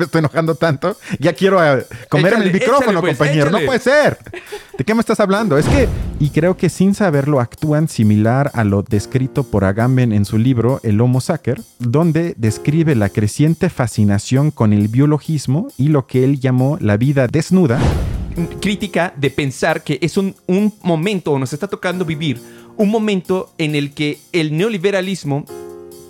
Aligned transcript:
me 0.00 0.06
estoy 0.06 0.20
enojando 0.20 0.54
tanto. 0.54 0.96
Ya 1.18 1.32
quiero 1.34 1.62
eh, 1.62 1.86
comerme 2.08 2.46
el 2.46 2.52
micrófono, 2.52 3.00
pues, 3.00 3.16
compañero. 3.16 3.50
No 3.50 3.60
puede 3.60 3.78
ser. 3.78 4.18
¿De 4.76 4.84
qué 4.84 4.94
me 4.94 5.00
estás 5.00 5.20
hablando? 5.20 5.58
Es 5.58 5.66
que, 5.66 5.88
y 6.18 6.30
creo 6.30 6.56
que 6.56 6.70
sin 6.70 6.94
saberlo 6.94 7.38
actúan 7.38 7.88
similar 7.88 8.50
a 8.54 8.64
lo 8.64 8.82
descrito 8.82 9.44
por 9.44 9.64
Agamben 9.64 10.12
en 10.12 10.24
su 10.24 10.38
libro 10.38 10.80
El 10.82 11.00
Homo 11.00 11.20
Sacer, 11.20 11.60
donde 11.78 12.34
describe 12.36 12.94
la 12.94 13.10
creciente 13.10 13.68
fascinación 13.68 14.50
con 14.50 14.72
el 14.72 14.88
biologismo 14.88 15.68
y 15.76 15.88
lo 15.88 16.06
que 16.06 16.24
él 16.24 16.40
llamó 16.40 16.78
la 16.80 16.96
vida 16.96 17.26
desnuda. 17.26 17.78
Crítica 18.60 19.12
de 19.16 19.30
pensar 19.30 19.84
que 19.84 19.98
es 20.00 20.16
un, 20.16 20.34
un 20.46 20.72
momento, 20.82 21.32
o 21.32 21.38
nos 21.38 21.52
está 21.52 21.68
tocando 21.68 22.04
vivir, 22.06 22.40
un 22.78 22.88
momento 22.88 23.52
en 23.58 23.74
el 23.74 23.92
que 23.92 24.18
el 24.32 24.56
neoliberalismo 24.56 25.44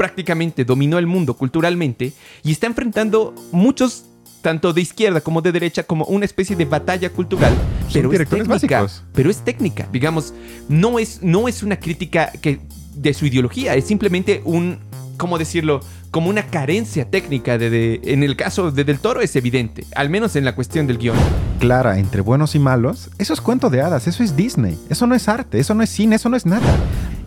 prácticamente 0.00 0.64
dominó 0.64 0.96
el 0.96 1.06
mundo 1.06 1.36
culturalmente 1.36 2.14
y 2.42 2.52
está 2.52 2.66
enfrentando 2.66 3.34
muchos 3.52 4.06
tanto 4.40 4.72
de 4.72 4.80
izquierda 4.80 5.20
como 5.20 5.42
de 5.42 5.52
derecha 5.52 5.82
como 5.82 6.06
una 6.06 6.24
especie 6.24 6.56
de 6.56 6.64
batalla 6.64 7.10
cultural, 7.10 7.52
pero 7.92 8.10
es 8.10 8.26
técnica, 8.26 8.86
pero 9.12 9.28
es 9.28 9.44
técnica, 9.44 9.86
digamos, 9.92 10.32
no 10.70 10.98
es 10.98 11.22
no 11.22 11.48
es 11.48 11.62
una 11.62 11.78
crítica 11.78 12.32
que 12.40 12.60
de 12.94 13.12
su 13.12 13.26
ideología, 13.26 13.74
es 13.74 13.84
simplemente 13.84 14.40
un 14.46 14.78
cómo 15.18 15.36
decirlo, 15.36 15.80
como 16.10 16.30
una 16.30 16.46
carencia 16.46 17.10
técnica 17.10 17.58
de, 17.58 18.00
en 18.02 18.22
el 18.22 18.36
caso 18.36 18.70
de 18.70 18.84
Del 18.84 19.00
Toro 19.00 19.20
es 19.20 19.36
evidente, 19.36 19.84
al 19.94 20.08
menos 20.08 20.34
en 20.34 20.46
la 20.46 20.54
cuestión 20.54 20.86
del 20.86 20.96
guion. 20.96 21.18
Clara 21.58 21.98
entre 21.98 22.22
buenos 22.22 22.54
y 22.54 22.58
malos, 22.58 23.10
eso 23.18 23.34
es 23.34 23.42
cuento 23.42 23.68
de 23.68 23.82
hadas, 23.82 24.06
eso 24.06 24.22
es 24.22 24.34
Disney, 24.34 24.78
eso 24.88 25.06
no 25.06 25.14
es 25.14 25.28
arte, 25.28 25.58
eso 25.58 25.74
no 25.74 25.82
es 25.82 25.90
cine, 25.90 26.16
eso 26.16 26.30
no 26.30 26.38
es 26.38 26.46
nada. 26.46 26.74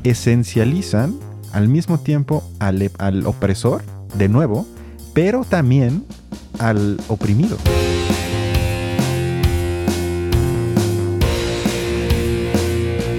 Esencializan 0.04 1.33
al 1.54 1.70
mismo 1.70 2.00
tiempo 2.00 2.44
al, 2.60 2.92
al 2.98 3.26
opresor, 3.26 3.84
de 4.16 4.28
nuevo, 4.28 4.68
pero 5.14 5.46
también 5.46 6.04
al 6.60 7.00
oprimido. 7.08 7.58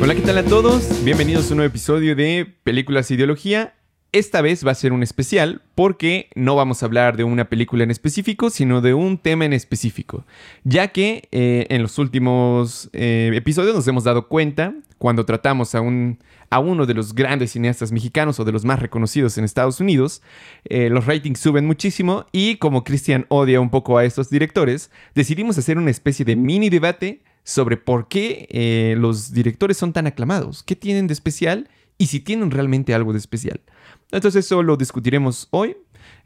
Hola, 0.03 0.15
¿qué 0.15 0.21
tal 0.21 0.37
a 0.37 0.45
todos? 0.45 1.03
Bienvenidos 1.05 1.49
a 1.49 1.51
un 1.53 1.59
nuevo 1.59 1.71
episodio 1.71 2.15
de 2.15 2.45
Películas 2.65 3.11
e 3.11 3.15
Ideología. 3.15 3.75
Esta 4.15 4.43
vez 4.43 4.65
va 4.65 4.71
a 4.71 4.77
ser 4.77 4.93
un 4.93 5.03
especial 5.03 5.61
porque 5.75 6.29
no 6.37 6.55
vamos 6.55 6.81
a 6.81 6.87
hablar 6.87 7.17
de 7.17 7.25
una 7.25 7.49
película 7.49 7.83
en 7.83 7.91
específico, 7.91 8.49
sino 8.49 8.81
de 8.81 8.95
un 8.95 9.19
tema 9.19 9.45
en 9.45 9.53
específico. 9.53 10.25
Ya 10.63 10.93
que 10.93 11.29
eh, 11.33 11.67
en 11.69 11.83
los 11.83 11.99
últimos 11.99 12.91
eh, 12.93 13.33
episodios 13.35 13.75
nos 13.75 13.89
hemos 13.89 14.05
dado 14.05 14.29
cuenta, 14.29 14.73
cuando 14.99 15.25
tratamos 15.25 15.75
a, 15.75 15.81
un, 15.81 16.21
a 16.49 16.61
uno 16.61 16.87
de 16.87 16.95
los 16.95 17.17
grandes 17.17 17.51
cineastas 17.51 17.91
mexicanos 17.91 18.39
o 18.39 18.45
de 18.45 18.53
los 18.53 18.65
más 18.65 18.79
reconocidos 18.79 19.37
en 19.37 19.43
Estados 19.43 19.81
Unidos, 19.81 20.23
eh, 20.67 20.91
los 20.91 21.07
ratings 21.07 21.41
suben 21.41 21.67
muchísimo 21.67 22.27
y 22.31 22.59
como 22.59 22.85
Christian 22.85 23.27
odia 23.31 23.61
un 23.61 23.71
poco 23.71 23.99
a 23.99 24.05
estos 24.05 24.31
directores, 24.31 24.93
decidimos 25.17 25.59
hacer 25.59 25.77
una 25.77 25.91
especie 25.91 26.25
de 26.25 26.37
mini 26.37 26.71
debate 26.71 27.25
sobre 27.43 27.77
por 27.77 28.07
qué 28.07 28.95
los 28.97 29.33
directores 29.33 29.77
son 29.77 29.93
tan 29.93 30.07
aclamados, 30.07 30.63
qué 30.63 30.77
tienen 30.77 31.09
de 31.09 31.15
especial 31.15 31.69
y 31.99 32.07
si 32.07 32.21
tienen 32.21 32.53
realmente 32.53 32.95
algo 32.95 33.13
de 33.13 33.19
especial. 33.19 33.61
Entonces 34.11 34.47
eso 34.47 34.63
lo 34.63 34.77
discutiremos 34.77 35.49
hoy. 35.51 35.77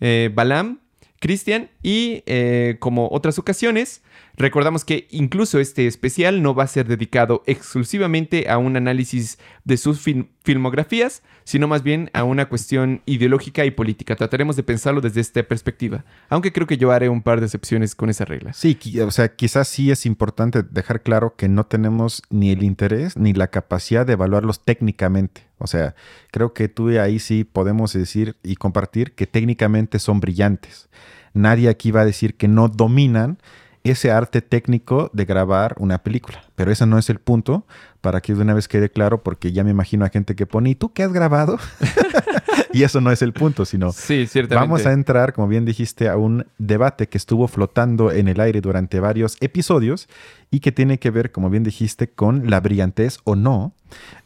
Eh, 0.01 0.31
Balam, 0.35 0.81
Cristian 1.21 1.71
y 1.83 2.23
eh, 2.27 2.77
como 2.79 3.09
otras 3.11 3.39
ocasiones, 3.39 4.03
recordamos 4.37 4.85
que 4.85 5.09
incluso 5.11 5.59
este 5.59 5.87
especial 5.87 6.43
no 6.43 6.55
va 6.55 6.65
a 6.65 6.69
ser 6.69 6.87
dedicado 6.87 7.43
exclusivamente 7.47 8.49
a 8.49 8.59
un 8.59 8.77
análisis 8.77 9.39
de 9.65 9.77
sus 9.77 10.01
filmografías, 10.01 11.23
sino 11.45 11.67
más 11.67 11.83
bien 11.83 12.11
a 12.13 12.23
una 12.23 12.49
cuestión 12.49 13.03
ideológica 13.05 13.65
y 13.65 13.73
política. 13.73 14.15
Trataremos 14.15 14.55
de 14.55 14.63
pensarlo 14.63 15.01
desde 15.01 15.21
esta 15.21 15.43
perspectiva, 15.43 16.05
aunque 16.29 16.53
creo 16.53 16.67
que 16.67 16.77
yo 16.77 16.93
haré 16.93 17.09
un 17.09 17.23
par 17.23 17.41
de 17.41 17.47
excepciones 17.47 17.95
con 17.95 18.11
esa 18.11 18.25
regla. 18.25 18.53
Sí, 18.53 18.79
o 19.01 19.11
sea, 19.11 19.35
quizás 19.35 19.67
sí 19.67 19.91
es 19.91 20.07
importante 20.07 20.63
dejar 20.63 21.03
claro 21.03 21.35
que 21.37 21.49
no 21.49 21.67
tenemos 21.67 22.23
ni 22.31 22.51
el 22.51 22.63
interés 22.63 23.17
ni 23.17 23.33
la 23.33 23.49
capacidad 23.49 24.07
de 24.07 24.13
evaluarlos 24.13 24.65
técnicamente. 24.65 25.48
O 25.59 25.67
sea, 25.67 25.95
creo 26.31 26.53
que 26.53 26.69
tú 26.69 26.91
y 26.91 26.99
ahí 26.99 27.19
sí 27.19 27.45
podemos 27.45 27.93
decir 27.93 28.37
y 28.43 28.57
compartir 28.57 29.15
que 29.15 29.27
técnicamente 29.27 29.99
son 29.99 30.21
brillantes. 30.21 30.89
Nadie 31.35 31.69
aquí 31.69 31.91
va 31.91 32.03
a 32.03 32.07
decir 32.07 32.37
que 32.37 32.49
no 32.49 32.69
dominan 32.69 33.39
ese 33.85 34.11
arte 34.11 34.43
técnico 34.43 35.11
de 35.13 35.25
grabar 35.25 35.75
una 35.79 35.99
película. 35.99 36.43
Pero 36.55 36.71
ese 36.71 36.87
no 36.87 36.99
es 36.99 37.11
el 37.11 37.21
punto, 37.21 37.67
para 38.01 38.21
que 38.21 38.35
de 38.35 38.43
una 38.43 38.55
vez 38.55 38.69
quede 38.69 38.91
claro, 38.91 39.23
porque 39.23 39.53
ya 39.53 39.65
me 39.65 39.71
imagino 39.71 40.05
a 40.05 40.09
gente 40.09 40.35
que 40.35 40.47
pone, 40.47 40.71
¿y 40.71 40.75
tú 40.75 40.93
qué 40.93 41.03
has 41.03 41.13
grabado? 41.13 41.59
y 42.73 42.83
eso 42.83 43.01
no 43.01 43.11
es 43.11 43.23
el 43.23 43.33
punto, 43.33 43.65
sino 43.65 43.93
sí, 43.93 44.27
vamos 44.51 44.87
a 44.87 44.93
entrar, 44.93 45.33
como 45.33 45.49
bien 45.49 45.65
dijiste, 45.65 46.09
a 46.09 46.17
un 46.17 46.47
debate 46.59 47.09
que 47.09 47.19
estuvo 47.19 47.49
flotando 47.49 48.13
en 48.13 48.29
el 48.29 48.41
aire 48.41 48.61
durante 48.61 49.01
varios 49.01 49.37
episodios 49.41 50.09
y 50.51 50.61
que 50.61 50.73
tiene 50.73 50.99
que 50.99 51.11
ver, 51.11 51.33
como 51.33 51.51
bien 51.51 51.65
dijiste, 51.65 52.11
con 52.11 52.51
la 52.51 52.61
brillantez 52.61 53.19
o 53.25 53.37
no 53.37 53.75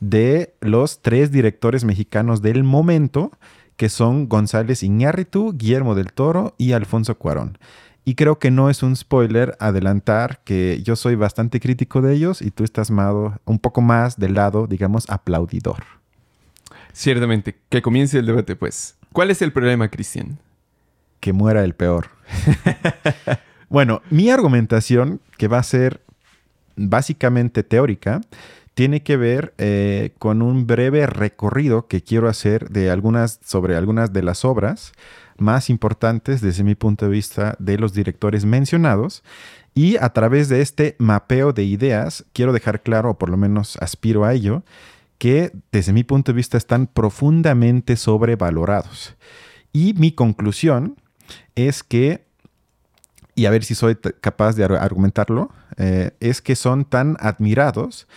de 0.01 0.55
los 0.61 1.03
tres 1.03 1.31
directores 1.31 1.85
mexicanos 1.85 2.43
del 2.43 2.65
momento, 2.65 3.33
que 3.77 3.89
son 3.89 4.29
González 4.29 4.83
Iñárritu, 4.83 5.53
Guillermo 5.57 5.95
del 5.95 6.13
Toro 6.13 6.55
y 6.59 6.73
Alfonso 6.73 7.17
Cuarón. 7.19 7.59
Y 8.05 8.17
creo 8.17 8.39
que 8.39 8.51
no 8.51 8.69
es 8.69 8.83
un 8.83 8.97
spoiler 8.97 9.57
adelantar 9.61 10.41
que 10.45 10.83
yo 10.83 10.97
soy 10.97 11.15
bastante 11.15 11.61
crítico 11.61 12.03
de 12.03 12.15
ellos 12.15 12.43
y 12.43 12.51
tú 12.51 12.65
estás 12.65 12.91
un 12.91 13.59
poco 13.61 13.81
más 13.81 14.19
del 14.19 14.35
lado, 14.35 14.67
digamos, 14.67 15.09
aplaudidor. 15.09 16.02
Ciertamente, 16.93 17.57
que 17.69 17.83
comience 17.83 18.19
el 18.19 18.27
debate, 18.27 18.57
pues. 18.57 18.97
¿Cuál 19.13 19.31
es 19.31 19.43
el 19.43 19.53
problema, 19.53 19.89
Cristian? 19.89 20.39
Que 21.21 21.33
muera 21.33 21.65
el 21.65 21.75
peor. 21.75 22.09
bueno, 23.69 24.03
mi 24.11 24.31
argumentación, 24.31 25.21
que 25.37 25.49
va 25.49 25.59
a 25.59 25.63
ser 25.63 26.01
básicamente 26.77 27.63
teórica, 27.63 28.21
tiene 28.75 29.03
que 29.03 29.17
ver 29.17 29.53
eh, 29.59 30.13
con 30.19 30.41
un 30.43 30.67
breve 30.67 31.07
recorrido 31.07 31.87
que 31.87 32.03
quiero 32.03 32.29
hacer 32.29 32.71
de 32.71 32.91
algunas, 32.91 33.39
sobre 33.45 33.77
algunas 33.77 34.13
de 34.13 34.23
las 34.23 34.45
obras 34.45 34.93
más 35.37 35.69
importantes 35.69 36.41
desde 36.41 36.65
mi 36.65 36.75
punto 36.75 37.07
de 37.07 37.11
vista 37.11 37.57
de 37.59 37.79
los 37.79 37.93
directores 37.93 38.45
mencionados. 38.45 39.23
Y 39.75 39.97
a 39.97 40.11
través 40.11 40.49
de 40.49 40.61
este 40.61 40.97
mapeo 40.99 41.53
de 41.53 41.65
ideas, 41.65 42.25
quiero 42.33 42.53
dejar 42.53 42.83
claro, 42.83 43.11
o 43.11 43.19
por 43.19 43.31
lo 43.31 43.37
menos 43.37 43.77
aspiro 43.79 44.25
a 44.25 44.35
ello, 44.35 44.63
que 45.23 45.53
desde 45.71 45.93
mi 45.93 46.03
punto 46.03 46.33
de 46.33 46.37
vista 46.37 46.59
están 46.59 46.89
profundamente 46.89 47.95
sobrevalorados. 47.95 49.15
Y 49.73 49.95
mi 49.95 50.11
conclusión 50.11 50.97
es 51.55 51.85
que, 51.85 52.27
y 53.37 53.47
a 53.47 53.51
ver 53.51 53.63
si 53.63 53.77
soy 53.77 53.97
capaz 54.21 54.57
de 54.57 54.65
argumentarlo, 54.65 55.53
eh, 55.77 56.11
es 56.19 56.43
que 56.43 56.57
son 56.57 56.85
tan 56.85 57.17
admirados 57.21 58.09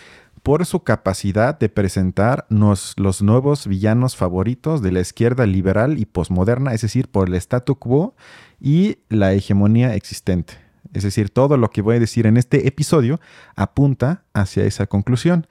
por 0.42 0.66
su 0.66 0.80
capacidad 0.82 1.56
de 1.56 1.68
presentar 1.68 2.44
los 2.48 3.22
nuevos 3.22 3.68
villanos 3.68 4.16
favoritos 4.16 4.82
de 4.82 4.90
la 4.90 4.98
izquierda 4.98 5.46
liberal 5.46 6.00
y 6.00 6.06
posmoderna, 6.06 6.74
es 6.74 6.80
decir, 6.80 7.06
por 7.06 7.28
el 7.28 7.36
statu 7.36 7.76
quo 7.76 8.16
y 8.60 8.98
la 9.10 9.32
hegemonía 9.32 9.94
existente. 9.94 10.54
Es 10.92 11.04
decir, 11.04 11.30
todo 11.30 11.56
lo 11.56 11.70
que 11.70 11.82
voy 11.82 11.96
a 11.96 12.00
decir 12.00 12.26
en 12.26 12.36
este 12.36 12.66
episodio 12.66 13.20
apunta 13.54 14.24
hacia 14.34 14.64
esa 14.64 14.86
conclusión 14.86 15.46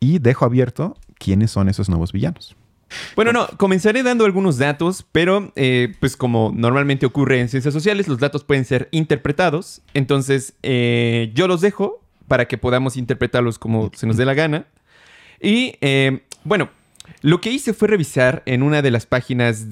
y 0.00 0.18
dejo 0.18 0.44
abierto 0.44 0.96
quiénes 1.18 1.50
son 1.50 1.68
esos 1.68 1.88
nuevos 1.88 2.12
villanos. 2.12 2.56
Bueno, 3.16 3.32
no, 3.32 3.48
comenzaré 3.58 4.02
dando 4.02 4.24
algunos 4.24 4.58
datos, 4.58 5.04
pero 5.12 5.52
eh, 5.56 5.94
pues 6.00 6.16
como 6.16 6.52
normalmente 6.54 7.06
ocurre 7.06 7.40
en 7.40 7.48
ciencias 7.48 7.74
sociales, 7.74 8.08
los 8.08 8.18
datos 8.18 8.44
pueden 8.44 8.64
ser 8.64 8.88
interpretados. 8.92 9.82
Entonces, 9.94 10.54
eh, 10.62 11.30
yo 11.34 11.48
los 11.48 11.60
dejo 11.60 12.02
para 12.28 12.46
que 12.46 12.58
podamos 12.58 12.96
interpretarlos 12.96 13.58
como 13.58 13.90
se 13.94 14.06
nos 14.06 14.16
dé 14.16 14.24
la 14.24 14.34
gana. 14.34 14.66
Y 15.40 15.76
eh, 15.80 16.22
bueno, 16.44 16.70
lo 17.20 17.40
que 17.40 17.50
hice 17.50 17.74
fue 17.74 17.88
revisar 17.88 18.42
en 18.46 18.62
una 18.62 18.82
de 18.82 18.90
las 18.90 19.06
páginas 19.06 19.66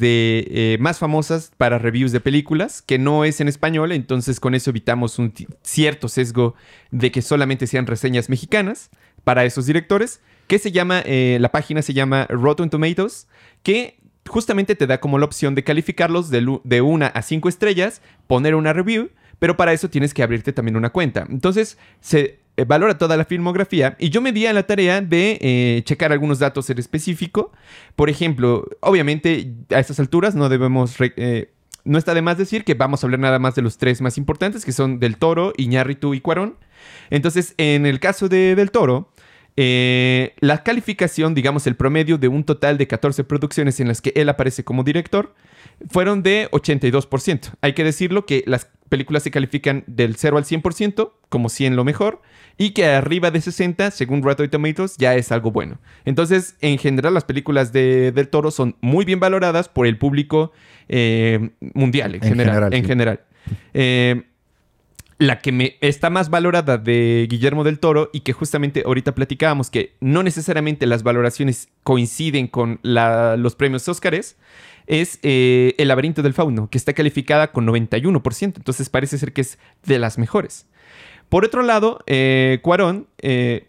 más 0.79 0.99
famosas 0.99 1.53
para 1.57 1.79
reviews 1.79 2.13
de 2.13 2.21
películas, 2.21 2.83
que 2.83 2.99
no 2.99 3.25
es 3.25 3.41
en 3.41 3.49
español, 3.49 3.93
entonces 3.93 4.41
con 4.41 4.55
eso 4.55 4.71
evitamos 4.71 5.19
un 5.19 5.33
cierto 5.63 6.09
sesgo 6.09 6.55
de 6.91 7.11
que 7.11 7.23
solamente 7.23 7.67
sean 7.67 7.87
reseñas 7.87 8.29
mexicanas 8.29 8.91
para 9.27 9.45
esos 9.45 9.67
directores, 9.67 10.21
que 10.47 10.61
se 10.61 10.71
llama, 10.71 11.03
eh, 11.05 11.39
la 11.41 11.51
página 11.51 11.83
se 11.83 11.93
llama 11.93 12.29
Rotten 12.29 12.71
Tomatoes, 12.71 13.27
que 13.65 13.99
justamente 14.25 14.77
te 14.77 14.87
da 14.87 15.01
como 15.01 15.19
la 15.19 15.25
opción 15.25 15.57
de 15.57 15.65
calificarlos 15.65 16.31
de, 16.31 16.61
de 16.63 16.81
una 16.81 17.09
a 17.09 17.23
cinco 17.23 17.49
estrellas, 17.49 18.03
poner 18.29 18.55
una 18.55 18.73
review, 18.73 19.11
pero 19.41 19.57
para 19.57 19.73
eso 19.73 19.91
tienes 19.91 20.15
que 20.15 20.23
abrirte 20.23 20.53
también 20.53 20.77
una 20.77 20.91
cuenta. 20.91 21.27
Entonces, 21.29 21.77
se 22.01 22.39
eh, 22.57 22.65
valora 22.65 22.99
toda 22.99 23.17
la 23.17 23.25
filmografía 23.25 23.97
y 23.99 24.11
yo 24.11 24.21
me 24.21 24.31
di 24.31 24.47
a 24.47 24.53
la 24.53 24.63
tarea 24.63 25.01
de 25.01 25.39
eh, 25.41 25.83
checar 25.85 26.13
algunos 26.13 26.39
datos 26.39 26.71
en 26.71 26.79
específico. 26.79 27.51
Por 27.97 28.09
ejemplo, 28.09 28.69
obviamente 28.79 29.55
a 29.71 29.81
estas 29.81 29.99
alturas 29.99 30.37
no 30.37 30.49
debemos... 30.49 30.95
No 31.85 31.99
está 31.99 32.15
de 32.15 32.23
más 32.23 32.37
decir 32.37 32.65
que 32.65 32.75
vamos 32.75 33.03
a 33.03 33.07
hablar 33.07 33.21
nada 33.21 33.39
más 33.39 33.55
de 33.55 33.63
los 33.63 33.79
tres 33.79 34.01
más 34.01 34.19
importantes, 34.19 34.65
que 34.65 34.73
son 34.73 34.99
Del 34.99 35.19
Toro, 35.19 35.53
Iñárritu 35.57 36.15
y 36.15 36.21
Cuarón. 36.21 36.57
Entonces, 37.11 37.55
en 37.59 37.87
el 37.87 38.01
caso 38.01 38.29
de 38.29 38.57
Del 38.57 38.73
Toro, 38.73 39.13
Eh, 39.57 40.35
la 40.41 40.63
calificación, 40.63 41.35
digamos, 41.35 41.67
el 41.67 41.77
promedio 41.77 42.19
de 42.19 42.29
un 42.29 42.45
total 42.45 42.77
de 42.79 42.87
14 42.87 43.25
producciones 43.25 43.81
en 43.81 43.89
las 43.89 44.01
que 44.01 44.13
él 44.15 44.29
aparece 44.29 44.65
como 44.65 44.85
director, 44.85 45.35
fueron 45.89 46.23
de 46.23 46.49
82%. 46.53 47.53
Hay 47.61 47.73
que 47.73 47.85
decirlo 47.85 48.27
que 48.27 48.45
las 48.47 48.69
películas 48.89 49.23
se 49.23 49.31
califican 49.31 49.85
del 49.87 50.17
0 50.17 50.39
al 50.39 50.45
100%, 50.45 51.13
como 51.29 51.49
100 51.49 51.77
lo 51.77 51.85
mejor, 51.85 52.23
y 52.57 52.71
que 52.71 52.87
arriba 52.87 53.31
de 53.31 53.41
60, 53.41 53.91
según 53.91 54.23
Rotten 54.23 54.49
Tomatoes, 54.51 54.97
ya 54.97 55.15
es 55.15 55.33
algo 55.33 55.51
bueno. 55.51 55.79
Entonces, 56.05 56.57
en 56.61 56.79
general, 56.79 57.15
las 57.15 57.25
películas 57.25 57.73
de, 57.73 58.13
del 58.13 58.29
Toro 58.29 58.51
son 58.51 58.77
muy 58.81 59.05
bien 59.05 59.21
valoradas 59.21 59.69
por 59.69 59.87
el 59.87 59.99
público 59.99 60.53
eh, 60.89 61.51
mundial, 61.75 62.15
en, 62.15 62.23
general. 62.23 62.73
en 62.73 62.85
general. 62.85 63.21
Eh, 63.75 64.23
la 65.19 65.39
que 65.39 65.53
me 65.53 65.77
está 65.81 66.11
más 66.11 66.29
valorada 66.29 66.77
de 66.77 67.27
Guillermo 67.31 67.65
del 67.65 67.79
Toro 67.79 68.11
y 68.13 68.21
que 68.21 68.33
justamente 68.33 68.83
ahorita 68.85 69.15
platicábamos 69.15 69.71
que 69.71 69.95
no 70.01 70.23
necesariamente 70.23 70.87
las 70.87 71.03
valoraciones 71.03 71.69
coinciden 71.83 72.49
con 72.49 72.81
los 72.83 73.57
premios 73.57 73.89
Óscares, 73.89 74.37
es 74.87 75.19
eh, 75.23 75.75
El 75.79 75.89
laberinto 75.89 76.23
del 76.23 76.35
fauno, 76.35 76.71
que 76.71 76.79
está 76.79 76.93
calificada 76.93 77.51
con 77.51 77.67
91%, 77.67 78.57
entonces 78.57 78.89
parece 78.89 79.19
ser 79.19 79.33
que 79.33 79.41
es 79.41 79.59
de 79.85 79.99
las 79.99 80.19
mejores. 80.19 80.67
Por 81.29 81.45
otro 81.45 81.63
lado, 81.63 82.01
eh, 82.07 82.61
Cuarón, 82.63 83.09
eh, 83.19 83.67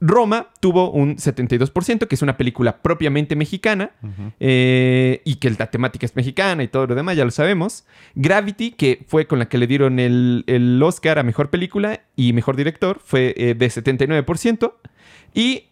Roma 0.00 0.48
tuvo 0.60 0.90
un 0.90 1.16
72%, 1.16 2.06
que 2.06 2.14
es 2.14 2.22
una 2.22 2.36
película 2.36 2.80
propiamente 2.80 3.36
mexicana 3.36 3.92
eh, 4.40 5.20
y 5.24 5.36
que 5.36 5.50
la 5.50 5.70
temática 5.70 6.06
es 6.06 6.16
mexicana 6.16 6.62
y 6.62 6.68
todo 6.68 6.86
lo 6.86 6.94
demás, 6.94 7.16
ya 7.16 7.24
lo 7.24 7.30
sabemos. 7.30 7.84
Gravity, 8.14 8.72
que 8.72 9.04
fue 9.06 9.26
con 9.26 9.38
la 9.38 9.48
que 9.48 9.58
le 9.58 9.66
dieron 9.66 9.98
el, 9.98 10.80
Oscar 10.82 11.18
a 11.18 11.22
Mejor 11.22 11.50
Película 11.50 12.00
y 12.16 12.32
Mejor 12.32 12.56
Director, 12.56 13.00
fue 13.04 13.34
de 13.36 13.66
79%. 13.66 14.72
Y, 15.34 15.64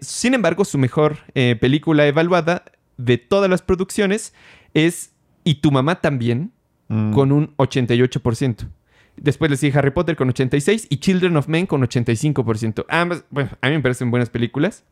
sin 0.00 0.34
embargo, 0.34 0.64
su 0.64 0.78
mejor 0.78 1.18
película 1.32 2.06
evaluada 2.06 2.64
de 2.96 3.18
todas 3.18 3.48
las 3.48 3.62
producciones 3.62 4.34
es 4.74 5.12
Y 5.44 5.56
tu 5.56 5.70
mamá 5.70 6.00
también, 6.00 6.52
mm. 6.88 7.12
con 7.12 7.30
un 7.30 7.56
88%. 7.56 8.68
Después 9.16 9.50
le 9.50 9.56
sigue 9.56 9.78
Harry 9.78 9.90
Potter 9.90 10.16
con 10.16 10.28
86 10.28 10.86
y 10.90 10.98
Children 10.98 11.36
of 11.36 11.48
Men 11.48 11.66
con 11.66 11.82
85%. 11.82 12.84
Ambas, 12.88 13.24
bueno, 13.30 13.50
a 13.60 13.68
mí 13.68 13.76
me 13.76 13.80
parecen 13.80 14.10
buenas 14.10 14.30
películas. 14.30 14.84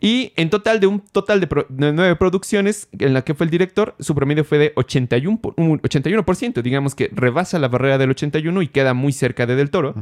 Y 0.00 0.32
en 0.36 0.50
total, 0.50 0.80
de 0.80 0.86
un 0.86 1.00
total 1.00 1.40
de, 1.40 1.48
nueve 1.68 2.16
producciones 2.16 2.88
en 2.98 3.14
la 3.14 3.22
que 3.22 3.34
fue 3.34 3.44
el 3.44 3.50
director, 3.50 3.94
su 4.00 4.14
promedio 4.14 4.44
fue 4.44 4.58
de 4.58 4.72
81, 4.74 5.40
81%. 5.40 6.62
Digamos 6.62 6.94
que 6.94 7.10
rebasa 7.12 7.58
la 7.58 7.68
barrera 7.68 7.96
del 7.96 8.10
81 8.10 8.60
y 8.62 8.68
queda 8.68 8.92
muy 8.92 9.12
cerca 9.12 9.46
de 9.46 9.54
Del 9.54 9.70
Toro. 9.70 9.94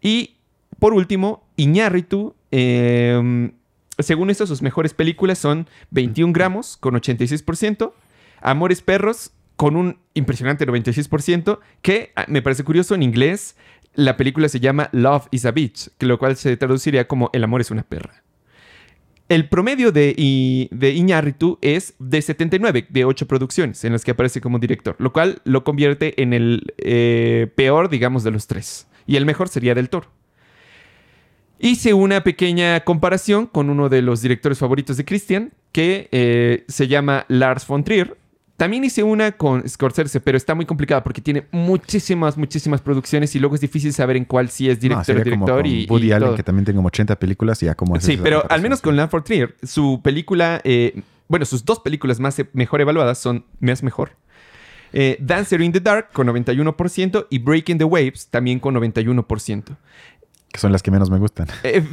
Y 0.00 0.36
por 0.78 0.94
último, 0.94 1.44
Iñárritu, 1.56 2.34
em, 2.50 3.52
según 3.98 4.30
esto, 4.30 4.46
sus 4.46 4.62
mejores 4.62 4.94
películas 4.94 5.38
son 5.38 5.68
21 5.90 6.32
gramos 6.32 6.76
con 6.76 6.94
86%, 6.94 7.94
Amores 8.40 8.82
Perros 8.82 9.32
con 9.56 9.76
un 9.76 9.98
impresionante 10.14 10.66
96%, 10.66 11.58
que 11.82 12.12
ah, 12.16 12.24
me 12.28 12.42
parece 12.42 12.64
curioso 12.64 12.94
en 12.94 13.02
inglés. 13.02 13.56
La 13.94 14.16
película 14.16 14.48
se 14.48 14.60
llama 14.60 14.88
Love 14.92 15.28
is 15.30 15.44
a 15.46 15.52
Bitch, 15.52 15.90
que 15.98 16.06
lo 16.06 16.18
cual 16.18 16.36
se 16.36 16.56
traduciría 16.56 17.06
como 17.06 17.30
El 17.32 17.44
amor 17.44 17.60
es 17.60 17.70
una 17.70 17.84
perra. 17.84 18.24
El 19.28 19.48
promedio 19.48 19.90
de, 19.90 20.68
de 20.70 20.90
Iñárritu 20.90 21.58
es 21.62 21.94
de 21.98 22.20
79, 22.20 22.86
de 22.90 23.04
8 23.04 23.26
producciones 23.26 23.82
en 23.84 23.92
las 23.92 24.04
que 24.04 24.10
aparece 24.10 24.42
como 24.42 24.58
director, 24.58 24.96
lo 24.98 25.12
cual 25.14 25.40
lo 25.44 25.64
convierte 25.64 26.20
en 26.22 26.34
el 26.34 26.74
eh, 26.76 27.50
peor, 27.54 27.88
digamos, 27.88 28.22
de 28.22 28.32
los 28.32 28.46
tres. 28.46 28.86
Y 29.06 29.16
el 29.16 29.24
mejor 29.24 29.48
sería 29.48 29.74
Del 29.74 29.88
Toro. 29.88 30.10
Hice 31.58 31.94
una 31.94 32.22
pequeña 32.22 32.80
comparación 32.80 33.46
con 33.46 33.70
uno 33.70 33.88
de 33.88 34.02
los 34.02 34.20
directores 34.20 34.58
favoritos 34.58 34.98
de 34.98 35.06
Christian, 35.06 35.52
que 35.72 36.08
eh, 36.12 36.64
se 36.68 36.88
llama 36.88 37.24
Lars 37.28 37.66
von 37.66 37.82
Trier, 37.82 38.18
también 38.56 38.84
hice 38.84 39.02
una 39.02 39.32
con 39.32 39.68
Scorsese, 39.68 40.20
pero 40.20 40.36
está 40.36 40.54
muy 40.54 40.64
complicada 40.64 41.02
porque 41.02 41.20
tiene 41.20 41.46
muchísimas, 41.50 42.36
muchísimas 42.36 42.80
producciones 42.80 43.34
y 43.34 43.40
luego 43.40 43.56
es 43.56 43.60
difícil 43.60 43.92
saber 43.92 44.16
en 44.16 44.24
cuál 44.24 44.48
sí 44.48 44.70
es 44.70 44.78
director 44.80 45.16
o 45.16 45.24
director. 45.24 45.66
y, 45.66 45.86
Woody 45.90 46.12
Allen, 46.12 46.36
que 46.36 46.44
también 46.44 46.64
tiene 46.64 46.76
como 46.76 46.88
80 46.88 47.18
películas 47.18 47.62
y 47.62 47.66
ya 47.66 47.74
como... 47.74 47.98
Sí, 48.00 48.18
pero 48.22 48.44
al 48.48 48.62
menos 48.62 48.80
con 48.80 48.94
Land 48.96 49.10
Trier, 49.24 49.56
su 49.62 50.00
película, 50.02 50.60
eh, 50.62 51.02
bueno, 51.26 51.44
sus 51.46 51.64
dos 51.64 51.80
películas 51.80 52.20
más 52.20 52.38
e, 52.38 52.48
mejor 52.52 52.80
evaluadas 52.80 53.18
son 53.18 53.44
Más 53.58 53.82
Mejor. 53.82 54.12
Eh, 54.92 55.16
Dancer 55.18 55.60
in 55.60 55.72
the 55.72 55.80
Dark 55.80 56.10
con 56.12 56.28
91% 56.28 57.26
y 57.28 57.38
Breaking 57.40 57.78
the 57.78 57.84
Waves 57.84 58.28
también 58.28 58.60
con 58.60 58.76
91% 58.76 59.76
que 60.54 60.60
son 60.60 60.70
las 60.70 60.84
que 60.84 60.92
menos 60.92 61.10
me 61.10 61.18
gustan. 61.18 61.48
Eh, 61.64 61.84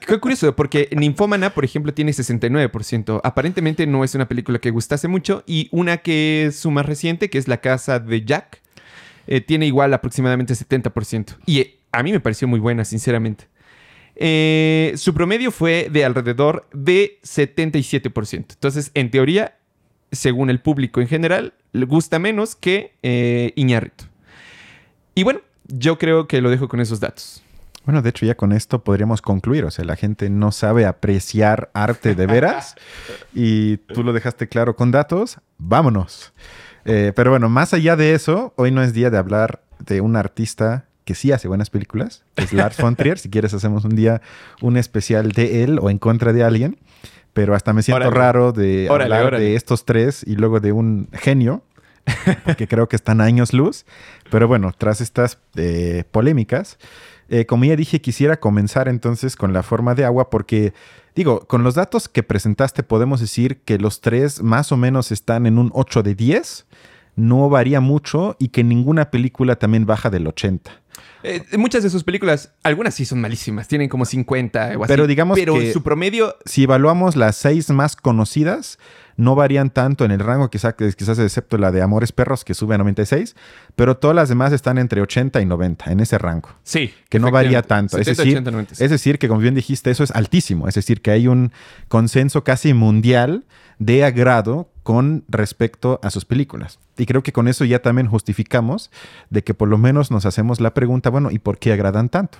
qué 0.00 0.18
curioso, 0.18 0.56
porque 0.56 0.88
Ninfómana, 0.90 1.50
por 1.50 1.64
ejemplo, 1.64 1.94
tiene 1.94 2.10
69%. 2.10 3.20
Aparentemente 3.22 3.86
no 3.86 4.02
es 4.02 4.16
una 4.16 4.26
película 4.26 4.58
que 4.58 4.70
gustase 4.70 5.06
mucho. 5.06 5.44
Y 5.46 5.68
una 5.70 5.98
que 5.98 6.46
es 6.46 6.56
su 6.56 6.72
más 6.72 6.84
reciente, 6.84 7.30
que 7.30 7.38
es 7.38 7.46
La 7.46 7.60
Casa 7.60 8.00
de 8.00 8.24
Jack, 8.24 8.60
eh, 9.28 9.40
tiene 9.40 9.66
igual 9.66 9.94
aproximadamente 9.94 10.54
70%. 10.54 11.36
Y 11.46 11.60
eh, 11.60 11.78
a 11.92 12.02
mí 12.02 12.10
me 12.10 12.18
pareció 12.18 12.48
muy 12.48 12.58
buena, 12.58 12.84
sinceramente. 12.84 13.46
su 14.96 15.14
promedio 15.14 15.52
fue 15.52 15.88
de 15.88 16.04
alrededor 16.04 16.66
de 16.72 17.20
77%. 17.22 18.34
Entonces, 18.34 18.90
en 18.94 19.12
teoría, 19.12 19.58
según 20.10 20.50
el 20.50 20.60
público 20.60 21.00
en 21.00 21.06
general, 21.06 21.54
le 21.72 21.86
gusta 21.86 22.18
menos 22.18 22.56
que 22.56 23.52
Iñárritu. 23.54 24.06
Y 25.14 25.22
bueno, 25.22 25.40
yo 25.68 25.98
creo 25.98 26.26
que 26.26 26.40
lo 26.40 26.50
dejo 26.50 26.66
con 26.66 26.80
esos 26.80 26.98
datos. 26.98 27.44
Bueno, 27.88 28.02
de 28.02 28.10
hecho 28.10 28.26
ya 28.26 28.34
con 28.34 28.52
esto 28.52 28.84
podríamos 28.84 29.22
concluir, 29.22 29.64
o 29.64 29.70
sea, 29.70 29.82
la 29.82 29.96
gente 29.96 30.28
no 30.28 30.52
sabe 30.52 30.84
apreciar 30.84 31.70
arte 31.72 32.14
de 32.14 32.26
veras 32.26 32.74
y 33.34 33.78
tú 33.78 34.04
lo 34.04 34.12
dejaste 34.12 34.46
claro 34.46 34.76
con 34.76 34.90
datos, 34.90 35.38
vámonos. 35.56 36.34
Eh, 36.84 37.14
pero 37.16 37.30
bueno, 37.30 37.48
más 37.48 37.72
allá 37.72 37.96
de 37.96 38.12
eso, 38.12 38.52
hoy 38.56 38.72
no 38.72 38.82
es 38.82 38.92
día 38.92 39.08
de 39.08 39.16
hablar 39.16 39.62
de 39.78 40.02
un 40.02 40.16
artista 40.16 40.84
que 41.06 41.14
sí 41.14 41.32
hace 41.32 41.48
buenas 41.48 41.70
películas, 41.70 42.26
que 42.34 42.44
es 42.44 42.52
Lars 42.52 42.76
von 42.76 42.94
Trier. 42.94 43.18
si 43.18 43.30
quieres 43.30 43.54
hacemos 43.54 43.86
un 43.86 43.96
día 43.96 44.20
un 44.60 44.76
especial 44.76 45.32
de 45.32 45.64
él 45.64 45.78
o 45.80 45.88
en 45.88 45.96
contra 45.96 46.34
de 46.34 46.44
alguien, 46.44 46.76
pero 47.32 47.54
hasta 47.54 47.72
me 47.72 47.82
siento 47.82 48.10
raro 48.10 48.52
de 48.52 48.86
hablar 48.90 49.38
de 49.38 49.54
estos 49.54 49.86
tres 49.86 50.24
y 50.26 50.36
luego 50.36 50.60
de 50.60 50.72
un 50.72 51.08
genio, 51.14 51.64
porque 52.44 52.68
creo 52.68 52.86
que 52.86 52.96
están 52.96 53.22
años 53.22 53.54
luz. 53.54 53.86
Pero 54.30 54.46
bueno, 54.46 54.74
tras 54.76 55.00
estas 55.00 55.38
eh, 55.56 56.04
polémicas, 56.10 56.76
eh, 57.28 57.46
como 57.46 57.64
ya 57.64 57.76
dije, 57.76 58.00
quisiera 58.00 58.40
comenzar 58.40 58.88
entonces 58.88 59.36
con 59.36 59.52
la 59.52 59.62
forma 59.62 59.94
de 59.94 60.04
agua 60.04 60.30
porque, 60.30 60.72
digo, 61.14 61.40
con 61.46 61.62
los 61.62 61.74
datos 61.74 62.08
que 62.08 62.22
presentaste 62.22 62.82
podemos 62.82 63.20
decir 63.20 63.60
que 63.62 63.78
los 63.78 64.00
tres 64.00 64.42
más 64.42 64.72
o 64.72 64.76
menos 64.76 65.12
están 65.12 65.46
en 65.46 65.58
un 65.58 65.70
8 65.74 66.02
de 66.02 66.14
10, 66.14 66.66
no 67.16 67.48
varía 67.48 67.80
mucho 67.80 68.36
y 68.38 68.48
que 68.48 68.64
ninguna 68.64 69.10
película 69.10 69.56
también 69.56 69.84
baja 69.84 70.08
del 70.08 70.26
80. 70.26 70.70
Eh, 71.22 71.42
muchas 71.58 71.82
de 71.82 71.90
sus 71.90 72.04
películas, 72.04 72.52
algunas 72.62 72.94
sí 72.94 73.04
son 73.04 73.20
malísimas, 73.20 73.68
tienen 73.68 73.88
como 73.88 74.04
50 74.04 74.78
o 74.78 74.84
así. 74.84 74.88
Pero 74.88 75.06
digamos 75.06 75.38
pero 75.38 75.56
su 75.72 75.82
promedio... 75.82 76.36
Si 76.44 76.62
evaluamos 76.62 77.16
las 77.16 77.36
seis 77.36 77.70
más 77.70 77.96
conocidas, 77.96 78.78
no 79.18 79.34
varían 79.34 79.70
tanto 79.70 80.04
en 80.04 80.12
el 80.12 80.20
rango, 80.20 80.48
quizás, 80.48 80.74
quizás 80.74 81.18
excepto 81.18 81.58
la 81.58 81.72
de 81.72 81.82
Amores 81.82 82.12
Perros, 82.12 82.44
que 82.44 82.54
sube 82.54 82.76
a 82.76 82.78
96, 82.78 83.34
pero 83.74 83.96
todas 83.96 84.14
las 84.14 84.28
demás 84.28 84.52
están 84.52 84.78
entre 84.78 85.02
80 85.02 85.42
y 85.42 85.44
90, 85.44 85.90
en 85.90 85.98
ese 85.98 86.18
rango. 86.18 86.50
Sí. 86.62 86.94
Que 87.08 87.18
no 87.18 87.32
varía 87.32 87.62
tanto. 87.62 87.98
es, 87.98 88.06
decir, 88.06 88.42
es 88.78 88.90
decir, 88.90 89.18
que 89.18 89.26
como 89.26 89.40
bien 89.40 89.56
dijiste, 89.56 89.90
eso 89.90 90.04
es 90.04 90.12
altísimo. 90.12 90.68
Es 90.68 90.76
decir, 90.76 91.02
que 91.02 91.10
hay 91.10 91.26
un 91.26 91.50
consenso 91.88 92.44
casi 92.44 92.74
mundial 92.74 93.44
de 93.80 94.04
agrado 94.04 94.70
con 94.84 95.24
respecto 95.28 95.98
a 96.04 96.10
sus 96.10 96.24
películas. 96.24 96.78
Y 96.96 97.06
creo 97.06 97.24
que 97.24 97.32
con 97.32 97.48
eso 97.48 97.64
ya 97.64 97.82
también 97.82 98.06
justificamos 98.06 98.92
de 99.30 99.42
que 99.42 99.52
por 99.52 99.68
lo 99.68 99.78
menos 99.78 100.12
nos 100.12 100.26
hacemos 100.26 100.60
la 100.60 100.74
pregunta, 100.74 101.10
bueno, 101.10 101.32
¿y 101.32 101.40
por 101.40 101.58
qué 101.58 101.72
agradan 101.72 102.08
tanto? 102.08 102.38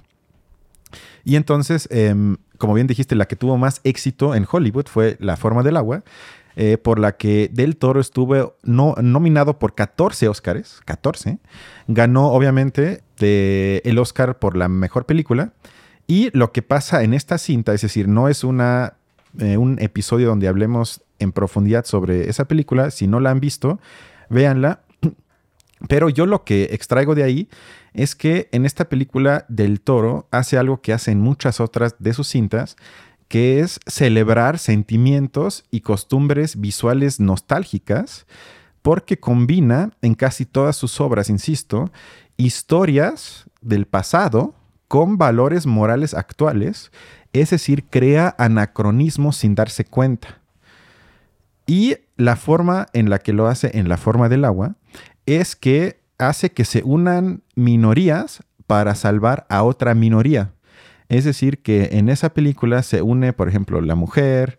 Y 1.25 1.37
entonces, 1.37 1.89
em, 1.91 2.37
como 2.57 2.75
bien 2.75 2.87
dijiste, 2.87 3.15
la 3.15 3.27
que 3.27 3.37
tuvo 3.37 3.59
más 3.59 3.81
éxito 3.85 4.35
en 4.35 4.47
Hollywood 4.51 4.87
fue 4.87 5.17
La 5.21 5.37
forma 5.37 5.63
del 5.63 5.77
agua, 5.77 6.03
eh, 6.61 6.77
por 6.77 6.99
la 6.99 7.17
que 7.17 7.49
Del 7.53 7.77
Toro 7.77 8.01
estuvo 8.01 8.57
no, 8.65 8.97
nominado 9.01 9.61
por 9.61 9.77
14 9.77 10.27
Oscars, 10.27 10.81
14. 10.87 11.39
Ganó 11.87 12.33
obviamente 12.33 13.05
el 13.21 13.97
Oscar 14.01 14.41
por 14.41 14.57
la 14.57 14.69
mejor 14.69 15.07
película. 15.07 15.53
Y 16.09 16.37
lo 16.37 16.51
que 16.51 16.63
pasa 16.63 17.05
en 17.05 17.15
esta 17.15 17.39
cinta, 17.39 17.75
es 17.75 17.83
decir, 17.83 18.09
no 18.09 18.29
es 18.29 18.43
una, 18.43 18.95
eh, 19.39 19.57
un 19.57 19.79
episodio 19.81 20.27
donde 20.27 20.49
hablemos 20.49 21.01
en 21.21 21.31
profundidad 21.31 21.85
sobre 21.85 22.29
esa 22.29 22.47
película. 22.47 22.91
Si 22.91 23.07
no 23.07 23.21
la 23.21 23.31
han 23.31 23.39
visto, 23.39 23.79
véanla. 24.29 24.81
Pero 25.87 26.09
yo 26.09 26.27
lo 26.27 26.43
que 26.43 26.71
extraigo 26.73 27.15
de 27.15 27.23
ahí 27.23 27.49
es 27.93 28.17
que 28.17 28.49
en 28.51 28.67
esta 28.67 28.89
película 28.89 29.47
Del 29.49 29.81
Toro 29.81 30.27
hace 30.33 30.59
algo 30.59 30.81
que 30.81 30.93
hacen 30.93 31.21
muchas 31.21 31.61
otras 31.61 31.95
de 32.01 32.15
sus 32.15 32.27
cintas, 32.27 32.75
que 33.29 33.61
es 33.61 33.79
celebrar 33.87 34.59
sentimientos 34.59 35.65
y 35.71 35.83
costumbres 35.83 36.61
visuales 36.61 37.21
nostálgicas, 37.21 38.27
porque 38.83 39.19
combina 39.19 39.93
en 40.03 40.15
casi 40.15 40.47
todas 40.47 40.77
sus 40.77 41.01
obras, 41.01 41.29
insisto, 41.29 41.91
historias 42.37 43.45
del 43.61 43.87
pasado 43.87 44.55
con 44.89 45.19
valores 45.19 45.67
morales 45.67 46.15
actuales 46.15 46.91
Es 47.35 47.51
decir, 47.51 47.85
crea 47.85 48.35
anacronismos 48.39 49.37
sin 49.37 49.55
darse 49.55 49.85
cuenta. 49.85 50.41
Y 51.67 51.97
la 52.17 52.37
forma 52.37 52.87
en 52.95 53.11
la 53.11 53.19
que 53.19 53.35
lo 53.35 53.47
hace 53.47 53.79
en 53.79 53.91
la 53.91 53.99
forma 53.99 54.31
del 54.31 54.47
agua 54.47 54.77
es 55.27 55.55
que 55.55 56.01
hace 56.17 56.51
que 56.53 56.65
se 56.65 56.83
unan 56.83 57.43
minorías 57.55 58.43
para 58.67 58.95
salvar 58.95 59.47
a 59.51 59.63
otra 59.63 59.95
minoría. 59.95 60.53
Es 61.09 61.25
decir, 61.25 61.63
que 61.63 61.91
en 61.93 62.09
esa 62.09 62.35
película 62.35 62.83
se 62.83 63.03
une, 63.03 63.33
por 63.33 63.49
ejemplo, 63.49 63.81
la 63.81 63.95
mujer, 63.95 64.59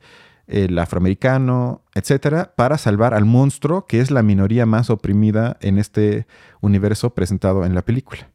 el 0.49 0.79
afroamericano, 0.79 1.83
etcétera, 1.93 2.53
para 2.55 2.79
salvar 2.79 3.13
al 3.13 3.23
monstruo, 3.23 3.85
que 3.85 4.01
es 4.01 4.09
la 4.09 4.23
minoría 4.23 4.65
más 4.65 4.89
oprimida 4.89 5.57
en 5.61 5.77
este 5.77 6.25
universo 6.59 7.13
presentado 7.13 7.65
en 7.65 7.75
la 7.75 7.83
película. 7.83 8.31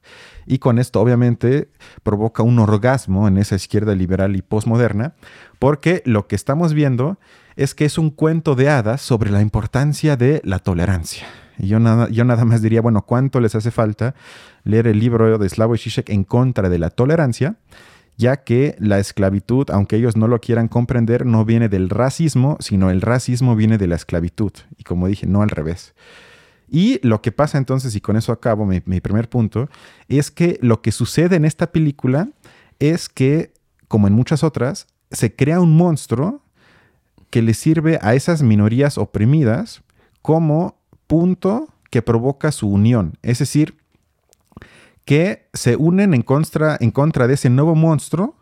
Y 0.46 0.58
con 0.58 0.78
esto, 0.78 1.00
obviamente, 1.00 1.70
provoca 2.04 2.44
un 2.44 2.60
orgasmo 2.60 3.26
en 3.26 3.36
esa 3.36 3.56
izquierda 3.56 3.96
liberal 3.96 4.36
y 4.36 4.42
postmoderna, 4.42 5.14
porque 5.58 6.02
lo 6.06 6.28
que 6.28 6.36
estamos 6.36 6.72
viendo 6.72 7.18
es 7.56 7.74
que 7.74 7.84
es 7.84 7.98
un 7.98 8.10
cuento 8.10 8.54
de 8.54 8.68
hadas 8.68 9.00
sobre 9.00 9.30
la 9.30 9.40
importancia 9.40 10.16
de 10.16 10.40
la 10.44 10.60
tolerancia. 10.60 11.26
Y 11.58 11.66
yo 11.68 11.80
nada, 11.80 12.08
yo 12.10 12.24
nada 12.24 12.44
más 12.44 12.62
diría, 12.62 12.80
bueno, 12.80 13.02
¿cuánto 13.02 13.40
les 13.40 13.54
hace 13.56 13.72
falta 13.72 14.14
leer 14.62 14.86
el 14.86 15.00
libro 15.00 15.38
de 15.38 15.48
Slavoj 15.48 15.78
Žižek 15.78 16.10
en 16.10 16.24
contra 16.24 16.68
de 16.68 16.78
la 16.78 16.90
tolerancia? 16.90 17.56
Ya 18.16 18.44
que 18.44 18.76
la 18.78 18.98
esclavitud, 18.98 19.70
aunque 19.70 19.96
ellos 19.96 20.16
no 20.16 20.28
lo 20.28 20.40
quieran 20.40 20.68
comprender, 20.68 21.26
no 21.26 21.44
viene 21.44 21.68
del 21.68 21.90
racismo, 21.90 22.56
sino 22.60 22.90
el 22.90 23.00
racismo 23.00 23.56
viene 23.56 23.78
de 23.78 23.88
la 23.88 23.96
esclavitud. 23.96 24.52
Y 24.78 24.84
como 24.84 25.08
dije, 25.08 25.26
no 25.26 25.42
al 25.42 25.50
revés. 25.50 25.94
Y 26.68 27.00
lo 27.06 27.22
que 27.22 27.32
pasa 27.32 27.58
entonces, 27.58 27.94
y 27.94 28.00
con 28.00 28.16
eso 28.16 28.32
acabo 28.32 28.66
mi, 28.66 28.80
primer 28.80 29.28
punto, 29.28 29.68
es 30.08 30.30
que 30.30 30.58
lo 30.62 30.80
que 30.80 30.92
sucede 30.92 31.36
en 31.36 31.44
esta 31.44 31.72
película 31.72 32.28
es 32.78 33.08
que, 33.08 33.52
como 33.88 34.06
en 34.06 34.14
muchas 34.14 34.42
otras, 34.42 34.86
se 35.10 35.34
crea 35.34 35.60
un 35.60 35.76
monstruo 35.76 36.42
que 37.30 37.42
le 37.42 37.54
sirve 37.54 37.98
a 38.00 38.14
esas 38.14 38.42
minorías 38.42 38.96
oprimidas 38.96 39.82
como 40.22 40.78
punto 41.06 41.68
que 41.90 42.02
provoca 42.02 42.50
su 42.50 42.68
unión. 42.68 43.18
Es 43.22 43.38
decir, 43.40 43.76
que 45.04 45.48
se 45.52 45.76
unen 45.76 46.14
en 46.14 46.22
contra, 46.22 46.76
en 46.80 46.90
contra 46.90 47.26
de 47.26 47.34
ese 47.34 47.50
nuevo 47.50 47.74
monstruo 47.74 48.36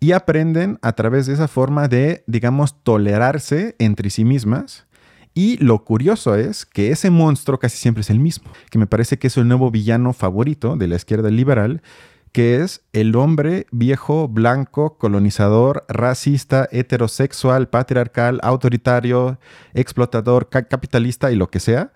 y 0.00 0.12
aprenden 0.12 0.78
a 0.82 0.92
través 0.92 1.26
de 1.26 1.34
esa 1.34 1.48
forma 1.48 1.88
de, 1.88 2.24
digamos, 2.26 2.82
tolerarse 2.82 3.74
entre 3.78 4.10
sí 4.10 4.24
mismas. 4.24 4.86
Y 5.34 5.56
lo 5.58 5.84
curioso 5.84 6.34
es 6.34 6.66
que 6.66 6.90
ese 6.90 7.10
monstruo 7.10 7.58
casi 7.58 7.76
siempre 7.76 8.00
es 8.00 8.10
el 8.10 8.18
mismo, 8.18 8.50
que 8.70 8.78
me 8.78 8.86
parece 8.86 9.18
que 9.18 9.28
es 9.28 9.36
el 9.36 9.46
nuevo 9.46 9.70
villano 9.70 10.12
favorito 10.12 10.76
de 10.76 10.88
la 10.88 10.96
izquierda 10.96 11.30
liberal, 11.30 11.82
que 12.32 12.62
es 12.62 12.82
el 12.92 13.14
hombre 13.16 13.66
viejo, 13.70 14.28
blanco, 14.28 14.98
colonizador, 14.98 15.84
racista, 15.88 16.68
heterosexual, 16.70 17.68
patriarcal, 17.68 18.40
autoritario, 18.42 19.38
explotador, 19.74 20.48
capitalista 20.48 21.30
y 21.32 21.36
lo 21.36 21.50
que 21.50 21.60
sea, 21.60 21.92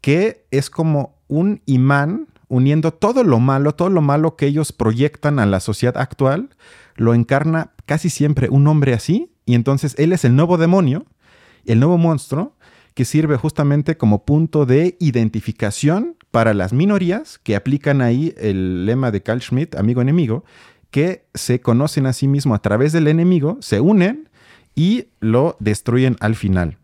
que 0.00 0.46
es 0.50 0.70
como 0.70 1.16
un 1.28 1.62
imán 1.66 2.28
uniendo 2.48 2.92
todo 2.92 3.24
lo 3.24 3.38
malo, 3.40 3.74
todo 3.74 3.90
lo 3.90 4.00
malo 4.02 4.36
que 4.36 4.46
ellos 4.46 4.72
proyectan 4.72 5.38
a 5.38 5.46
la 5.46 5.60
sociedad 5.60 5.96
actual, 5.96 6.50
lo 6.94 7.14
encarna 7.14 7.72
casi 7.84 8.10
siempre 8.10 8.48
un 8.48 8.66
hombre 8.66 8.94
así, 8.94 9.32
y 9.44 9.54
entonces 9.54 9.94
él 9.98 10.12
es 10.12 10.24
el 10.24 10.36
nuevo 10.36 10.58
demonio, 10.58 11.06
el 11.64 11.80
nuevo 11.80 11.98
monstruo, 11.98 12.56
que 12.94 13.04
sirve 13.04 13.36
justamente 13.36 13.96
como 13.96 14.24
punto 14.24 14.64
de 14.64 14.96
identificación 15.00 16.16
para 16.30 16.54
las 16.54 16.72
minorías 16.72 17.38
que 17.38 17.56
aplican 17.56 18.00
ahí 18.00 18.34
el 18.38 18.86
lema 18.86 19.10
de 19.10 19.22
Carl 19.22 19.42
Schmitt, 19.42 19.74
amigo-enemigo, 19.74 20.44
que 20.90 21.26
se 21.34 21.60
conocen 21.60 22.06
a 22.06 22.12
sí 22.12 22.26
mismo 22.26 22.54
a 22.54 22.62
través 22.62 22.92
del 22.92 23.08
enemigo, 23.08 23.58
se 23.60 23.80
unen 23.80 24.28
y 24.74 25.08
lo 25.20 25.56
destruyen 25.60 26.16
al 26.20 26.36
final. 26.36 26.78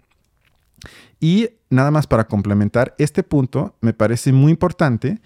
Y 1.18 1.50
nada 1.70 1.90
más 1.90 2.06
para 2.06 2.26
complementar, 2.26 2.94
este 2.98 3.22
punto 3.22 3.76
me 3.80 3.94
parece 3.94 4.32
muy 4.32 4.50
importante 4.50 5.20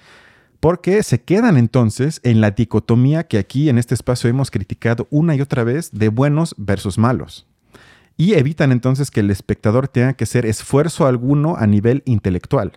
porque 0.67 1.05
se 1.05 1.23
quedan 1.23 1.57
entonces 1.57 2.19
en 2.25 2.41
la 2.41 2.51
dicotomía 2.51 3.29
que 3.29 3.39
aquí 3.39 3.69
en 3.69 3.79
este 3.79 3.95
espacio 3.95 4.29
hemos 4.29 4.51
criticado 4.51 5.07
una 5.11 5.37
y 5.37 5.41
otra 5.41 5.63
vez 5.63 5.93
de 5.93 6.09
buenos 6.09 6.57
versus 6.59 6.99
malos. 6.99 7.47
Y 8.17 8.35
evitan 8.35 8.73
entonces 8.73 9.13
que 9.13 9.21
el 9.21 9.31
espectador 9.31 9.87
tenga 9.87 10.15
que 10.15 10.25
hacer 10.25 10.45
esfuerzo 10.45 11.07
alguno 11.07 11.55
a 11.57 11.69
nivel 11.69 12.03
intelectual. 12.05 12.73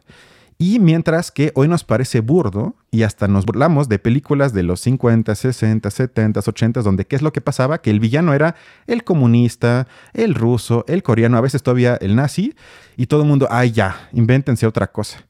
Y 0.60 0.77
mientras 0.77 1.31
que 1.31 1.51
hoy 1.55 1.67
nos 1.67 1.84
parece 1.84 2.19
burdo 2.19 2.75
y 2.91 3.01
hasta 3.01 3.27
nos 3.27 3.48
burlamos 3.48 3.89
de 3.89 3.98
películas 3.98 4.53
de 4.53 4.62
los 4.62 4.81
50, 4.81 5.34
60, 5.34 5.89
70, 5.89 6.41
80, 6.46 6.81
donde 6.84 7.05
qué 7.05 7.15
es 7.15 7.24
lo 7.24 7.34
que 7.34 7.41
pasaba, 7.41 7.81
que 7.81 7.89
el 7.89 8.00
villano 8.00 8.36
era 8.36 8.55
el 8.86 9.03
comunista, 9.03 9.88
el 10.13 10.36
ruso, 10.36 10.86
el 10.88 11.01
coreano, 11.01 11.38
a 11.38 11.41
veces 11.41 11.63
todavía 11.63 11.96
el 11.96 12.15
nazi, 12.15 12.53
y 12.98 13.08
todo 13.08 13.24
el 13.24 13.27
mundo, 13.27 13.48
ay 13.50 13.72
ya, 13.72 14.10
invéntense 14.13 14.67
otra 14.67 14.91
cosa. 14.91 15.25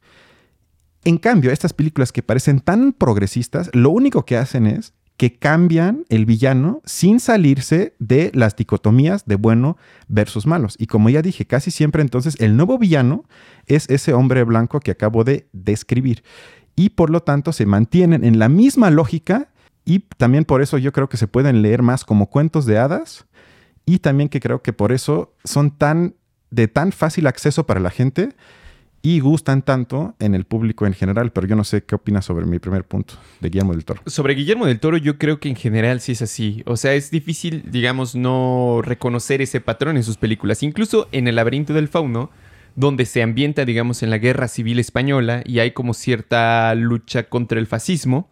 En 1.03 1.17
cambio, 1.17 1.51
estas 1.51 1.73
películas 1.73 2.11
que 2.11 2.23
parecen 2.23 2.59
tan 2.59 2.93
progresistas, 2.93 3.69
lo 3.73 3.89
único 3.89 4.25
que 4.25 4.37
hacen 4.37 4.67
es 4.67 4.93
que 5.19 5.37
cambian 5.37 6.05
el 6.07 6.25
villano 6.25 6.81
sin 6.85 7.19
salirse 7.19 7.93
de 7.99 8.31
las 8.33 8.55
dicotomías 8.55 9.25
de 9.25 9.35
bueno 9.35 9.77
versus 10.07 10.47
malos. 10.47 10.75
Y 10.79 10.87
como 10.87 11.09
ya 11.09 11.21
dije, 11.21 11.45
casi 11.45 11.71
siempre 11.71 12.01
entonces 12.01 12.37
el 12.39 12.55
nuevo 12.55 12.77
villano 12.77 13.25
es 13.65 13.89
ese 13.89 14.13
hombre 14.13 14.45
blanco 14.45 14.79
que 14.79 14.91
acabo 14.91 15.25
de 15.25 15.49
describir. 15.51 16.23
Y 16.77 16.91
por 16.91 17.09
lo 17.09 17.21
tanto 17.21 17.51
se 17.51 17.65
mantienen 17.65 18.23
en 18.23 18.39
la 18.39 18.47
misma 18.47 18.91
lógica 18.91 19.49
y 19.83 19.99
también 19.99 20.45
por 20.45 20.61
eso 20.61 20.77
yo 20.77 20.93
creo 20.93 21.09
que 21.09 21.17
se 21.17 21.27
pueden 21.27 21.61
leer 21.61 21.81
más 21.81 22.05
como 22.05 22.29
cuentos 22.29 22.65
de 22.65 22.77
hadas 22.77 23.25
y 23.85 23.99
también 23.99 24.29
que 24.29 24.39
creo 24.39 24.61
que 24.61 24.71
por 24.71 24.93
eso 24.93 25.33
son 25.43 25.71
tan 25.71 26.15
de 26.49 26.69
tan 26.69 26.93
fácil 26.93 27.27
acceso 27.27 27.65
para 27.65 27.81
la 27.81 27.89
gente 27.89 28.29
y 29.01 29.19
gustan 29.19 29.61
tanto 29.61 30.15
en 30.19 30.35
el 30.35 30.45
público 30.45 30.85
en 30.85 30.93
general, 30.93 31.31
pero 31.31 31.47
yo 31.47 31.55
no 31.55 31.63
sé 31.63 31.83
qué 31.83 31.95
opinas 31.95 32.25
sobre 32.25 32.45
mi 32.45 32.59
primer 32.59 32.83
punto 32.83 33.15
de 33.39 33.49
Guillermo 33.49 33.73
del 33.73 33.85
Toro. 33.85 34.01
Sobre 34.05 34.35
Guillermo 34.35 34.65
del 34.65 34.79
Toro 34.79 34.97
yo 34.97 35.17
creo 35.17 35.39
que 35.39 35.49
en 35.49 35.55
general 35.55 36.01
sí 36.01 36.13
es 36.13 36.21
así, 36.21 36.63
o 36.65 36.77
sea, 36.77 36.93
es 36.93 37.11
difícil, 37.11 37.63
digamos, 37.71 38.15
no 38.15 38.81
reconocer 38.83 39.41
ese 39.41 39.61
patrón 39.61 39.97
en 39.97 40.03
sus 40.03 40.17
películas, 40.17 40.63
incluso 40.63 41.07
en 41.11 41.27
El 41.27 41.35
laberinto 41.35 41.73
del 41.73 41.87
fauno, 41.87 42.29
donde 42.75 43.05
se 43.05 43.21
ambienta, 43.21 43.65
digamos, 43.65 44.03
en 44.03 44.09
la 44.09 44.17
guerra 44.17 44.47
civil 44.47 44.79
española 44.79 45.43
y 45.45 45.59
hay 45.59 45.71
como 45.71 45.93
cierta 45.93 46.73
lucha 46.75 47.23
contra 47.23 47.59
el 47.59 47.67
fascismo 47.67 48.29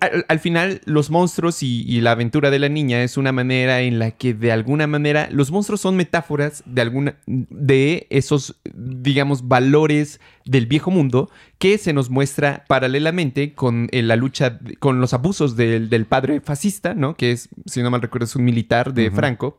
al, 0.00 0.40
final 0.40 0.80
los 0.84 1.10
monstruos 1.10 1.62
y, 1.62 2.00
la 2.00 2.12
aventura 2.12 2.50
de 2.50 2.58
la 2.58 2.68
niña 2.68 3.02
es 3.02 3.16
una 3.16 3.32
manera 3.32 3.80
en 3.80 3.98
la 3.98 4.12
que 4.12 4.34
de 4.34 4.52
alguna 4.52 4.86
manera 4.86 5.28
los 5.30 5.50
monstruos 5.50 5.80
son 5.80 5.96
metáforas 5.96 6.62
de 6.66 6.80
alguna 6.82 7.16
de 7.26 8.06
esos 8.10 8.56
digamos 8.74 9.48
valores 9.48 10.20
del 10.44 10.66
viejo 10.66 10.90
mundo 10.90 11.30
que 11.58 11.78
se 11.78 11.92
nos 11.92 12.10
muestra 12.10 12.64
paralelamente 12.68 13.54
con 13.54 13.88
eh, 13.90 14.02
la 14.02 14.16
lucha 14.16 14.58
con 14.78 15.00
los 15.00 15.12
abusos 15.12 15.56
del, 15.56 16.06
padre 16.06 16.40
fascista, 16.40 16.94
¿no? 16.94 17.16
Que 17.16 17.32
es, 17.32 17.48
si 17.66 17.82
no 17.82 17.90
mal 17.90 18.00
recuerdo, 18.00 18.24
es 18.24 18.36
un 18.36 18.44
militar 18.44 18.94
de 18.94 19.10
Franco. 19.10 19.58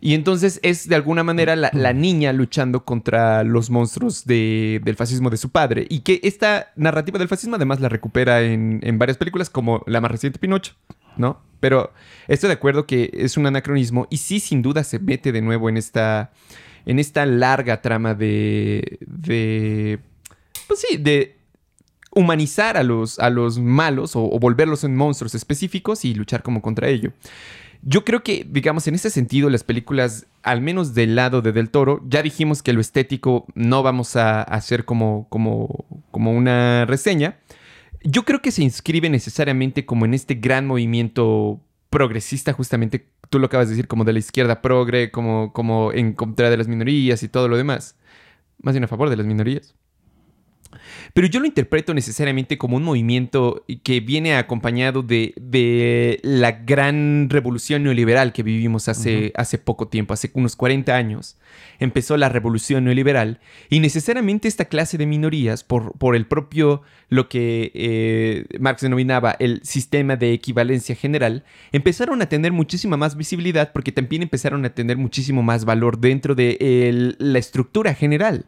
Y 0.00 0.14
entonces 0.14 0.60
es 0.62 0.88
de 0.88 0.94
alguna 0.94 1.24
manera 1.24 1.56
la, 1.56 1.92
niña 1.92 2.32
luchando 2.32 2.84
contra 2.84 3.42
los 3.42 3.68
monstruos 3.70 4.24
del 4.26 4.94
fascismo 4.96 5.30
de 5.30 5.36
su 5.36 5.50
padre. 5.50 5.86
Y 5.88 6.00
que 6.00 6.20
esta 6.22 6.72
narrativa 6.76 7.18
del 7.18 7.28
fascismo 7.28 7.56
además 7.56 7.80
la 7.80 7.88
recupera 7.88 8.42
en, 8.42 8.98
varias 8.98 9.18
películas, 9.18 9.50
como 9.50 9.82
la 9.86 10.00
más 10.00 10.10
reciente 10.10 10.38
Pinocho, 10.38 10.74
¿no? 11.16 11.40
Pero 11.60 11.92
estoy 12.28 12.48
de 12.48 12.54
acuerdo 12.54 12.86
que 12.86 13.10
es 13.12 13.36
un 13.36 13.46
anacronismo 13.46 14.06
y 14.10 14.18
sí, 14.18 14.38
sin 14.38 14.62
duda, 14.62 14.84
se 14.84 15.00
mete 15.00 15.32
de 15.32 15.42
nuevo 15.42 15.68
en 15.68 15.76
esta, 15.76 16.30
en 16.86 17.00
esta 17.00 17.26
larga 17.26 17.82
trama 17.82 18.14
de, 18.14 18.98
de. 19.00 19.98
Pues 20.68 20.84
sí, 20.88 20.96
de 20.96 21.36
humanizar 22.14 22.76
a 22.76 22.84
los, 22.84 23.18
a 23.18 23.30
los 23.30 23.58
malos 23.58 24.12
o 24.14 24.38
volverlos 24.38 24.84
en 24.84 24.94
monstruos 24.94 25.34
específicos 25.34 26.04
y 26.04 26.14
luchar 26.14 26.42
como 26.44 26.62
contra 26.62 26.88
ello. 26.88 27.12
Yo 27.82 28.04
creo 28.04 28.22
que, 28.22 28.46
digamos, 28.48 28.86
en 28.88 28.94
ese 28.94 29.10
sentido, 29.10 29.50
las 29.50 29.64
películas, 29.64 30.26
al 30.42 30.60
menos 30.60 30.94
del 30.94 31.14
lado 31.14 31.42
de 31.42 31.52
Del 31.52 31.70
Toro, 31.70 32.02
ya 32.06 32.22
dijimos 32.22 32.62
que 32.62 32.72
lo 32.72 32.80
estético 32.80 33.46
no 33.54 33.82
vamos 33.82 34.16
a 34.16 34.42
hacer 34.42 34.84
como, 34.84 35.28
como, 35.28 35.86
como 36.10 36.32
una 36.32 36.84
reseña. 36.86 37.38
Yo 38.02 38.24
creo 38.24 38.42
que 38.42 38.50
se 38.50 38.62
inscribe 38.62 39.08
necesariamente 39.10 39.86
como 39.86 40.04
en 40.04 40.14
este 40.14 40.34
gran 40.34 40.66
movimiento 40.66 41.60
progresista, 41.90 42.52
justamente, 42.52 43.08
tú 43.30 43.38
lo 43.38 43.46
acabas 43.46 43.68
de 43.68 43.74
decir, 43.74 43.88
como 43.88 44.04
de 44.04 44.12
la 44.12 44.18
izquierda 44.18 44.60
progre, 44.60 45.10
como, 45.10 45.52
como 45.52 45.92
en 45.92 46.12
contra 46.12 46.50
de 46.50 46.56
las 46.56 46.68
minorías 46.68 47.22
y 47.22 47.28
todo 47.28 47.48
lo 47.48 47.56
demás. 47.56 47.96
Más 48.60 48.74
bien 48.74 48.84
a 48.84 48.88
favor 48.88 49.08
de 49.08 49.16
las 49.16 49.26
minorías. 49.26 49.74
Pero 51.12 51.26
yo 51.26 51.40
lo 51.40 51.46
interpreto 51.46 51.94
necesariamente 51.94 52.58
como 52.58 52.76
un 52.76 52.82
movimiento 52.82 53.64
que 53.82 54.00
viene 54.00 54.36
acompañado 54.36 55.02
de, 55.02 56.20
la 56.22 56.52
gran 56.52 57.28
revolución 57.30 57.82
neoliberal 57.82 58.32
que 58.32 58.42
vivimos 58.42 58.88
hace, 58.88 59.32
hace 59.36 59.58
poco 59.58 59.88
tiempo, 59.88 60.14
hace 60.14 60.30
unos 60.34 60.56
40 60.56 60.94
años. 60.94 61.36
Empezó 61.78 62.16
la 62.16 62.28
revolución 62.28 62.84
neoliberal 62.84 63.40
y 63.68 63.80
necesariamente 63.80 64.48
esta 64.48 64.66
clase 64.66 64.98
de 64.98 65.06
minorías, 65.06 65.64
por, 65.64 65.92
por 65.98 66.16
el 66.16 66.26
propio, 66.26 66.82
lo 67.08 67.28
que 67.28 67.72
eh, 67.74 68.44
Marx 68.60 68.82
denominaba 68.82 69.36
el 69.38 69.60
sistema 69.64 70.16
de 70.16 70.32
equivalencia 70.32 70.94
general, 70.94 71.44
empezaron 71.72 72.20
a 72.22 72.28
tener 72.28 72.52
muchísima 72.52 72.96
más 72.96 73.16
visibilidad 73.16 73.72
porque 73.72 73.92
también 73.92 74.22
empezaron 74.22 74.64
a 74.64 74.74
tener 74.74 74.96
muchísimo 74.96 75.42
más 75.42 75.64
valor 75.64 75.98
dentro 75.98 76.34
de 76.34 77.14
la 77.18 77.38
estructura 77.38 77.94
general 77.94 78.46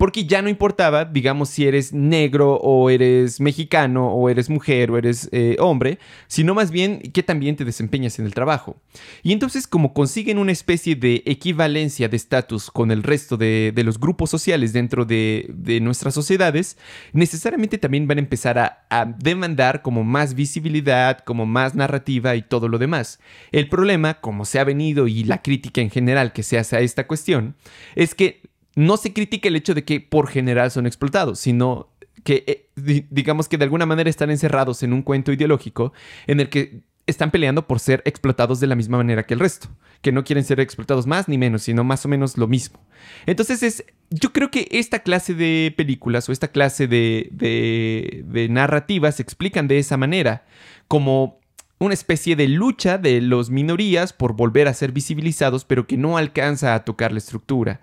porque 0.00 0.24
ya 0.24 0.40
no 0.40 0.48
importaba, 0.48 1.04
digamos, 1.04 1.50
si 1.50 1.66
eres 1.66 1.92
negro 1.92 2.54
o 2.54 2.88
eres 2.88 3.38
mexicano 3.38 4.08
o 4.14 4.30
eres 4.30 4.48
mujer 4.48 4.90
o 4.90 4.96
eres 4.96 5.28
eh, 5.30 5.56
hombre, 5.58 5.98
sino 6.26 6.54
más 6.54 6.70
bien 6.70 7.00
que 7.12 7.22
también 7.22 7.54
te 7.54 7.66
desempeñas 7.66 8.18
en 8.18 8.24
el 8.24 8.32
trabajo. 8.32 8.80
Y 9.22 9.34
entonces 9.34 9.66
como 9.66 9.92
consiguen 9.92 10.38
una 10.38 10.52
especie 10.52 10.96
de 10.96 11.22
equivalencia 11.26 12.08
de 12.08 12.16
estatus 12.16 12.70
con 12.70 12.90
el 12.92 13.02
resto 13.02 13.36
de, 13.36 13.74
los 13.84 14.00
grupos 14.00 14.30
sociales 14.30 14.72
dentro 14.72 15.04
de, 15.04 15.52
nuestras 15.82 16.14
sociedades, 16.14 16.78
necesariamente 17.12 17.76
también 17.76 18.08
van 18.08 18.16
a 18.16 18.22
empezar 18.22 18.58
a, 18.58 18.86
a 18.88 19.04
demandar 19.04 19.82
como 19.82 20.02
más 20.02 20.32
visibilidad, 20.32 21.18
como 21.18 21.44
más 21.44 21.74
narrativa 21.74 22.36
y 22.36 22.40
todo 22.40 22.68
lo 22.68 22.78
demás. 22.78 23.20
El 23.52 23.68
problema, 23.68 24.14
como 24.14 24.46
se 24.46 24.60
ha 24.60 24.64
venido 24.64 25.08
y 25.08 25.24
la 25.24 25.42
crítica 25.42 25.82
en 25.82 25.90
general 25.90 26.32
que 26.32 26.42
se 26.42 26.56
hace 26.56 26.76
a 26.76 26.80
esta 26.80 27.06
cuestión, 27.06 27.54
es 27.94 28.14
que 28.14 28.48
no 28.80 28.96
se 28.96 29.12
critica 29.12 29.48
el 29.48 29.56
hecho 29.56 29.74
de 29.74 29.84
que 29.84 30.00
por 30.00 30.28
general 30.28 30.70
son 30.70 30.86
explotados, 30.86 31.38
sino 31.38 31.90
que 32.24 32.44
eh, 32.46 33.04
digamos 33.10 33.48
que 33.48 33.58
de 33.58 33.64
alguna 33.64 33.84
manera 33.84 34.08
están 34.08 34.30
encerrados 34.30 34.82
en 34.82 34.92
un 34.92 35.02
cuento 35.02 35.32
ideológico 35.32 35.92
en 36.26 36.40
el 36.40 36.48
que 36.48 36.80
están 37.06 37.30
peleando 37.30 37.66
por 37.66 37.78
ser 37.78 38.02
explotados 38.06 38.58
de 38.58 38.66
la 38.66 38.76
misma 38.76 38.96
manera 38.96 39.24
que 39.24 39.34
el 39.34 39.40
resto, 39.40 39.68
que 40.00 40.12
no 40.12 40.24
quieren 40.24 40.44
ser 40.44 40.60
explotados 40.60 41.06
más 41.06 41.28
ni 41.28 41.36
menos, 41.36 41.62
sino 41.62 41.84
más 41.84 42.06
o 42.06 42.08
menos 42.08 42.38
lo 42.38 42.46
mismo. 42.46 42.80
Entonces 43.26 43.62
es, 43.62 43.84
yo 44.08 44.32
creo 44.32 44.50
que 44.50 44.66
esta 44.70 45.00
clase 45.00 45.34
de 45.34 45.74
películas 45.76 46.28
o 46.28 46.32
esta 46.32 46.48
clase 46.48 46.86
de, 46.86 47.28
de, 47.32 48.48
narrativas 48.48 49.16
se 49.16 49.22
explican 49.22 49.68
de 49.68 49.78
esa 49.78 49.96
manera, 49.98 50.46
como 50.88 51.38
una 51.78 51.94
especie 51.94 52.36
de 52.36 52.48
lucha 52.48 52.96
de 52.96 53.20
los 53.20 53.50
minorías 53.50 54.12
por 54.12 54.34
volver 54.34 54.68
a 54.68 54.74
ser 54.74 54.92
visibilizados, 54.92 55.64
pero 55.64 55.86
que 55.86 55.96
no 55.96 56.16
alcanza 56.16 56.74
a 56.74 56.84
tocar 56.84 57.12
la 57.12 57.18
estructura. 57.18 57.80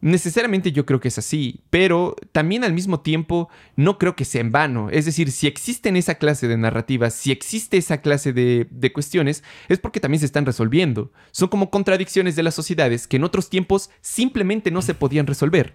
Necesariamente 0.00 0.70
yo 0.70 0.84
creo 0.84 1.00
que 1.00 1.08
es 1.08 1.16
así, 1.16 1.62
pero 1.70 2.14
también 2.32 2.62
al 2.62 2.74
mismo 2.74 3.00
tiempo 3.00 3.48
no 3.74 3.96
creo 3.96 4.14
que 4.14 4.26
sea 4.26 4.42
en 4.42 4.52
vano. 4.52 4.90
Es 4.90 5.06
decir, 5.06 5.30
si 5.32 5.46
existen 5.46 5.96
esa 5.96 6.16
clase 6.16 6.46
de 6.46 6.58
narrativas, 6.58 7.14
si 7.14 7.32
existe 7.32 7.78
esa 7.78 8.02
clase 8.02 8.34
de, 8.34 8.92
cuestiones, 8.92 9.42
es 9.68 9.78
porque 9.78 10.00
también 10.00 10.20
se 10.20 10.26
están 10.26 10.44
resolviendo. 10.44 11.10
Son 11.30 11.48
como 11.48 11.70
contradicciones 11.70 12.36
de 12.36 12.42
las 12.42 12.54
sociedades 12.54 13.06
que 13.06 13.16
en 13.16 13.24
otros 13.24 13.48
tiempos 13.48 13.88
simplemente 14.02 14.70
no 14.70 14.82
se 14.82 14.92
podían 14.92 15.26
resolver. 15.26 15.74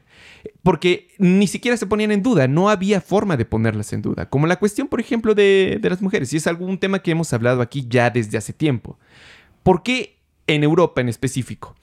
Porque 0.61 1.07
ni 1.17 1.47
siquiera 1.47 1.75
se 1.75 1.88
ponían 1.88 2.11
en 2.11 2.21
duda, 2.21 2.47
no 2.47 2.69
había 2.69 3.01
forma 3.01 3.35
de 3.35 3.45
ponerlas 3.45 3.93
en 3.93 4.03
duda. 4.03 4.29
Como 4.29 4.45
la 4.45 4.59
cuestión, 4.59 4.88
por 4.88 4.99
ejemplo, 4.99 5.33
de, 5.33 5.79
de 5.81 5.89
las 5.89 6.03
mujeres, 6.03 6.31
y 6.33 6.38
es 6.38 6.45
algún 6.45 6.77
tema 6.77 6.99
que 6.99 7.09
hemos 7.09 7.33
hablado 7.33 7.63
aquí 7.63 7.88
ya 7.89 8.11
desde 8.11 8.38
hace 8.38 8.53
tiempo. 8.53 8.99
¿Por 9.63 9.81
qué 9.81 10.19
en 10.45 10.63
Europa 10.63 11.01
en 11.01 11.09
específico? 11.09 11.75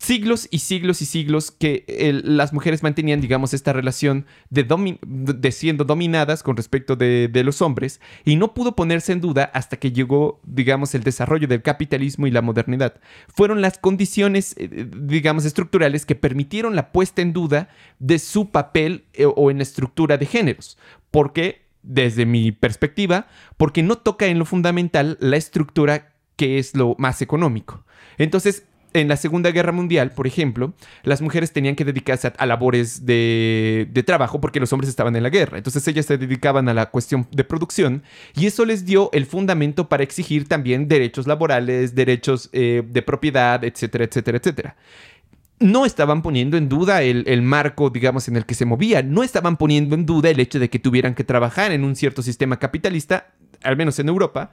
Siglos 0.00 0.48
y 0.50 0.60
siglos 0.60 1.02
y 1.02 1.06
siglos 1.06 1.50
que 1.50 1.84
las 2.24 2.54
mujeres 2.54 2.82
mantenían, 2.82 3.20
digamos, 3.20 3.52
esta 3.52 3.74
relación 3.74 4.24
de, 4.48 5.52
siendo 5.52 5.84
dominadas 5.84 6.42
con 6.42 6.56
respecto 6.56 6.96
de, 6.96 7.30
los 7.44 7.62
hombres 7.62 8.00
y 8.24 8.36
no 8.36 8.54
pudo 8.54 8.74
ponerse 8.74 9.12
en 9.12 9.20
duda 9.20 9.50
hasta 9.54 9.78
que 9.78 9.92
llegó, 9.92 10.40
digamos, 10.44 10.94
el 10.94 11.02
desarrollo 11.02 11.46
del 11.46 11.62
capitalismo 11.62 12.26
y 12.26 12.30
la 12.30 12.42
modernidad. 12.42 12.98
Fueron 13.28 13.60
las 13.60 13.78
condiciones, 13.78 14.54
eh, 14.58 14.88
digamos, 14.96 15.44
estructurales 15.44 16.06
que 16.06 16.14
permitieron 16.14 16.74
la 16.74 16.92
puesta 16.92 17.20
en 17.22 17.32
duda 17.32 17.68
de 17.98 18.18
su 18.18 18.50
papel 18.50 19.04
eh, 19.12 19.26
o 19.26 19.50
en 19.50 19.58
la 19.58 19.62
estructura 19.62 20.16
de 20.16 20.26
géneros. 20.26 20.78
Porque, 21.10 21.62
desde 21.82 22.24
mi 22.24 22.52
perspectiva, 22.52 23.26
porque 23.56 23.82
no 23.82 23.96
toca 23.96 24.26
en 24.26 24.38
lo 24.38 24.44
fundamental 24.44 25.18
la 25.20 25.36
estructura 25.36 26.14
que 26.36 26.58
es 26.58 26.74
lo 26.74 26.94
más 26.98 27.20
económico. 27.20 27.84
Entonces, 28.16 28.64
en 28.92 29.08
la 29.08 29.16
Segunda 29.16 29.50
Guerra 29.50 29.72
Mundial, 29.72 30.12
por 30.12 30.26
ejemplo, 30.26 30.74
las 31.02 31.20
mujeres 31.20 31.52
tenían 31.52 31.76
que 31.76 31.84
dedicarse 31.84 32.32
a, 32.36 32.46
labores 32.46 33.06
de, 33.06 33.88
trabajo 34.06 34.40
porque 34.40 34.60
los 34.60 34.72
hombres 34.72 34.88
estaban 34.88 35.14
en 35.16 35.22
la 35.22 35.30
guerra. 35.30 35.58
Entonces 35.58 35.86
ellas 35.86 36.06
se 36.06 36.18
dedicaban 36.18 36.68
a 36.68 36.74
la 36.74 36.86
cuestión 36.86 37.26
de 37.30 37.44
producción 37.44 38.02
y 38.34 38.46
eso 38.46 38.64
les 38.64 38.84
dio 38.84 39.10
el 39.12 39.26
fundamento 39.26 39.88
para 39.88 40.02
exigir 40.02 40.48
también 40.48 40.88
derechos 40.88 41.26
laborales, 41.26 41.94
derechos 41.94 42.48
eh, 42.52 42.82
de 42.86 43.02
propiedad, 43.02 43.62
etcétera, 43.64 44.04
etcétera, 44.04 44.38
etcétera. 44.38 44.76
No 45.60 45.84
estaban 45.84 46.22
poniendo 46.22 46.56
en 46.56 46.68
duda 46.68 47.02
el, 47.02 47.24
el 47.26 47.42
marco, 47.42 47.90
digamos, 47.90 48.28
en 48.28 48.36
el 48.36 48.46
que 48.46 48.54
se 48.54 48.64
movían. 48.64 49.12
No 49.12 49.22
estaban 49.22 49.58
poniendo 49.58 49.94
en 49.94 50.06
duda 50.06 50.30
el 50.30 50.40
hecho 50.40 50.58
de 50.58 50.70
que 50.70 50.78
tuvieran 50.78 51.14
que 51.14 51.22
trabajar 51.22 51.70
en 51.72 51.84
un 51.84 51.96
cierto 51.96 52.22
sistema 52.22 52.58
capitalista, 52.58 53.28
al 53.62 53.76
menos 53.76 53.98
en 53.98 54.08
Europa 54.08 54.52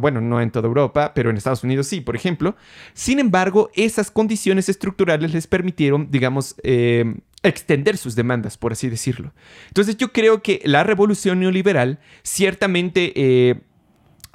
bueno, 0.00 0.20
no 0.20 0.40
en 0.40 0.50
toda 0.50 0.68
Europa, 0.68 1.12
pero 1.14 1.30
en 1.30 1.36
Estados 1.36 1.64
Unidos 1.64 1.86
sí, 1.86 2.00
por 2.00 2.16
ejemplo. 2.16 2.56
Sin 2.94 3.18
embargo, 3.18 3.70
esas 3.74 4.10
condiciones 4.10 4.68
estructurales 4.68 5.32
les 5.32 5.46
permitieron, 5.46 6.10
digamos, 6.10 6.56
eh, 6.62 7.20
extender 7.42 7.96
sus 7.96 8.14
demandas, 8.14 8.56
por 8.56 8.72
así 8.72 8.88
decirlo. 8.88 9.32
Entonces 9.68 9.96
yo 9.96 10.12
creo 10.12 10.42
que 10.42 10.60
la 10.64 10.84
revolución 10.84 11.40
neoliberal 11.40 12.00
ciertamente 12.22 13.12
eh, 13.14 13.60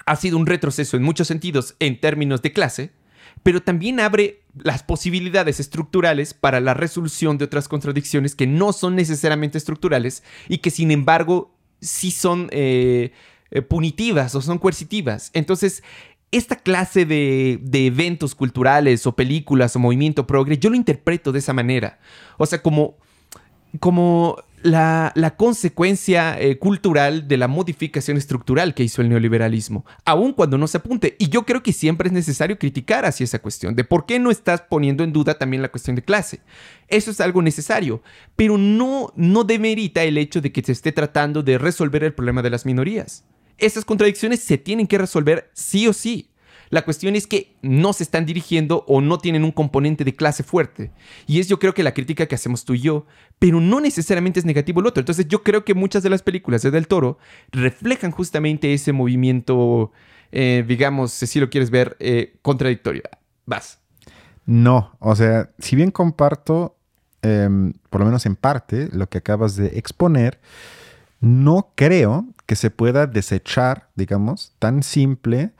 ha 0.05 0.15
sido 0.15 0.37
un 0.37 0.45
retroceso 0.45 0.97
en 0.97 1.03
muchos 1.03 1.27
sentidos 1.27 1.75
en 1.79 1.99
términos 1.99 2.41
de 2.41 2.53
clase, 2.53 2.91
pero 3.43 3.61
también 3.61 3.99
abre 3.99 4.43
las 4.63 4.83
posibilidades 4.83 5.59
estructurales 5.59 6.33
para 6.33 6.59
la 6.59 6.73
resolución 6.73 7.37
de 7.37 7.45
otras 7.45 7.67
contradicciones 7.67 8.35
que 8.35 8.47
no 8.47 8.73
son 8.73 8.95
necesariamente 8.95 9.57
estructurales 9.57 10.23
y 10.47 10.59
que 10.59 10.71
sin 10.71 10.91
embargo 10.91 11.55
sí 11.81 12.11
son... 12.11 12.49
Eh, 12.51 13.11
eh, 13.51 13.61
punitivas 13.61 14.33
o 14.35 14.41
son 14.41 14.57
coercitivas. 14.57 15.29
Entonces, 15.33 15.83
esta 16.31 16.55
clase 16.55 17.05
de, 17.05 17.59
eventos 17.73 18.35
culturales 18.35 19.05
o 19.05 19.15
películas 19.15 19.75
o 19.75 19.79
movimiento 19.79 20.25
progre, 20.25 20.57
yo 20.57 20.69
lo 20.69 20.75
interpreto 20.75 21.31
de 21.31 21.39
esa 21.39 21.53
manera. 21.53 21.99
O 22.37 22.45
sea, 22.45 22.61
como, 22.61 22.95
como 23.79 24.37
la, 24.63 25.35
consecuencia 25.37 26.39
eh, 26.39 26.57
cultural 26.57 27.27
de 27.27 27.35
la 27.35 27.49
modificación 27.49 28.15
estructural 28.15 28.73
que 28.73 28.83
hizo 28.83 29.01
el 29.01 29.09
neoliberalismo, 29.09 29.85
aun 30.05 30.31
cuando 30.31 30.57
no 30.57 30.67
se 30.67 30.77
apunte. 30.77 31.17
Y 31.19 31.27
yo 31.27 31.45
creo 31.45 31.61
que 31.61 31.73
siempre 31.73 32.07
es 32.07 32.13
necesario 32.13 32.57
criticar 32.57 33.03
hacia 33.03 33.25
esa 33.25 33.39
cuestión 33.39 33.75
de 33.75 33.83
por 33.83 34.05
qué 34.05 34.17
no 34.17 34.31
estás 34.31 34.61
poniendo 34.61 35.03
en 35.03 35.11
duda 35.11 35.37
también 35.37 35.61
la 35.61 35.71
cuestión 35.71 35.97
de 35.97 36.03
clase. 36.03 36.39
Eso 36.87 37.11
es 37.11 37.19
algo 37.19 37.41
necesario, 37.41 38.01
pero 38.37 38.57
no, 38.57 39.11
no 39.17 39.43
demerita 39.43 40.03
el 40.03 40.17
hecho 40.17 40.39
de 40.39 40.53
que 40.53 40.61
se 40.61 40.71
esté 40.71 40.93
tratando 40.93 41.43
de 41.43 41.57
resolver 41.57 42.05
el 42.05 42.13
problema 42.13 42.41
de 42.41 42.51
las 42.51 42.65
minorías. 42.65 43.25
Esas 43.62 43.86
contradicciones 43.86 44.41
se 44.41 44.58
tienen 44.58 44.88
que 44.88 44.97
resolver 44.97 45.50
sí 45.54 45.88
o 45.88 45.93
sí. 45.93 46.32
La 46.71 46.84
cuestión 46.84 47.15
es 47.15 47.28
que 47.28 47.58
no 47.62 47.91
se 47.93 48.04
están 48.04 48.26
dirigiendo 48.26 48.86
o 48.88 49.02
no 49.02 49.17
tienen 49.17 49.43
un 49.43 49.52
componente 49.52 50.06
de 50.06 50.15
clase 50.15 50.41
fuerte. 50.41 50.91
Y 51.28 51.39
es 51.39 51.47
yo 51.47 51.60
creo 51.60 51.74
que 51.74 51.84
la 51.84 51.93
crítica 51.93 52.26
que 52.26 52.36
hacemos 52.36 52.63
tú 52.63 52.74
y 52.74 52.80
yo, 52.80 53.06
pero 53.39 53.60
no 53.60 53.82
necesariamente 53.82 54.39
es 54.39 54.45
negativo 54.45 54.80
el 54.80 54.88
otro. 54.88 55.02
Entonces 55.02 55.28
yo 55.28 55.43
creo 55.43 55.65
que 55.65 55.74
muchas 55.74 56.02
de 56.02 56.10
las 56.10 56.24
películas 56.24 56.62
de 56.62 56.71
Del 56.71 56.88
Toro 56.88 57.19
reflejan 57.52 58.12
justamente 58.12 58.74
ese 58.74 58.93
movimiento, 58.93 59.91
eh, 60.32 60.63
digamos, 60.65 61.12
si 61.12 61.39
lo 61.41 61.50
quieres 61.50 61.69
ver, 61.69 61.97
eh, 62.00 62.38
contradictorio. 62.41 63.04
Vas. 63.45 63.80
No, 64.45 64.95
o 65.00 65.13
sea, 65.15 65.52
si 65.60 65.76
bien 65.76 65.91
comparto, 65.91 66.78
em, 67.21 67.74
por 67.89 68.00
lo 68.00 68.06
menos 68.06 68.26
en 68.26 68.38
parte, 68.38 68.88
lo 68.93 69.08
que 69.10 69.17
acabas 69.17 69.58
de 69.58 69.78
exponer, 69.78 70.39
no 71.19 71.74
creo 71.76 72.26
que 72.51 72.57
se 72.57 72.69
pueda 72.69 73.07
desechar, 73.07 73.87
digamos, 73.95 74.51
tan 74.59 74.83
simple 74.83 75.51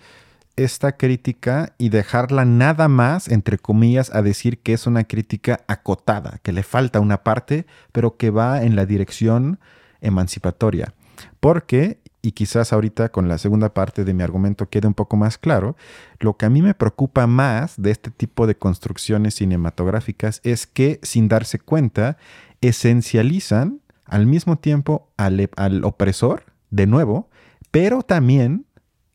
esta 0.58 0.97
crítica 0.97 1.73
y 1.77 1.88
dejarla 1.88 2.43
nada 2.43 2.89
más, 2.89 3.30
entre 3.30 3.58
comillas, 3.58 4.13
a 4.13 4.21
decir 4.21 4.60
que 4.60 4.73
es 4.73 4.86
una 4.88 5.06
crítica 5.06 5.62
acotada, 5.67 6.41
que 6.43 6.51
le 6.51 6.63
falta 6.63 6.99
una 6.99 7.23
parte, 7.23 7.65
pero 7.93 8.17
que 8.17 8.30
va 8.30 8.63
en 8.63 8.75
la 8.75 8.86
dirección 8.86 9.58
emancipatoria. 10.01 10.93
Porque, 11.39 12.01
y 12.21 12.34
quizás 12.34 12.73
ahorita 12.73 13.08
con 13.08 13.30
la 13.30 13.38
segunda 13.38 13.73
parte 13.73 14.04
de 14.04 14.13
mi 14.13 14.23
argumento 14.23 14.67
quede 14.67 14.89
un 14.89 14.93
poco 14.93 15.15
más 15.15 15.38
claro, 15.38 15.77
lo 16.19 16.36
que 16.36 16.45
a 16.45 16.49
mí 16.49 16.62
me 16.62 16.73
preocupa 16.73 17.25
más 17.25 17.82
de 17.82 17.91
este 17.91 18.12
tipo 18.12 18.47
de 18.47 18.56
construcciones 18.56 19.36
cinematográficas 19.36 20.41
es 20.43 20.67
que, 20.67 20.99
sin 21.04 21.30
darse 21.30 21.58
cuenta, 21.58 22.17
esencializan 22.60 23.80
al 24.04 24.25
mismo 24.25 24.58
tiempo 24.58 25.08
al, 25.15 25.49
al 25.56 25.86
opresor, 25.86 26.51
de 26.71 26.88
nuevo, 26.88 27.29
pero 27.69 28.01
también 28.01 28.65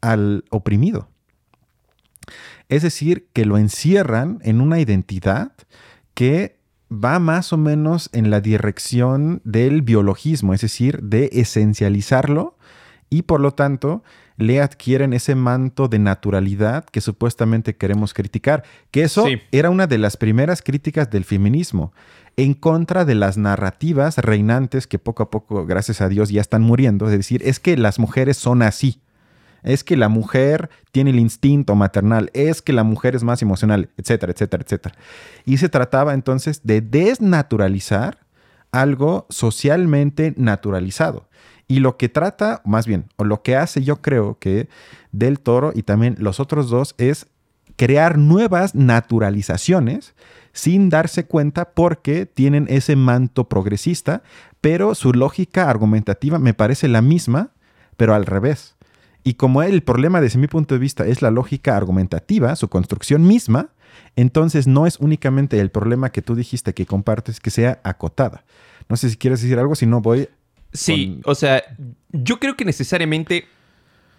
al 0.01 0.45
oprimido. 0.51 1.09
Es 2.69 2.83
decir, 2.83 3.29
que 3.33 3.45
lo 3.45 3.59
encierran 3.59 4.39
en 4.43 4.61
una 4.61 4.81
identidad 4.81 5.53
que 6.15 6.57
va 6.91 7.19
más 7.19 7.53
o 7.53 7.57
menos 7.57 8.11
en 8.13 8.31
la 8.31 8.41
dirección 8.41 9.41
del 9.45 9.83
biologismo, 9.83 10.55
es 10.55 10.61
decir, 10.61 11.03
de 11.03 11.31
esencializarlo 11.33 12.57
y 13.11 13.23
por 13.23 13.41
lo 13.41 13.53
tanto 13.53 14.03
le 14.37 14.61
adquieren 14.61 15.13
ese 15.13 15.35
manto 15.35 15.89
de 15.89 15.99
naturalidad 15.99 16.85
que 16.85 17.01
supuestamente 17.01 17.77
queremos 17.77 18.13
criticar, 18.13 18.65
que 18.91 19.03
eso 19.03 19.27
era 19.51 19.71
una 19.71 19.87
de 19.87 19.99
las 19.99 20.17
primeras 20.17 20.63
críticas 20.63 21.11
del 21.11 21.25
feminismo 21.25 21.93
en 22.37 22.55
contra 22.55 23.05
de 23.05 23.15
las 23.15 23.39
narrativas 23.39 24.19
reinantes 24.19 24.87
que 24.87 24.99
poco 24.99 25.23
a 25.23 25.31
poco, 25.31 25.65
gracias 25.67 26.01
a 26.01 26.09
Dios, 26.09 26.29
ya 26.29 26.41
están 26.41 26.63
muriendo. 26.63 27.07
Es 27.07 27.13
decir, 27.13 27.43
es 27.45 27.61
que 27.61 27.77
las 27.77 27.99
mujeres 27.99 28.37
son 28.37 28.63
así. 28.63 29.01
Es 29.63 29.83
que 29.83 29.97
la 29.97 30.09
mujer 30.09 30.71
tiene 30.93 31.11
el 31.11 31.19
instinto 31.19 31.75
maternal, 31.75 32.31
es 32.35 32.63
que 32.63 32.73
la 32.73 32.85
mujer 32.85 33.17
es 33.17 33.25
más 33.25 33.43
emocional, 33.43 33.89
etcétera, 33.97 34.33
etcétera, 34.33 34.63
etcétera. 34.63 34.95
Y 35.45 35.57
se 35.57 35.69
trataba 35.69 36.15
entonces 36.15 36.61
de 36.63 36.83
desnaturalizar 36.83 38.19
algo 38.71 39.27
socialmente 39.29 40.35
naturalizado. 40.37 41.29
Y 41.69 41.81
lo 41.81 41.97
que 41.97 42.09
trata, 42.09 42.63
más 42.65 42.87
bien, 42.87 43.07
o 43.17 43.25
lo 43.25 43.43
que 43.43 43.57
hace 43.57 43.83
yo 43.83 44.01
creo 44.03 44.39
que 44.39 44.69
Del 45.11 45.41
Toro 45.41 45.73
y 45.75 45.83
también 45.83 46.17
los 46.21 46.39
otros 46.39 46.71
dos 46.71 46.95
es 46.99 47.27
crear 47.77 48.19
nuevas 48.19 48.75
naturalizaciones 48.75 50.15
sin 50.57 50.89
darse 50.89 51.27
cuenta 51.27 51.75
porque 51.75 52.25
tienen 52.25 52.67
ese 52.71 52.97
manto 52.97 53.47
progresista, 53.47 54.23
pero 54.63 54.95
su 54.95 55.13
lógica 55.13 55.69
argumentativa 55.69 56.39
me 56.39 56.55
parece 56.55 56.89
la 56.89 57.03
misma, 57.03 57.51
pero 57.99 58.15
al 58.15 58.25
revés. 58.25 58.75
Y 59.23 59.35
como 59.35 59.63
el 59.63 59.83
problema 59.83 60.23
desde 60.23 60.39
mi 60.39 60.47
punto 60.47 60.75
de 60.75 60.79
vista 60.79 61.07
es 61.07 61.21
la 61.21 61.31
lógica 61.31 61.77
argumentativa, 61.77 62.57
su 62.57 62.69
construcción 62.69 63.27
misma, 63.27 63.69
entonces 64.17 64.67
no 64.67 64.87
es 64.87 64.99
únicamente 64.99 65.61
el 65.61 65.71
problema 65.71 66.11
que 66.11 66.23
tú 66.23 66.35
dijiste 66.35 66.73
que 66.73 66.87
compartes 66.87 67.39
que 67.39 67.51
sea 67.51 67.81
acotada. 67.85 68.45
No 68.89 68.97
sé 68.97 69.11
si 69.11 69.17
quieres 69.17 69.43
decir 69.43 69.59
algo, 69.59 69.75
si 69.75 69.85
no 69.85 70.01
voy... 70.01 70.31
Sí, 70.73 71.21
o 71.25 71.35
sea, 71.35 71.63
yo 72.13 72.41
creo 72.41 72.57
que 72.57 72.65
necesariamente, 72.65 73.45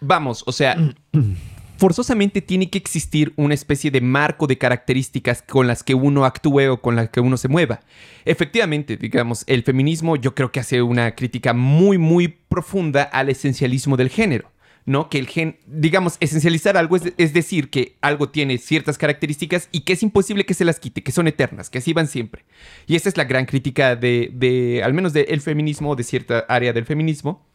vamos, 0.02 0.44
o 0.46 0.52
sea, 0.52 0.78
forzosamente 1.78 2.42
tiene 2.42 2.70
que 2.70 2.78
existir 2.78 3.34
una 3.36 3.54
especie 3.54 3.92
de 3.92 4.02
marco 4.02 4.48
de 4.48 4.58
características 4.58 5.42
con 5.42 5.68
las 5.68 5.84
que 5.84 5.96
uno 5.96 6.26
actúe 6.26 6.70
o 6.72 6.82
con 6.82 6.96
las 6.96 7.10
que 7.10 7.20
uno 7.20 7.38
se 7.38 7.48
mueva. 7.48 7.80
Efectivamente, 8.26 8.98
digamos, 8.98 9.44
el 9.48 9.64
feminismo 9.64 10.16
yo 10.16 10.36
creo 10.36 10.52
que 10.52 10.60
hace 10.60 10.82
una 10.82 11.16
crítica 11.16 11.54
muy, 11.54 11.98
muy 11.98 12.28
profunda 12.28 13.04
al 13.04 13.30
esencialismo 13.30 13.98
del 13.98 14.10
género. 14.10 14.52
¿no? 14.88 15.10
Que 15.10 15.20
el 15.20 15.28
gen, 15.28 15.58
digamos, 15.68 16.16
esencializar 16.22 16.78
algo 16.78 16.96
es, 16.96 17.34
decir 17.34 17.70
que 17.70 17.98
algo 18.00 18.30
tiene 18.30 18.58
ciertas 18.58 18.98
características 18.98 19.68
y 19.74 19.82
que 19.82 19.92
es 19.92 20.02
imposible 20.02 20.46
que 20.46 20.54
se 20.54 20.64
las 20.64 20.80
quite, 20.80 21.04
que 21.04 21.12
son 21.12 21.28
eternas, 21.28 21.70
que 21.70 21.80
así 21.80 21.92
van 21.92 22.08
siempre. 22.08 22.46
Y 22.88 22.96
esa 22.96 23.10
es 23.10 23.18
la 23.18 23.26
gran 23.26 23.46
crítica 23.46 23.98
de, 23.98 24.32
de 24.34 24.82
al 24.84 24.94
menos 24.94 25.12
del 25.12 25.42
feminismo, 25.42 25.98
de 25.98 26.04
cierta 26.04 26.40
área 26.48 26.72
del 26.72 26.86
feminismo. 26.86 27.46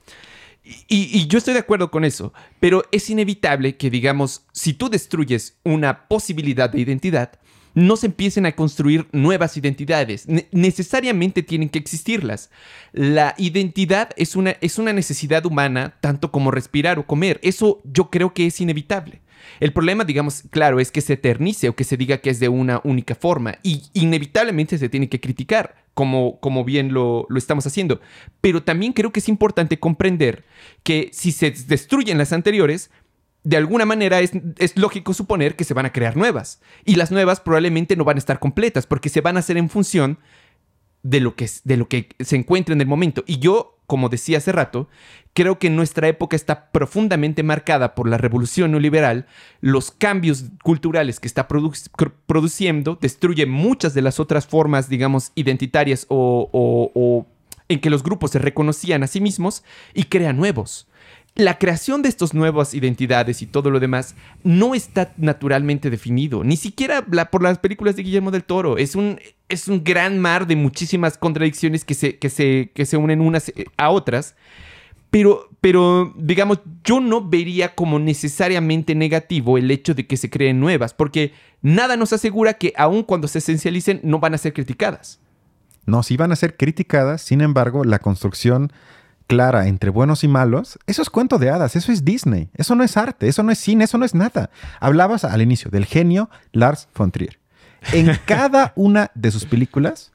Y, 0.65 1.27
yo 1.27 1.39
estoy 1.39 1.55
de 1.55 1.61
acuerdo 1.61 1.91
con 1.91 2.05
eso, 2.05 2.33
pero 2.61 2.85
es 2.93 3.11
inevitable 3.11 3.77
que, 3.77 3.91
digamos, 3.91 4.47
si 4.53 4.75
tú 4.75 4.89
destruyes 4.89 5.59
una 5.65 6.07
posibilidad 6.07 6.71
de 6.71 6.81
identidad, 6.81 7.33
no 7.75 7.97
se 7.97 8.07
empiecen 8.07 8.47
a 8.47 8.53
construir 8.53 9.07
nuevas 9.13 9.57
identidades. 9.57 10.27
necesariamente 10.53 11.43
tienen 11.43 11.69
que 11.69 11.79
existirlas. 11.79 12.51
La 12.93 13.35
identidad 13.39 14.11
es 14.17 14.37
una, 14.37 14.57
es 14.61 14.79
una 14.79 14.93
necesidad 14.93 15.47
humana, 15.47 15.95
tanto 16.01 16.31
como 16.31 16.51
respirar 16.51 16.99
o 16.99 17.07
comer. 17.07 17.41
Eso 17.43 17.81
yo 17.85 18.11
creo 18.11 18.35
que 18.35 18.47
es 18.47 18.61
inevitable. 18.61 19.21
El 19.61 19.73
problema, 19.73 20.05
digamos, 20.05 20.45
claro, 20.51 20.81
es 20.81 20.91
que 20.91 21.01
se 21.01 21.15
eternice 21.15 21.69
o 21.69 21.77
que 21.77 21.85
se 21.85 21.97
diga 21.97 22.19
que 22.19 22.31
es 22.31 22.41
de 22.41 22.49
una 22.49 22.81
única 22.85 23.15
forma 23.15 23.59
y 23.63 23.83
inevitablemente 23.93 24.79
se 24.79 24.89
tiene 24.89 25.09
que 25.09 25.21
criticar, 25.21 25.75
como, 25.95 26.41
como 26.41 26.65
bien 26.65 26.93
lo, 26.93 27.27
lo 27.29 27.39
estamos 27.39 27.67
haciendo. 27.67 28.01
Pero 28.41 28.63
también 28.63 28.93
creo 28.93 29.13
que 29.13 29.21
es 29.21 29.29
importante 29.29 29.79
comprender 29.79 30.45
que 30.83 31.11
si 31.13 31.33
se 31.33 31.51
destruyen 31.51 32.19
las 32.19 32.33
anteriores, 32.33 32.91
de 33.45 33.57
alguna 33.57 33.85
manera 33.85 34.21
es, 34.21 34.33
es, 34.59 34.77
lógico 34.77 35.15
suponer 35.15 35.57
que 35.57 35.65
se 35.65 35.75
van 35.75 35.87
a 35.87 35.93
crear 35.93 36.17
nuevas. 36.17 36.61
Y 36.85 36.95
las 36.95 37.11
nuevas 37.11 37.41
probablemente 37.41 37.97
no 37.97 38.05
van 38.05 38.17
a 38.17 38.19
estar 38.19 38.39
completas 38.39 38.87
porque 38.87 39.09
se 39.09 39.21
van 39.21 39.37
a 39.37 39.41
hacer 39.41 39.57
en 39.57 39.69
función 39.69 40.19
de 41.03 41.21
lo 41.21 41.35
que, 41.35 41.49
de 41.65 41.77
lo 41.77 41.89
que 41.89 42.11
se 42.21 42.37
encuentra 42.37 42.75
en 42.75 42.81
el 42.81 42.87
momento. 42.87 43.25
Y 43.27 43.39
yo, 43.39 43.79
como 43.87 44.09
decía 44.09 44.39
hace 44.39 44.53
rato, 44.53 44.89
creo 45.35 45.59
que 45.59 45.71
nuestra 45.71 46.07
época 46.09 46.37
está 46.37 46.71
profundamente 46.71 47.43
marcada 47.43 47.95
por 47.95 48.09
la 48.09 48.19
revolución 48.19 48.71
neoliberal. 48.71 49.27
Los 49.61 49.91
cambios 49.91 50.45
culturales 50.63 51.19
que 51.19 51.27
está 51.27 51.49
produciendo 51.49 52.99
destruyen 53.01 53.51
muchas 53.51 53.95
de 53.95 54.03
las 54.03 54.21
otras 54.21 54.47
formas, 54.47 54.89
digamos, 54.89 55.33
identitarias 55.35 56.07
o, 56.09 56.49
o 56.53 57.27
en 57.69 57.81
que 57.81 57.91
los 57.91 58.03
grupos 58.03 58.31
se 58.31 58.39
reconocían 58.39 59.03
a 59.03 59.09
sí 59.09 59.21
mismos 59.21 59.65
y 59.95 60.05
crea 60.05 60.33
nuevos 60.33 60.87
la 61.35 61.59
creación 61.59 62.03
de 62.03 62.11
estas 62.11 62.35
nuevas 62.35 62.75
identidades 62.75 63.41
y 63.41 63.47
todo 63.47 63.71
lo 63.71 63.81
demás 63.81 64.15
no 64.45 64.75
está 64.75 65.15
naturalmente 65.17 65.89
definido, 65.89 66.45
ni 66.45 66.57
siquiera 66.57 67.05
por 67.31 67.43
las 67.43 67.59
películas 67.59 67.97
de 67.97 68.03
Guillermo 68.03 68.31
del 68.31 68.45
Toro. 68.45 68.77
Es 68.77 68.95
un, 68.95 69.19
es 69.49 69.67
un 69.69 69.83
gran 69.83 70.19
mar 70.19 70.47
de 70.47 70.57
muchísimas 70.57 71.17
contradicciones 71.17 71.85
que 71.85 71.95
se, 71.95 72.19
que 72.19 72.29
se, 72.29 72.71
que 72.75 72.85
se 72.85 72.99
unen 72.99 73.21
unas 73.21 73.49
eh, 73.51 73.65
a 73.79 73.91
otras. 73.91 74.35
Pero, 75.11 75.51
pero, 75.61 76.15
digamos, 76.17 76.61
yo 76.85 76.99
no 77.01 77.27
vería 77.29 77.75
como 77.75 77.99
necesariamente 77.99 78.95
negativo 78.95 79.59
el 79.59 79.71
hecho 79.71 79.95
de 79.95 80.07
que 80.07 80.17
se 80.17 80.31
creen 80.31 80.59
nuevas, 80.59 80.95
porque 80.95 81.33
nada 81.61 81.99
nos 81.99 82.15
asegura 82.15 82.55
que 82.55 82.73
aun 82.77 83.03
cuando 83.03 83.29
se 83.29 83.39
esencialicen 83.39 84.01
no 84.03 84.21
van 84.21 84.33
a 84.33 84.39
ser 84.39 84.55
criticadas. 84.55 85.21
No, 85.85 86.03
sí 86.03 86.17
van 86.17 86.33
a 86.33 86.37
ser 86.37 86.57
criticadas, 86.57 87.21
sin 87.21 87.43
embargo, 87.43 87.85
la 87.85 87.99
construcción 87.99 88.73
clara 89.33 89.67
entre 89.67 89.89
buenos 89.89 90.25
y 90.25 90.29
malos, 90.29 90.79
eso 90.87 91.01
es 91.01 91.09
cuento 91.09 91.39
de 91.39 91.49
hadas, 91.49 91.75
eso 91.75 91.91
es 91.91 92.05
Disney, 92.05 92.51
eso 92.53 92.75
no 92.75 92.85
es 92.85 92.99
arte, 92.99 93.29
eso 93.29 93.43
no 93.43 93.51
es 93.51 93.59
cine, 93.59 93.85
eso 93.85 93.97
no 93.97 94.05
es 94.05 94.15
nada. 94.15 94.51
Hablabas 94.79 95.25
al 95.25 95.41
inicio 95.41 95.71
del 95.71 95.87
genio 95.87 96.29
Lars 96.53 96.87
von 96.95 97.11
Trier. 97.11 97.39
En 97.95 98.15
cada 98.27 98.75
una 98.77 99.11
de 99.15 99.31
sus 99.31 99.47
películas 99.47 100.13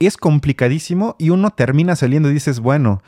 es 0.00 0.16
complicadísimo 0.16 1.14
y 1.16 1.30
uno 1.30 1.50
termina 1.50 1.94
saliendo 1.94 2.28
y 2.28 2.32
dices, 2.34 2.58
bueno, 2.58 3.04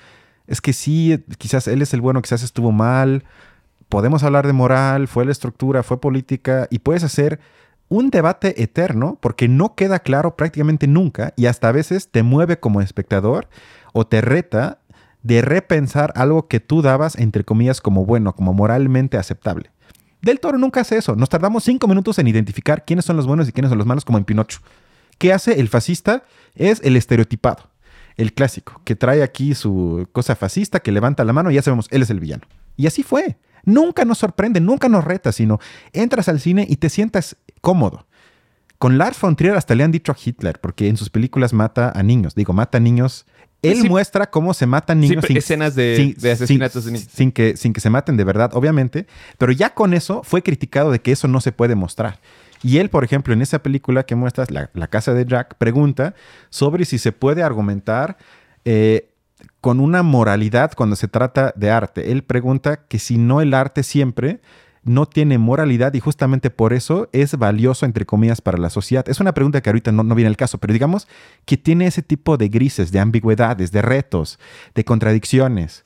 es 0.47 0.61
que 0.61 0.73
sí, 0.73 1.25
quizás 1.39 1.67
él 1.67 1.83
es 1.83 1.93
el 1.93 2.01
bueno, 2.01 2.23
quizás 2.23 2.45
estuvo 2.45 2.71
mal, 2.71 3.25
podemos 3.89 4.23
hablar 4.23 4.47
de 4.47 4.53
moral, 4.53 5.09
fue 5.09 5.25
la 5.25 5.33
estructura, 5.33 5.83
fue 5.83 6.01
política 6.01 6.69
y 6.71 6.79
puedes 6.79 7.03
hacer 7.03 7.41
un 7.89 8.11
debate 8.11 8.63
eterno 8.63 9.19
porque 9.21 9.49
no 9.49 9.75
queda 9.75 9.99
claro 9.99 10.37
prácticamente 10.37 10.87
nunca 10.87 11.35
y 11.37 11.47
hasta 11.47 11.69
a 11.69 11.73
veces 11.73 12.13
te 12.13 12.23
mueve 12.23 12.61
como 12.61 12.81
espectador 12.81 13.49
o 13.93 14.07
te 14.07 14.21
reta 14.21 14.79
de 15.23 15.43
repensar 15.43 16.13
algo 16.17 16.49
que 16.49 16.61
tú 16.61 16.83
dabas, 16.83 17.17
entre 17.17 17.45
comillas, 17.45 17.81
como 17.81 18.05
bueno, 18.05 18.35
como 18.35 18.53
moralmente 18.53 19.17
aceptable. 19.17 19.71
Del 20.21 20.41
Toro 20.41 20.59
nunca 20.59 20.81
hace 20.81 20.97
eso. 20.97 21.17
Nos 21.17 21.29
tardamos 21.29 21.65
cinco 21.65 21.89
minutos 21.89 22.19
en 22.19 22.29
identificar 22.29 22.85
quiénes 22.85 23.05
son 23.05 23.17
los 23.17 23.27
buenos 23.27 23.49
y 23.49 23.53
quiénes 23.53 23.71
son 23.71 23.79
los 23.79 23.87
malos, 23.87 24.05
como 24.05 24.19
en 24.19 24.25
Pinocho. 24.25 24.61
¿Qué 25.19 25.33
hace 25.33 25.61
el 25.61 25.69
fascista? 25.69 26.25
Es 26.55 26.81
el 26.85 26.97
estereotipado, 26.97 27.71
el 28.17 28.33
clásico, 28.33 28.81
que 28.85 28.97
trae 28.97 29.23
aquí 29.23 29.55
su 29.55 30.09
cosa 30.13 30.37
fascista, 30.37 30.81
que 30.81 30.93
levanta 30.93 31.25
la 31.25 31.33
mano 31.33 31.51
y 31.51 31.55
ya 31.55 31.63
sabemos, 31.63 31.89
él 31.91 32.03
es 32.03 32.11
el 32.11 32.21
villano. 32.21 32.43
Y 32.77 32.87
así 32.87 33.03
fue. 33.03 33.37
Nunca 33.65 34.05
nos 34.05 34.19
sorprende, 34.19 34.61
nunca 34.61 34.89
nos 34.89 35.05
reta, 35.05 35.31
sino 35.33 35.61
entras 35.93 36.29
al 36.29 36.41
cine 36.41 36.67
y 36.69 36.77
te 36.77 36.89
sientas 36.89 37.37
cómodo. 37.61 38.07
Con 38.79 38.99
Lars 38.99 39.21
von 39.21 39.37
Trier 39.37 39.57
hasta 39.57 39.77
le 39.77 39.85
han 39.85 39.93
dicho 39.93 40.11
a 40.11 40.17
Hitler, 40.23 40.61
porque 40.61 40.89
en 40.89 40.97
sus 40.97 41.11
películas 41.11 41.53
mata 41.53 41.93
a 41.95 42.03
niños. 42.03 42.35
Digo, 42.35 42.53
mata 42.53 42.79
a 42.79 42.81
niños 42.81 43.27
él 43.63 43.85
muestra 43.89 44.29
cómo 44.29 44.55
se 44.55 44.67
matan 44.67 45.01
niños 45.01 45.25
sin, 45.25 45.37
escenas 45.37 45.75
de, 45.75 46.17
asesinatos 46.33 46.85
sin, 46.85 46.99
Sin 46.99 47.33
que, 47.33 47.57
sin 47.57 47.73
que 47.73 47.81
se 47.81 47.91
maten 47.91 48.17
de 48.17 48.25
verdad, 48.25 48.51
obviamente. 48.55 49.07
Pero 49.39 49.53
ya 49.53 49.71
con 49.71 49.95
eso 49.95 50.23
fue 50.25 50.43
criticado 50.43 50.91
de 50.91 51.01
que 51.01 51.13
eso 51.13 51.29
no 51.29 51.41
se 51.41 51.53
puede 51.53 51.75
mostrar. 51.75 52.19
Y 52.63 52.79
él, 52.79 52.91
por 52.91 53.05
ejemplo, 53.05 53.33
en 53.35 53.43
esa 53.43 53.61
película 53.61 54.05
que 54.05 54.15
muestras, 54.15 54.51
La, 54.51 54.87
casa 54.89 55.15
de 55.15 55.25
Jack, 55.25 55.57
pregunta 55.57 56.15
sobre 56.51 56.85
si 56.85 56.99
se 56.99 57.13
puede 57.13 57.43
argumentar 57.43 58.19
eh, 58.65 59.09
con 59.61 59.81
una 59.81 60.03
moralidad 60.03 60.73
cuando 60.77 60.97
se 60.97 61.09
trata 61.09 61.53
de 61.57 61.71
arte. 61.71 62.13
Él 62.13 62.23
pregunta 62.23 62.85
que 62.89 62.99
si 62.99 63.19
no 63.19 63.41
el 63.41 63.55
arte 63.55 63.83
siempre 63.83 64.41
no 64.85 65.07
tiene 65.07 65.39
moralidad 65.39 65.95
y 65.95 66.01
justamente 66.01 66.51
por 66.51 66.73
eso 66.73 67.09
es 67.13 67.37
valioso, 67.39 67.87
entre 67.87 68.07
comillas, 68.07 68.41
para 68.41 68.59
la 68.59 68.71
sociedad? 68.71 69.09
Es 69.09 69.21
una 69.21 69.33
pregunta 69.33 69.61
que 69.61 69.71
ahorita 69.71 69.93
no, 69.93 70.03
no 70.03 70.15
viene 70.15 70.29
al 70.29 70.37
caso, 70.37 70.59
pero 70.59 70.73
digamos 70.73 71.09
que 71.45 71.57
tiene 71.57 71.87
ese 71.87 72.03
tipo 72.03 72.37
de 72.37 72.49
grises, 72.49 72.93
de 72.93 73.01
ambigüedades, 73.01 73.73
de 73.73 73.83
retos, 73.83 74.39
de 74.75 74.85
contradicciones. 74.85 75.85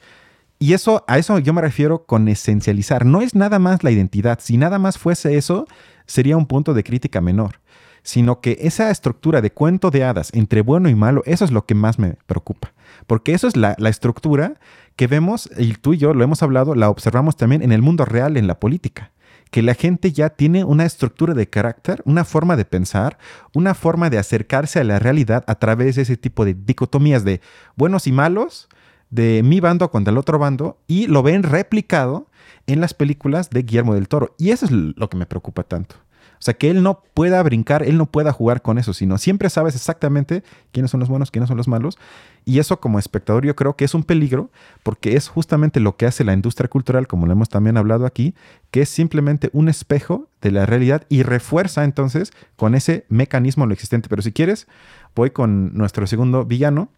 Y 0.59 0.73
eso, 0.73 1.05
a 1.07 1.19
eso 1.19 1.39
yo 1.39 1.53
me 1.53 1.61
refiero 1.61 2.07
con 2.07 2.29
esencializar. 2.29 3.05
No 3.05 3.21
es 3.21 3.35
nada 3.35 3.59
más 3.59 3.85
la 3.85 3.91
identidad. 3.91 4.39
Si 4.41 4.57
nada 4.57 4.79
más 4.79 4.97
fuese 4.97 5.37
eso, 5.37 5.67
sería 6.07 6.37
un 6.37 6.47
punto 6.47 6.73
de 6.73 6.85
crítica 6.85 7.21
menor. 7.21 7.61
Sino 8.03 8.41
que 8.41 8.57
esa 8.61 8.91
estructura 8.91 9.43
de 9.43 9.51
cuento 9.51 9.91
de 9.91 10.05
hadas 10.05 10.31
entre 10.33 10.63
bueno 10.63 10.89
y 10.89 10.95
malo, 10.95 11.23
eso 11.27 11.45
es 11.45 11.51
lo 11.51 11.67
que 11.67 11.75
más 11.75 11.99
me 11.99 12.17
preocupa. 12.27 12.73
Porque 13.07 13.35
eso 13.35 13.49
es 13.49 13.57
la, 13.57 13.75
la 13.79 13.89
estructura 13.89 14.55
que 14.97 15.07
vemos, 15.07 15.51
y 15.59 15.75
tú 15.75 15.93
y 15.93 15.99
yo 15.99 16.15
lo 16.15 16.25
hemos 16.25 16.43
hablado, 16.43 16.75
la 16.75 16.89
observamos 16.91 17.37
también 17.37 17.63
en 17.63 17.73
el 17.73 17.83
mundo 17.83 18.05
real, 18.05 18.37
en 18.37 18.47
la 18.47 18.59
política, 18.59 19.13
que 19.51 19.63
la 19.63 19.75
gente 19.75 20.11
ya 20.11 20.31
tiene 20.31 20.65
una 20.65 20.85
estructura 20.85 21.35
de 21.35 21.49
carácter, 21.49 22.03
una 22.07 22.25
forma 22.25 22.57
de 22.57 22.65
pensar, 22.65 23.19
una 23.55 23.75
forma 23.75 24.11
de 24.11 24.19
acercarse 24.19 24.81
a 24.81 24.85
la 24.85 24.99
realidad 24.99 25.45
a 25.47 25.57
través 25.57 25.97
de 25.97 26.03
ese 26.03 26.17
tipo 26.17 26.45
de 26.45 26.55
dicotomías 26.55 27.25
de 27.25 27.41
buenos 27.77 28.07
y 28.07 28.13
malos, 28.13 28.69
de 29.11 29.43
mi 29.45 29.61
bando 29.61 29.91
contra 29.91 30.11
el 30.11 30.19
otro 30.19 30.39
bando, 30.39 30.79
y 30.87 31.07
lo 31.07 31.23
ven 31.23 31.43
replicado 31.43 32.29
en 32.67 32.81
las 32.81 32.95
películas 32.95 33.51
de 33.51 33.63
Guillermo 33.63 33.95
del 33.95 34.09
Toro. 34.09 34.35
Y 34.39 34.51
eso 34.51 34.65
es 34.65 34.73
lo 34.73 35.09
que 35.09 35.17
me 35.17 35.27
preocupa 35.27 35.63
tanto. 35.63 35.97
O 36.35 36.43
sea, 36.43 36.55
que 36.55 36.71
él 36.71 36.83
no 36.83 37.03
pueda 37.15 37.43
brincar, 37.43 37.83
él 37.83 37.97
no 37.97 38.07
pueda 38.07 38.33
jugar 38.33 38.63
con 38.63 38.79
eso, 38.79 38.93
sino 38.93 39.19
siempre 39.19 39.51
sabes 39.51 39.75
exactamente 39.75 40.43
quiénes 40.73 40.91
son 40.91 41.01
los 41.01 41.09
buenos, 41.09 41.31
quiénes 41.31 41.49
son 41.49 41.57
los 41.57 41.69
malos. 41.69 41.99
Y 42.45 42.59
eso 42.59 42.79
como 42.79 42.99
espectador 42.99 43.45
yo 43.45 43.57
creo 43.57 43.75
que 43.75 43.85
es 43.85 43.95
un 43.95 44.05
peligro 44.05 44.51
porque 44.83 45.17
es 45.17 45.29
justamente 45.29 45.81
lo 45.81 45.97
que 45.97 46.07
hace 46.07 46.25
la 46.25 46.33
industria 46.33 46.69
cultural, 46.69 47.09
como 47.09 47.27
lo 47.27 47.33
hemos 47.33 47.49
también 47.49 47.77
hablado 47.77 48.07
aquí, 48.07 48.35
que 48.71 48.83
es 48.83 48.89
simplemente 48.89 49.51
un 49.53 49.69
espejo 49.69 50.29
de 50.41 50.53
la 50.53 50.67
realidad 50.67 51.05
y 51.09 51.23
refuerza 51.23 51.85
entonces 51.85 52.33
con 52.57 52.75
ese 52.75 53.07
mecanismo 53.09 53.67
lo 53.67 53.73
existente. 53.73 54.09
Pero 54.09 54.23
si 54.23 54.33
quieres, 54.33 54.69
voy 55.15 55.31
con 55.31 55.75
nuestro 55.75 56.07
segundo 56.07 56.45
villano, 56.45 56.89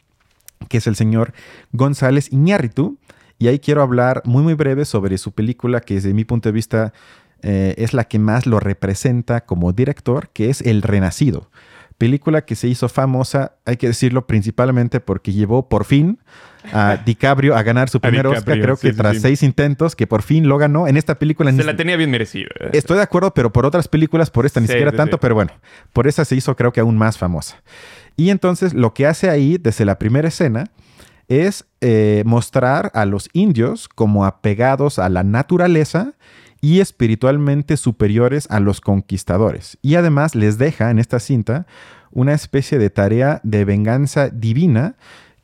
que 0.68 0.78
es 0.78 0.86
el 0.86 0.96
señor 0.96 1.32
González 1.72 2.32
Iñárritu. 2.32 2.98
Y 3.38 3.46
ahí 3.46 3.60
quiero 3.60 3.82
hablar 3.82 4.22
muy 4.24 4.42
muy 4.42 4.54
breve 4.54 4.84
sobre 4.84 5.16
su 5.16 5.32
película 5.32 5.80
que 5.80 5.94
desde 5.94 6.12
mi 6.12 6.24
punto 6.24 6.48
de 6.48 6.52
vista 6.52 6.92
eh, 7.42 7.74
es 7.78 7.94
la 7.94 8.04
que 8.04 8.18
más 8.18 8.46
lo 8.46 8.60
representa 8.60 9.44
como 9.44 9.72
director, 9.72 10.30
que 10.30 10.50
es 10.50 10.60
El 10.60 10.82
Renacido. 10.82 11.50
Película 11.96 12.44
que 12.44 12.54
se 12.54 12.68
hizo 12.68 12.88
famosa, 12.88 13.56
hay 13.64 13.76
que 13.76 13.88
decirlo, 13.88 14.26
principalmente 14.26 15.00
porque 15.00 15.32
llevó 15.32 15.68
por 15.68 15.84
fin 15.84 16.20
a 16.72 16.96
DiCaprio 17.04 17.56
a 17.56 17.62
ganar 17.64 17.88
su 17.88 18.00
primer 18.00 18.26
Oscar, 18.28 18.60
creo 18.60 18.76
que 18.76 18.92
tras 18.92 19.20
seis 19.20 19.42
intentos, 19.42 19.96
que 19.96 20.06
por 20.06 20.22
fin 20.22 20.48
lo 20.48 20.58
ganó 20.58 20.86
en 20.86 20.96
esta 20.96 21.18
película. 21.18 21.50
Se 21.52 21.64
la 21.64 21.76
tenía 21.76 21.96
bien 21.96 22.10
merecida. 22.10 22.48
Estoy 22.72 22.98
de 22.98 23.02
acuerdo, 23.02 23.34
pero 23.34 23.52
por 23.52 23.66
otras 23.66 23.88
películas, 23.88 24.30
por 24.30 24.46
esta 24.46 24.60
ni 24.60 24.68
siquiera 24.68 24.92
tanto, 24.92 25.18
pero 25.18 25.34
bueno, 25.34 25.52
por 25.92 26.06
esa 26.06 26.24
se 26.24 26.36
hizo 26.36 26.54
creo 26.54 26.72
que 26.72 26.80
aún 26.80 26.96
más 26.96 27.18
famosa. 27.18 27.62
Y 28.16 28.30
entonces 28.30 28.74
lo 28.74 28.94
que 28.94 29.06
hace 29.06 29.28
ahí, 29.30 29.58
desde 29.58 29.84
la 29.84 29.98
primera 29.98 30.28
escena, 30.28 30.70
es 31.28 31.66
eh, 31.80 32.22
mostrar 32.26 32.90
a 32.94 33.04
los 33.04 33.28
indios 33.32 33.88
como 33.88 34.24
apegados 34.24 34.98
a 34.98 35.08
la 35.08 35.22
naturaleza 35.22 36.14
y 36.60 36.80
espiritualmente 36.80 37.76
superiores 37.76 38.46
a 38.50 38.60
los 38.60 38.80
conquistadores. 38.80 39.78
Y 39.82 39.94
además 39.94 40.34
les 40.34 40.58
deja 40.58 40.90
en 40.90 40.98
esta 40.98 41.20
cinta 41.20 41.66
una 42.10 42.34
especie 42.34 42.78
de 42.78 42.90
tarea 42.90 43.40
de 43.44 43.64
venganza 43.64 44.28
divina 44.28 44.96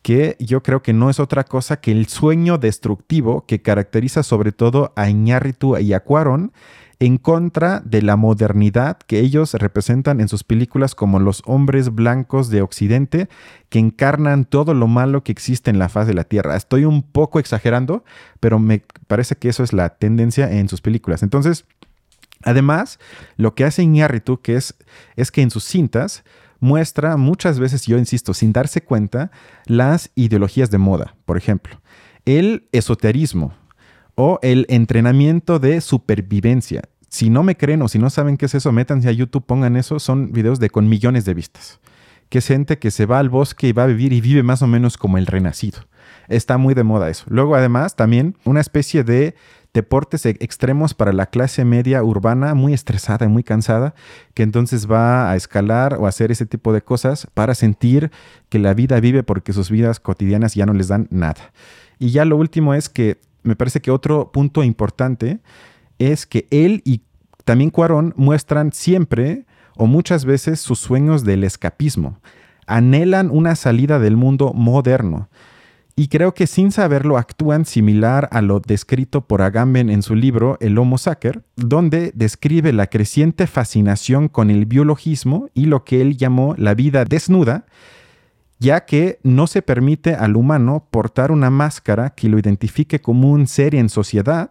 que 0.02 0.36
yo 0.38 0.62
creo 0.62 0.82
que 0.82 0.92
no 0.92 1.08
es 1.08 1.18
otra 1.18 1.44
cosa 1.44 1.80
que 1.80 1.90
el 1.90 2.06
sueño 2.08 2.58
destructivo 2.58 3.46
que 3.46 3.62
caracteriza 3.62 4.22
sobre 4.22 4.52
todo 4.52 4.92
a 4.96 5.08
Iñárritu 5.08 5.78
y 5.78 5.94
a 5.94 6.00
Cuarón 6.00 6.52
en 7.00 7.18
contra 7.18 7.80
de 7.80 8.02
la 8.02 8.16
modernidad 8.16 8.98
que 8.98 9.20
ellos 9.20 9.54
representan 9.54 10.20
en 10.20 10.28
sus 10.28 10.44
películas 10.44 10.94
como 10.94 11.20
los 11.20 11.42
hombres 11.46 11.94
blancos 11.94 12.50
de 12.50 12.62
Occidente 12.62 13.28
que 13.68 13.78
encarnan 13.78 14.44
todo 14.44 14.74
lo 14.74 14.86
malo 14.86 15.24
que 15.24 15.32
existe 15.32 15.70
en 15.70 15.78
la 15.78 15.88
faz 15.88 16.06
de 16.06 16.14
la 16.14 16.24
Tierra. 16.24 16.56
Estoy 16.56 16.84
un 16.84 17.02
poco 17.02 17.38
exagerando, 17.38 18.04
pero 18.40 18.58
me 18.58 18.84
parece 19.06 19.36
que 19.36 19.48
eso 19.48 19.62
es 19.62 19.72
la 19.72 19.90
tendencia 19.90 20.50
en 20.50 20.68
sus 20.68 20.80
películas. 20.80 21.22
Entonces, 21.22 21.64
además, 22.42 22.98
lo 23.36 23.54
que 23.54 23.64
hace 23.64 23.82
Iñárritu 23.82 24.40
que 24.40 24.56
es, 24.56 24.74
es 25.16 25.30
que 25.30 25.42
en 25.42 25.50
sus 25.50 25.64
cintas 25.64 26.24
muestra 26.60 27.16
muchas 27.16 27.58
veces, 27.58 27.86
yo 27.86 27.98
insisto, 27.98 28.34
sin 28.34 28.52
darse 28.52 28.82
cuenta, 28.82 29.30
las 29.66 30.10
ideologías 30.14 30.70
de 30.70 30.78
moda, 30.78 31.16
por 31.24 31.36
ejemplo. 31.36 31.80
El 32.24 32.68
esoterismo, 32.72 33.52
o 34.14 34.38
el 34.42 34.66
entrenamiento 34.68 35.58
de 35.58 35.80
supervivencia. 35.80 36.82
Si 37.08 37.30
no 37.30 37.42
me 37.42 37.56
creen 37.56 37.82
o 37.82 37.88
si 37.88 37.98
no 37.98 38.10
saben 38.10 38.36
qué 38.36 38.46
es 38.46 38.54
eso, 38.54 38.72
métanse 38.72 39.08
a 39.08 39.12
YouTube, 39.12 39.46
pongan 39.46 39.76
eso. 39.76 39.98
Son 39.98 40.32
videos 40.32 40.58
de 40.58 40.70
con 40.70 40.88
millones 40.88 41.24
de 41.24 41.34
vistas. 41.34 41.80
Que 42.28 42.38
es 42.38 42.46
gente 42.46 42.78
que 42.78 42.90
se 42.90 43.06
va 43.06 43.18
al 43.18 43.28
bosque 43.28 43.68
y 43.68 43.72
va 43.72 43.84
a 43.84 43.86
vivir 43.86 44.12
y 44.12 44.20
vive 44.20 44.42
más 44.42 44.62
o 44.62 44.66
menos 44.66 44.96
como 44.96 45.18
el 45.18 45.26
renacido. 45.26 45.80
Está 46.28 46.58
muy 46.58 46.74
de 46.74 46.84
moda 46.84 47.10
eso. 47.10 47.24
Luego, 47.28 47.54
además, 47.54 47.96
también 47.96 48.36
una 48.44 48.60
especie 48.60 49.04
de 49.04 49.34
deportes 49.74 50.24
e-, 50.24 50.36
extremos 50.40 50.94
para 50.94 51.12
la 51.12 51.26
clase 51.26 51.64
media 51.64 52.02
urbana 52.02 52.54
muy 52.54 52.72
estresada 52.72 53.26
y 53.26 53.28
muy 53.28 53.42
cansada, 53.42 53.94
que 54.32 54.42
entonces 54.42 54.90
va 54.90 55.30
a 55.30 55.36
escalar 55.36 55.96
o 55.98 56.06
hacer 56.06 56.30
ese 56.30 56.46
tipo 56.46 56.72
de 56.72 56.82
cosas 56.82 57.26
para 57.34 57.54
sentir 57.54 58.10
que 58.48 58.58
la 58.58 58.72
vida 58.72 59.00
vive 59.00 59.22
porque 59.22 59.52
sus 59.52 59.70
vidas 59.70 60.00
cotidianas 60.00 60.54
ya 60.54 60.64
no 60.64 60.72
les 60.72 60.88
dan 60.88 61.08
nada. 61.10 61.52
Y 61.98 62.10
ya 62.10 62.24
lo 62.24 62.36
último 62.36 62.74
es 62.74 62.88
que 62.88 63.20
me 63.42 63.56
parece 63.56 63.80
que 63.80 63.90
otro 63.90 64.32
punto 64.32 64.62
importante 64.62 65.40
es 65.98 66.24
que 66.26 66.46
él 66.50 66.80
y 66.84 67.02
también 67.44 67.70
Cuarón 67.70 68.14
muestran 68.16 68.72
siempre 68.72 69.44
o 69.76 69.86
muchas 69.86 70.24
veces 70.24 70.60
sus 70.60 70.78
sueños 70.78 71.24
del 71.24 71.44
escapismo. 71.44 72.18
Anhelan 72.66 73.30
una 73.30 73.54
salida 73.54 73.98
del 73.98 74.16
mundo 74.16 74.52
moderno. 74.54 75.28
Y 75.96 76.08
creo 76.08 76.34
que 76.34 76.48
sin 76.48 76.72
saberlo 76.72 77.18
actúan 77.18 77.64
similar 77.64 78.28
a 78.32 78.42
lo 78.42 78.58
descrito 78.58 79.20
por 79.20 79.42
Agamben 79.42 79.90
en 79.90 80.02
su 80.02 80.16
libro 80.16 80.56
El 80.60 80.76
Homo 80.78 80.98
Sacer, 80.98 81.44
donde 81.54 82.10
describe 82.16 82.72
la 82.72 82.88
creciente 82.88 83.46
fascinación 83.46 84.26
con 84.28 84.50
el 84.50 84.66
biologismo 84.66 85.50
y 85.54 85.66
lo 85.66 85.84
que 85.84 86.00
él 86.00 86.16
llamó 86.16 86.56
la 86.58 86.74
vida 86.74 87.04
desnuda, 87.04 87.66
ya 88.58 88.86
que 88.86 89.20
no 89.22 89.46
se 89.46 89.62
permite 89.62 90.14
al 90.14 90.34
humano 90.34 90.88
portar 90.90 91.30
una 91.30 91.50
máscara 91.50 92.10
que 92.10 92.28
lo 92.28 92.40
identifique 92.40 93.00
como 93.00 93.30
un 93.30 93.46
ser 93.46 93.76
en 93.76 93.88
sociedad, 93.88 94.50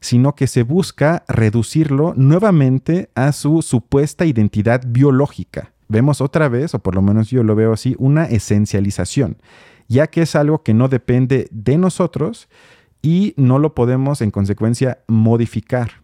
sino 0.00 0.34
que 0.34 0.48
se 0.48 0.64
busca 0.64 1.22
reducirlo 1.28 2.12
nuevamente 2.16 3.08
a 3.14 3.30
su 3.30 3.62
supuesta 3.62 4.26
identidad 4.26 4.82
biológica. 4.84 5.72
Vemos 5.86 6.20
otra 6.20 6.48
vez, 6.48 6.74
o 6.74 6.80
por 6.80 6.96
lo 6.96 7.02
menos 7.02 7.30
yo 7.30 7.44
lo 7.44 7.54
veo 7.54 7.72
así, 7.72 7.94
una 7.98 8.24
esencialización, 8.24 9.36
ya 9.88 10.06
que 10.06 10.22
es 10.22 10.34
algo 10.36 10.62
que 10.62 10.74
no 10.74 10.88
depende 10.88 11.48
de 11.50 11.78
nosotros 11.78 12.48
y 13.02 13.34
no 13.36 13.58
lo 13.58 13.74
podemos 13.74 14.20
en 14.20 14.30
consecuencia 14.30 14.98
modificar. 15.08 16.02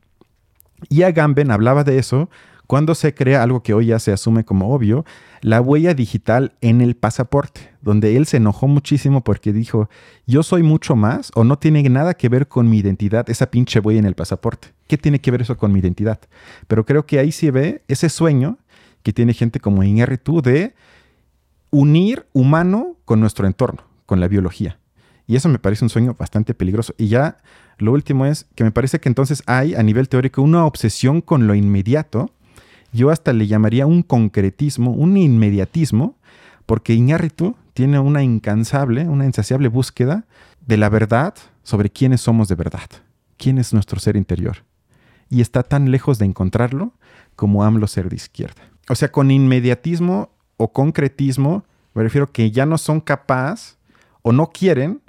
Y 0.89 1.03
Agamben 1.03 1.51
hablaba 1.51 1.85
de 1.85 1.99
eso 1.99 2.29
cuando 2.69 2.95
se 2.95 3.15
crea 3.15 3.43
algo 3.43 3.63
que 3.63 3.73
hoy 3.73 3.87
ya 3.87 3.99
se 3.99 4.13
asume 4.13 4.45
como 4.45 4.75
obvio, 4.75 5.07
la 5.41 5.63
huella 5.63 5.95
digital 5.95 6.53
en 6.61 6.83
el 6.83 6.97
pasaporte, 6.97 7.71
donde 7.81 8.15
él 8.19 8.27
se 8.27 8.37
enojó 8.37 8.69
muchísimo 8.69 9.25
porque 9.25 9.55
dijo, 9.55 9.89
yo 10.27 10.43
soy 10.43 10.63
mucho 10.63 10.95
más 10.95 11.33
o 11.35 11.45
no 11.45 11.59
tiene 11.59 11.83
nada 11.89 12.13
que 12.13 12.29
ver 12.29 12.47
con 12.47 12.69
mi 12.69 12.77
identidad, 12.77 13.31
esa 13.31 13.51
pinche 13.51 13.81
huella 13.81 14.01
en 14.01 14.05
el 14.05 14.15
pasaporte. 14.15 14.69
¿Qué 14.87 14.99
tiene 14.99 15.19
que 15.19 15.31
ver 15.31 15.41
eso 15.41 15.57
con 15.57 15.73
mi 15.73 15.81
identidad? 15.81 16.21
Pero 16.67 16.85
creo 16.85 17.07
que 17.07 17.19
ahí 17.19 17.33
se 17.33 17.51
ve 17.51 17.83
ese 17.89 18.11
sueño 18.11 18.59
que 19.03 19.15
tiene 19.15 19.33
gente 19.33 19.61
como 19.61 19.83
Iñárritu 19.83 20.43
de 20.43 20.75
unir 21.71 22.27
humano 22.33 22.97
con 23.05 23.21
nuestro 23.21 23.47
entorno, 23.47 23.83
con 24.07 24.21
la 24.21 24.29
biología. 24.29 24.79
Y 25.27 25.37
eso 25.37 25.49
me 25.49 25.59
parece 25.59 25.85
un 25.85 25.91
sueño 25.91 26.15
bastante 26.19 26.55
peligroso. 26.55 26.95
Y 26.97 27.09
ya 27.09 27.39
lo 27.79 27.93
último 27.93 28.27
es 28.27 28.47
que 28.55 28.65
me 28.65 28.71
parece 28.71 28.99
que 28.99 29.09
entonces 29.09 29.43
hay 29.47 29.75
a 29.75 29.83
nivel 29.83 30.09
teórico 30.09 30.43
una 30.43 30.65
obsesión 30.65 31.21
con 31.21 31.47
lo 31.47 31.55
inmediato 31.55 32.31
yo 32.93 33.11
hasta 33.11 33.33
le 33.33 33.47
llamaría 33.47 33.87
un 33.87 34.03
concretismo, 34.03 34.93
un 34.93 35.17
inmediatismo, 35.17 36.17
porque 36.67 36.95
Iñárritu 36.95 37.57
tiene 37.75 37.99
una 37.99 38.23
incansable, 38.23 39.09
una 39.09 39.25
insaciable 39.25 39.69
búsqueda 39.69 40.25
de 40.67 40.77
la 40.77 40.89
verdad 40.89 41.35
sobre 41.63 41.91
quiénes 41.91 42.21
somos 42.21 42.49
de 42.49 42.55
verdad, 42.55 42.89
quién 43.37 43.59
es 43.59 43.73
nuestro 43.73 44.01
ser 44.01 44.17
interior. 44.17 44.65
Y 45.31 45.43
está 45.43 45.63
tan 45.63 45.91
lejos 45.91 46.19
de 46.19 46.25
encontrarlo 46.25 46.95
como 47.37 47.63
AMLO 47.63 47.87
ser 47.87 48.09
de 48.09 48.17
izquierda. 48.17 48.63
O 48.89 48.95
sea, 48.95 49.13
con 49.13 49.31
inmediatismo 49.31 50.31
o 50.59 50.73
concretismo, 50.73 51.65
me 51.95 52.03
refiero 52.03 52.31
que 52.31 52.51
ya 52.51 52.67
no 52.67 52.77
son 52.77 53.01
capaces 53.01 53.79
o 54.21 54.33
no 54.33 54.51
quieren 54.51 55.01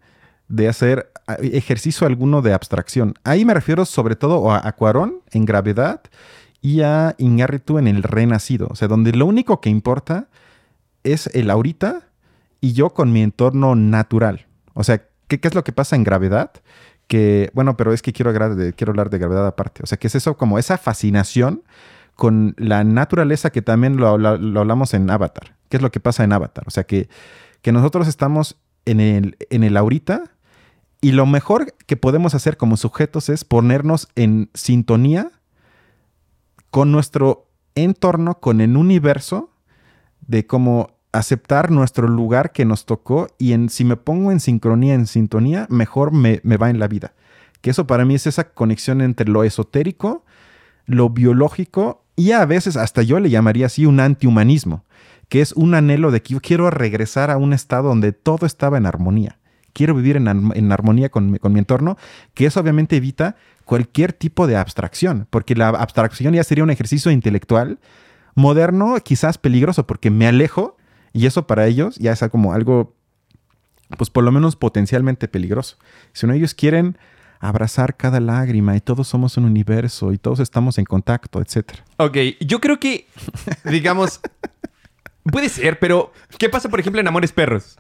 de 0.48 0.70
hacer 0.70 1.12
ejercicio 1.42 2.08
alguno 2.08 2.42
de 2.42 2.54
abstracción. 2.54 3.16
Ahí 3.24 3.44
me 3.44 3.54
refiero 3.54 3.86
sobre 3.86 4.16
todo 4.16 4.52
a 4.52 4.72
Cuarón 4.72 5.20
en 5.32 5.46
gravedad 5.46 6.02
y 6.62 6.82
a 6.82 7.16
Iñárritu 7.18 7.78
en 7.78 7.88
el 7.88 8.04
renacido. 8.04 8.68
O 8.70 8.76
sea, 8.76 8.88
donde 8.88 9.12
lo 9.12 9.26
único 9.26 9.62
que 9.62 9.70
importa 9.70 10.28
es 11.04 11.28
el 11.28 11.50
ahorita 11.50 12.04
y 12.62 12.74
yo 12.74 12.92
con 12.92 13.12
mi 13.12 13.22
entorno 13.22 13.76
natural. 13.76 14.48
O 14.74 14.84
sea, 14.84 15.06
¿qué, 15.28 15.40
es 15.42 15.56
lo 15.56 15.64
que 15.64 15.72
pasa 15.72 15.96
en 15.96 16.04
gravedad? 16.04 16.52
Que, 17.08 17.50
bueno, 17.54 17.78
pero 17.78 17.94
es 17.94 18.02
que 18.02 18.14
quiero, 18.14 18.34
quiero 18.76 18.92
hablar 18.92 19.10
de 19.10 19.18
gravedad 19.18 19.48
aparte. 19.48 19.82
O 19.84 19.86
sea, 19.86 19.98
¿qué 19.98 20.08
es 20.08 20.16
eso? 20.16 20.38
Como 20.38 20.60
esa 20.60 20.78
fascinación 20.78 21.64
con 22.20 22.54
la 22.58 22.84
naturaleza 22.84 23.50
que 23.50 23.62
también 23.62 23.96
lo, 23.96 24.10
hablamos 24.10 24.94
en 24.94 25.10
Avatar. 25.10 25.56
¿Qué 25.70 25.78
es 25.78 25.82
lo 25.82 25.90
que 25.90 26.02
pasa 26.02 26.26
en 26.26 26.34
Avatar? 26.34 26.66
O 26.68 26.70
sea, 26.70 26.84
que, 26.84 27.08
que 27.62 27.72
nosotros 27.72 28.10
estamos 28.10 28.58
en 28.84 29.00
el, 29.00 29.38
en 29.50 29.64
el 29.64 29.78
ahorita 29.78 30.26
y 31.00 31.14
lo 31.14 31.26
mejor 31.26 31.74
que 31.86 31.96
podemos 31.96 32.36
hacer 32.36 32.58
como 32.58 32.76
sujetos 32.76 33.30
es 33.30 33.46
ponernos 33.46 34.10
en 34.16 34.50
sintonía 34.54 35.32
con 36.72 36.92
nuestro 36.92 37.48
entorno, 37.76 38.42
con 38.42 38.60
el 38.60 38.76
universo, 38.76 39.52
de 40.28 40.46
cómo 40.46 40.98
aceptar 41.14 41.72
nuestro 41.72 42.10
lugar 42.10 42.52
que 42.52 42.66
nos 42.66 42.86
tocó 42.86 43.28
y 43.38 43.54
en, 43.54 43.70
si 43.70 43.86
me 43.86 43.96
pongo 43.96 44.34
en 44.34 44.42
sincronía, 44.42 44.94
en 44.94 45.08
sintonía, 45.08 45.68
mejor 45.70 46.12
me, 46.12 46.42
va 46.58 46.70
en 46.70 46.80
la 46.80 46.90
vida. 46.90 47.14
Que 47.62 47.70
eso 47.70 47.88
para 47.88 48.04
mí 48.04 48.16
es 48.16 48.28
esa 48.28 48.52
conexión 48.52 49.00
entre 49.00 49.30
lo 49.30 49.46
esotérico, 49.46 50.26
lo 50.86 51.10
biológico 51.10 52.04
y 52.20 52.34
a 52.34 52.46
veces 52.46 52.76
hasta 52.76 53.02
yo 53.02 53.18
le 53.22 53.30
llamaría 53.30 53.68
así 53.68 53.86
un 53.86 54.02
antihumanismo, 54.02 54.84
que 55.30 55.40
es 55.40 55.54
un 55.54 55.74
anhelo 55.74 56.12
de 56.12 56.22
que 56.22 56.34
yo 56.34 56.42
quiero 56.42 56.70
regresar 56.70 57.32
a 57.32 57.38
un 57.38 57.54
estado 57.54 57.88
donde 57.88 58.12
todo 58.12 58.46
estaba 58.46 58.78
en 58.78 58.86
armonía. 58.86 59.40
Quiero 59.72 59.96
vivir 59.96 60.18
en, 60.18 60.72
armonía 60.74 61.08
con 61.08 61.38
con 61.38 61.54
mi 61.54 61.60
entorno, 61.60 61.98
que 62.34 62.46
eso 62.46 62.60
obviamente 62.60 62.98
evita 62.98 63.38
cualquier 63.64 64.12
tipo 64.12 64.48
de 64.48 64.58
abstracción, 64.58 65.28
porque 65.30 65.56
la 65.56 65.70
abstracción 65.70 66.34
ya 66.34 66.44
sería 66.44 66.66
un 66.66 66.72
ejercicio 66.72 67.10
intelectual 67.10 67.80
moderno, 68.36 68.98
quizás 69.02 69.38
peligroso, 69.38 69.88
porque 69.88 70.12
me 70.12 70.28
alejo 70.28 70.76
y 71.14 71.26
eso 71.26 71.48
para 71.48 71.68
ellos 71.68 71.96
ya 71.96 72.12
es 72.12 72.20
como 72.30 72.52
algo, 72.52 72.98
pues 73.98 74.10
por 74.10 74.26
lo 74.26 74.34
menos 74.34 74.58
potencialmente 74.58 75.30
peligroso. 75.30 75.78
Si 76.12 76.28
no, 76.28 76.34
ellos 76.34 76.54
quieren 76.54 76.98
abrazar 77.40 77.96
cada 77.96 78.20
lágrima 78.20 78.76
y 78.76 78.82
todos 78.82 79.08
somos 79.08 79.38
un 79.38 79.46
universo 79.46 80.12
y 80.12 80.18
todos 80.18 80.40
estamos 80.40 80.78
en 80.78 80.86
contacto, 80.86 81.42
etc. 81.42 81.72
Ok, 81.98 82.18
yo 82.42 82.60
creo 82.60 82.80
que, 82.80 83.08
digamos, 83.64 84.20
puede 85.24 85.50
ser, 85.50 85.80
pero 85.80 86.12
¿qué 86.38 86.50
pasa, 86.50 86.70
por 86.70 86.80
ejemplo, 86.80 87.00
en 87.02 87.08
Amores 87.08 87.32
Perros? 87.32 87.78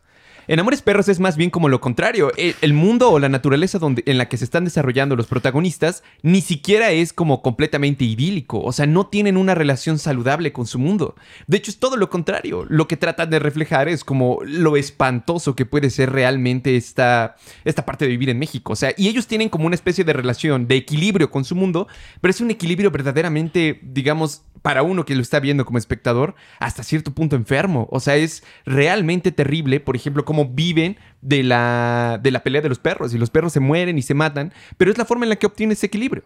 En 0.49 0.59
Amores 0.59 0.81
Perros 0.81 1.07
es 1.09 1.19
más 1.19 1.38
bien 1.38 1.51
como 1.51 1.69
lo 1.69 1.79
contrario. 1.79 2.31
E, 2.35 2.55
el, 2.62 2.73
mundo 2.73 3.12
o 3.12 3.19
la 3.19 3.29
naturaleza 3.29 3.77
donde, 3.77 4.01
en 4.07 4.17
la 4.17 4.27
que 4.27 4.35
se 4.35 4.45
están 4.45 4.63
desarrollando 4.63 5.15
los 5.15 5.27
protagonistas 5.27 6.01
ni 6.23 6.41
siquiera 6.41 6.89
es 6.89 7.13
como 7.13 7.43
completamente 7.43 8.03
idílico. 8.03 8.59
O 8.59 8.71
sea, 8.71 8.88
no 8.88 9.05
tienen 9.05 9.38
una 9.38 9.53
relación 9.53 9.99
saludable 9.99 10.51
con 10.51 10.65
su 10.65 10.79
mundo. 10.79 11.13
De 11.45 11.57
hecho, 11.57 11.69
es 11.69 11.77
todo 11.77 11.97
lo 11.97 12.09
contrario. 12.09 12.65
Lo 12.67 12.88
que 12.88 12.97
tratan 12.97 13.29
de 13.29 13.38
reflejar 13.38 13.89
es 13.89 14.03
como 14.03 14.39
lo 14.43 14.75
espantoso 14.75 15.55
que 15.55 15.67
puede 15.67 15.91
ser 15.91 16.12
realmente 16.12 16.75
esta, 16.75 17.35
esta 17.63 17.85
parte 17.85 18.05
de 18.05 18.12
vivir 18.12 18.31
en 18.31 18.39
México. 18.39 18.73
O 18.73 18.75
sea, 18.75 18.91
y 18.97 19.07
ellos 19.07 19.27
tienen 19.27 19.49
como 19.49 19.67
una 19.67 19.75
especie 19.75 20.03
de 20.03 20.13
relación 20.13 20.67
de 20.67 20.77
equilibrio 20.77 21.29
con 21.29 21.45
su 21.45 21.55
mundo, 21.55 21.88
pero 22.21 22.31
es 22.31 22.41
un 22.41 22.49
equilibrio 22.49 22.89
verdaderamente, 22.89 23.79
digamos, 23.83 24.41
para 24.61 24.83
uno 24.83 25.05
que 25.05 25.15
lo 25.15 25.21
está 25.21 25.39
viendo 25.39 25.65
como 25.65 25.77
espectador, 25.77 26.35
hasta 26.59 26.83
cierto 26.83 27.13
punto 27.13 27.35
enfermo. 27.35 27.87
O 27.91 27.99
sea, 27.99 28.15
es 28.15 28.43
realmente 28.65 29.31
terrible, 29.31 29.79
por 29.79 29.95
ejemplo, 29.95 30.25
cómo 30.25 30.45
viven 30.49 30.97
de 31.21 31.43
la, 31.43 32.19
de 32.21 32.31
la 32.31 32.43
pelea 32.43 32.61
de 32.61 32.69
los 32.69 32.79
perros 32.79 33.13
y 33.13 33.17
los 33.17 33.29
perros 33.29 33.53
se 33.53 33.59
mueren 33.59 33.97
y 33.97 34.01
se 34.01 34.13
matan, 34.13 34.53
pero 34.77 34.91
es 34.91 34.97
la 34.97 35.05
forma 35.05 35.25
en 35.25 35.29
la 35.29 35.35
que 35.35 35.45
obtiene 35.45 35.73
ese 35.73 35.87
equilibrio. 35.87 36.23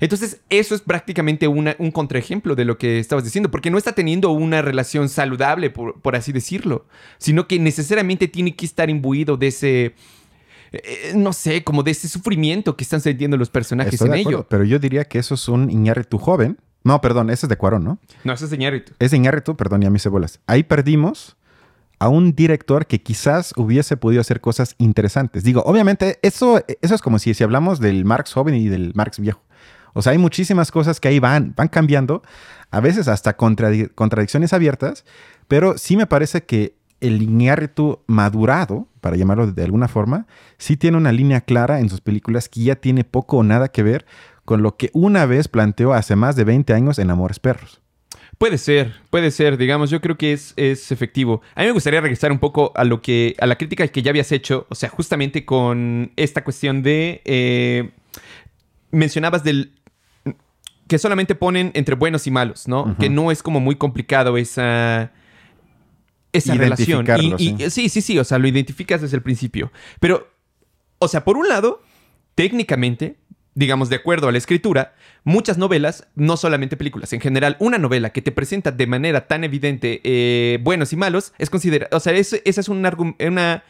Entonces, 0.00 0.40
eso 0.48 0.74
es 0.74 0.80
prácticamente 0.80 1.48
un 1.48 1.90
contraejemplo 1.92 2.54
de 2.54 2.64
lo 2.64 2.78
que 2.78 3.00
estabas 3.00 3.24
diciendo, 3.24 3.50
porque 3.50 3.70
no 3.70 3.78
está 3.78 3.92
teniendo 3.92 4.30
una 4.30 4.62
relación 4.62 5.08
saludable, 5.08 5.70
por, 5.70 6.14
así 6.14 6.30
decirlo, 6.30 6.86
sino 7.18 7.48
que 7.48 7.58
necesariamente 7.58 8.28
tiene 8.28 8.54
que 8.54 8.64
estar 8.64 8.90
imbuido 8.90 9.36
de 9.36 9.48
ese, 9.48 9.94
eh, 10.70 11.12
no 11.16 11.32
sé, 11.32 11.64
como 11.64 11.82
de 11.82 11.90
ese 11.90 12.08
sufrimiento 12.08 12.76
que 12.76 12.84
están 12.84 13.00
sintiendo 13.00 13.36
los 13.36 13.50
personajes 13.50 14.00
en 14.00 14.14
ello. 14.14 14.46
Pero 14.48 14.62
yo 14.62 14.78
diría 14.78 15.04
que 15.04 15.18
eso 15.18 15.34
es 15.34 15.48
un 15.48 15.68
tu 16.08 16.18
joven 16.18 16.58
no, 16.88 17.02
perdón, 17.02 17.28
ese 17.28 17.44
es 17.44 17.50
de 17.50 17.58
Cuarón, 17.58 17.84
¿no? 17.84 17.98
No, 18.24 18.32
ese 18.32 18.46
es 18.46 18.50
de 18.50 18.56
Iñárritu. 18.56 18.94
Es 18.98 19.10
de 19.10 19.18
Iñárritu, 19.18 19.56
perdón, 19.58 19.82
y 19.82 19.86
a 19.86 19.90
mis 19.90 20.02
cebolas. 20.02 20.40
Ahí 20.46 20.62
perdimos 20.62 21.36
a 21.98 22.08
un 22.08 22.34
director 22.34 22.86
que 22.86 23.02
quizás 23.02 23.52
hubiese 23.58 23.98
podido 23.98 24.22
hacer 24.22 24.40
cosas 24.40 24.74
interesantes. 24.78 25.44
Digo, 25.44 25.62
obviamente, 25.66 26.18
eso, 26.22 26.64
eso 26.80 26.94
es 26.94 27.02
como 27.02 27.18
si, 27.18 27.34
si 27.34 27.44
hablamos 27.44 27.78
del 27.78 28.06
Marx 28.06 28.32
joven 28.32 28.54
y 28.54 28.68
del 28.68 28.92
Marx 28.94 29.18
viejo. 29.18 29.42
O 29.92 30.00
sea, 30.00 30.12
hay 30.12 30.18
muchísimas 30.18 30.70
cosas 30.70 30.98
que 30.98 31.08
ahí 31.08 31.18
van, 31.18 31.52
van 31.54 31.68
cambiando, 31.68 32.22
a 32.70 32.80
veces 32.80 33.06
hasta 33.06 33.36
contradicciones 33.36 34.54
abiertas, 34.54 35.04
pero 35.46 35.76
sí 35.76 35.94
me 35.98 36.06
parece 36.06 36.44
que 36.44 36.74
el 37.00 37.20
Iñárritu 37.20 38.00
madurado, 38.06 38.88
para 39.02 39.16
llamarlo 39.16 39.52
de 39.52 39.62
alguna 39.62 39.88
forma, 39.88 40.26
sí 40.56 40.78
tiene 40.78 40.96
una 40.96 41.12
línea 41.12 41.42
clara 41.42 41.80
en 41.80 41.90
sus 41.90 42.00
películas 42.00 42.48
que 42.48 42.62
ya 42.62 42.76
tiene 42.76 43.04
poco 43.04 43.36
o 43.36 43.42
nada 43.42 43.68
que 43.68 43.82
ver 43.82 44.06
con 44.48 44.62
lo 44.62 44.78
que 44.78 44.88
una 44.94 45.26
vez 45.26 45.46
planteó 45.46 45.92
hace 45.92 46.16
más 46.16 46.34
de 46.34 46.44
20 46.44 46.72
años 46.72 46.98
en 46.98 47.10
Amores 47.10 47.38
Perros. 47.38 47.82
Puede 48.38 48.56
ser, 48.56 48.94
puede 49.10 49.30
ser, 49.30 49.58
digamos, 49.58 49.90
yo 49.90 50.00
creo 50.00 50.16
que 50.16 50.32
es, 50.32 50.54
es, 50.56 50.90
efectivo. 50.90 51.42
A 51.54 51.60
mí 51.60 51.66
me 51.66 51.72
gustaría 51.72 52.00
regresar 52.00 52.32
un 52.32 52.38
poco 52.38 52.72
a 52.74 52.84
lo 52.84 53.02
que, 53.02 53.36
a 53.40 53.46
la 53.46 53.58
crítica 53.58 53.86
que 53.88 54.00
ya 54.00 54.08
habías 54.08 54.32
hecho, 54.32 54.66
o 54.70 54.74
sea, 54.74 54.88
justamente 54.88 55.44
con 55.44 56.12
esta 56.16 56.44
cuestión 56.44 56.82
de, 56.82 57.20
eh, 57.26 57.90
mencionabas 58.90 59.44
del, 59.44 59.74
que 60.86 60.96
solamente 60.96 61.34
ponen 61.34 61.70
entre 61.74 61.94
buenos 61.94 62.26
y 62.26 62.30
malos, 62.30 62.68
¿no? 62.68 62.96
Que 62.98 63.10
no 63.10 63.30
es 63.30 63.42
como 63.42 63.60
muy 63.60 63.76
complicado 63.76 64.38
esa, 64.38 65.12
esa 66.32 66.54
relación. 66.54 67.04
Y, 67.36 67.68
sí, 67.68 67.90
sí, 67.90 68.00
sí, 68.00 68.18
o 68.18 68.24
sea, 68.24 68.38
lo 68.38 68.48
identificas 68.48 69.02
desde 69.02 69.18
el 69.18 69.22
principio. 69.22 69.70
Pero, 70.00 70.26
o 71.00 71.06
sea, 71.06 71.22
por 71.22 71.36
un 71.36 71.50
lado, 71.50 71.82
técnicamente, 72.34 73.18
digamos, 73.58 73.88
de 73.88 73.96
acuerdo 73.96 74.28
a 74.28 74.32
la 74.32 74.38
escritura, 74.38 74.94
muchas 75.24 75.58
novelas, 75.58 76.06
no 76.14 76.36
solamente 76.36 76.76
películas, 76.76 77.12
en 77.12 77.20
general, 77.20 77.56
una 77.58 77.76
novela 77.76 78.10
que 78.10 78.22
te 78.22 78.30
presenta 78.30 78.70
de 78.70 78.86
manera 78.86 79.26
tan 79.26 79.42
evidente 79.42 80.00
eh, 80.04 80.58
buenos 80.62 80.92
y 80.92 80.96
malos, 80.96 81.32
es 81.38 81.50
considerada, 81.50 81.96
o 81.96 81.98
sea, 81.98 82.12
esa 82.12 82.38
es 82.44 82.68
una, 82.68 82.96
una 83.18 83.64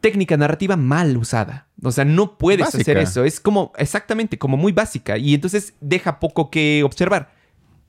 técnica 0.00 0.36
narrativa 0.36 0.76
mal 0.76 1.16
usada. 1.16 1.66
O 1.82 1.90
sea, 1.90 2.04
no 2.04 2.38
puedes 2.38 2.72
hacer 2.72 2.98
eso. 2.98 3.24
Es 3.24 3.40
como, 3.40 3.72
exactamente, 3.76 4.38
como 4.38 4.56
muy 4.56 4.70
básica. 4.70 5.18
Y 5.18 5.34
entonces 5.34 5.74
deja 5.80 6.20
poco 6.20 6.50
que 6.50 6.82
observar. 6.84 7.32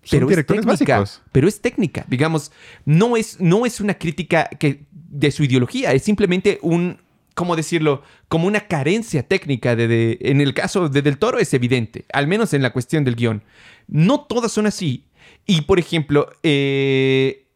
Pero 0.09 0.29
es 0.29 0.45
técnica. 0.45 1.05
Pero 1.31 1.47
es 1.47 1.61
técnica. 1.61 2.05
Digamos, 2.07 2.51
no 2.85 3.15
es, 3.15 3.39
no 3.39 3.65
es 3.65 3.79
una 3.79 3.93
crítica 3.93 4.49
que, 4.59 4.85
de 4.91 5.31
su 5.31 5.43
ideología. 5.43 5.93
Es 5.93 6.03
simplemente 6.03 6.57
un, 6.61 7.00
¿cómo 7.33 7.55
decirlo? 7.55 8.03
Como 8.27 8.47
una 8.47 8.61
carencia 8.67 9.27
técnica. 9.27 9.75
De, 9.75 10.17
en 10.21 10.41
el 10.41 10.53
caso 10.53 10.89
de 10.89 11.01
Del 11.01 11.17
Toro 11.17 11.39
es 11.39 11.53
evidente, 11.53 12.05
al 12.13 12.27
menos 12.27 12.53
en 12.53 12.61
la 12.61 12.71
cuestión 12.71 13.03
del 13.03 13.15
guion. 13.15 13.43
No 13.87 14.21
todas 14.21 14.51
son 14.51 14.65
así. 14.65 15.05
Y, 15.45 15.61
por 15.61 15.79
ejemplo, 15.79 16.29
eh, 16.43 17.47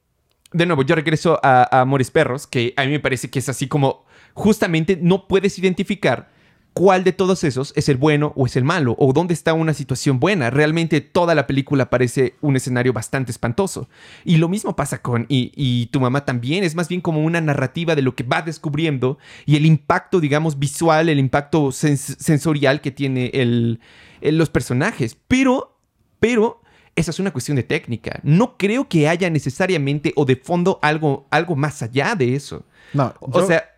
de 0.51 0.65
nuevo, 0.65 0.83
yo 0.83 0.95
regreso 0.95 1.39
a, 1.43 1.67
a 1.71 1.81
Amores 1.81 2.11
Perros, 2.11 2.47
que 2.47 2.73
a 2.77 2.85
mí 2.85 2.91
me 2.91 2.99
parece 2.99 3.29
que 3.29 3.39
es 3.39 3.49
así 3.49 3.67
como 3.67 4.05
justamente 4.33 4.97
no 5.01 5.27
puedes 5.27 5.57
identificar 5.59 6.29
cuál 6.75 7.05
de 7.05 7.13
todos 7.13 7.45
esos 7.45 7.71
es 7.77 7.87
el 7.87 7.95
bueno 7.95 8.33
o 8.35 8.45
es 8.45 8.57
el 8.57 8.65
malo, 8.65 8.97
o 8.99 9.13
dónde 9.13 9.33
está 9.33 9.53
una 9.53 9.73
situación 9.73 10.19
buena. 10.19 10.49
Realmente 10.49 10.99
toda 10.99 11.33
la 11.33 11.47
película 11.47 11.89
parece 11.89 12.35
un 12.41 12.57
escenario 12.57 12.91
bastante 12.91 13.31
espantoso. 13.31 13.87
Y 14.25 14.35
lo 14.37 14.49
mismo 14.49 14.75
pasa 14.75 15.01
con 15.01 15.25
y, 15.29 15.85
tu 15.87 16.01
mamá 16.01 16.25
también, 16.25 16.65
es 16.65 16.75
más 16.75 16.89
bien 16.89 16.99
como 16.99 17.23
una 17.23 17.39
narrativa 17.39 17.95
de 17.95 18.01
lo 18.01 18.13
que 18.13 18.23
va 18.23 18.41
descubriendo 18.41 19.17
y 19.45 19.55
el 19.55 19.65
impacto, 19.65 20.19
digamos, 20.19 20.59
visual, 20.59 21.07
el 21.07 21.17
impacto 21.17 21.71
sensorial 21.71 22.81
que 22.81 22.91
tiene 22.91 23.31
el, 23.33 23.79
los 24.21 24.49
personajes. 24.49 25.17
Pero, 25.27 25.79
pero... 26.19 26.61
Esa 26.97 27.11
es 27.11 27.19
una 27.19 27.33
cuestión 27.33 27.57
de 27.57 27.63
técnica. 27.63 28.21
No 28.23 28.55
creo 28.55 28.87
que 28.87 29.09
haya 29.09 29.29
necesariamente 29.29 30.13
o 30.15 30.23
de 30.23 30.37
fondo 30.37 30.79
algo, 30.81 31.27
algo 31.29 31.57
más 31.57 31.81
allá 31.83 32.15
de 32.15 32.35
eso. 32.35 32.63
No, 32.93 33.13
o 33.19 33.45
sea, 33.45 33.74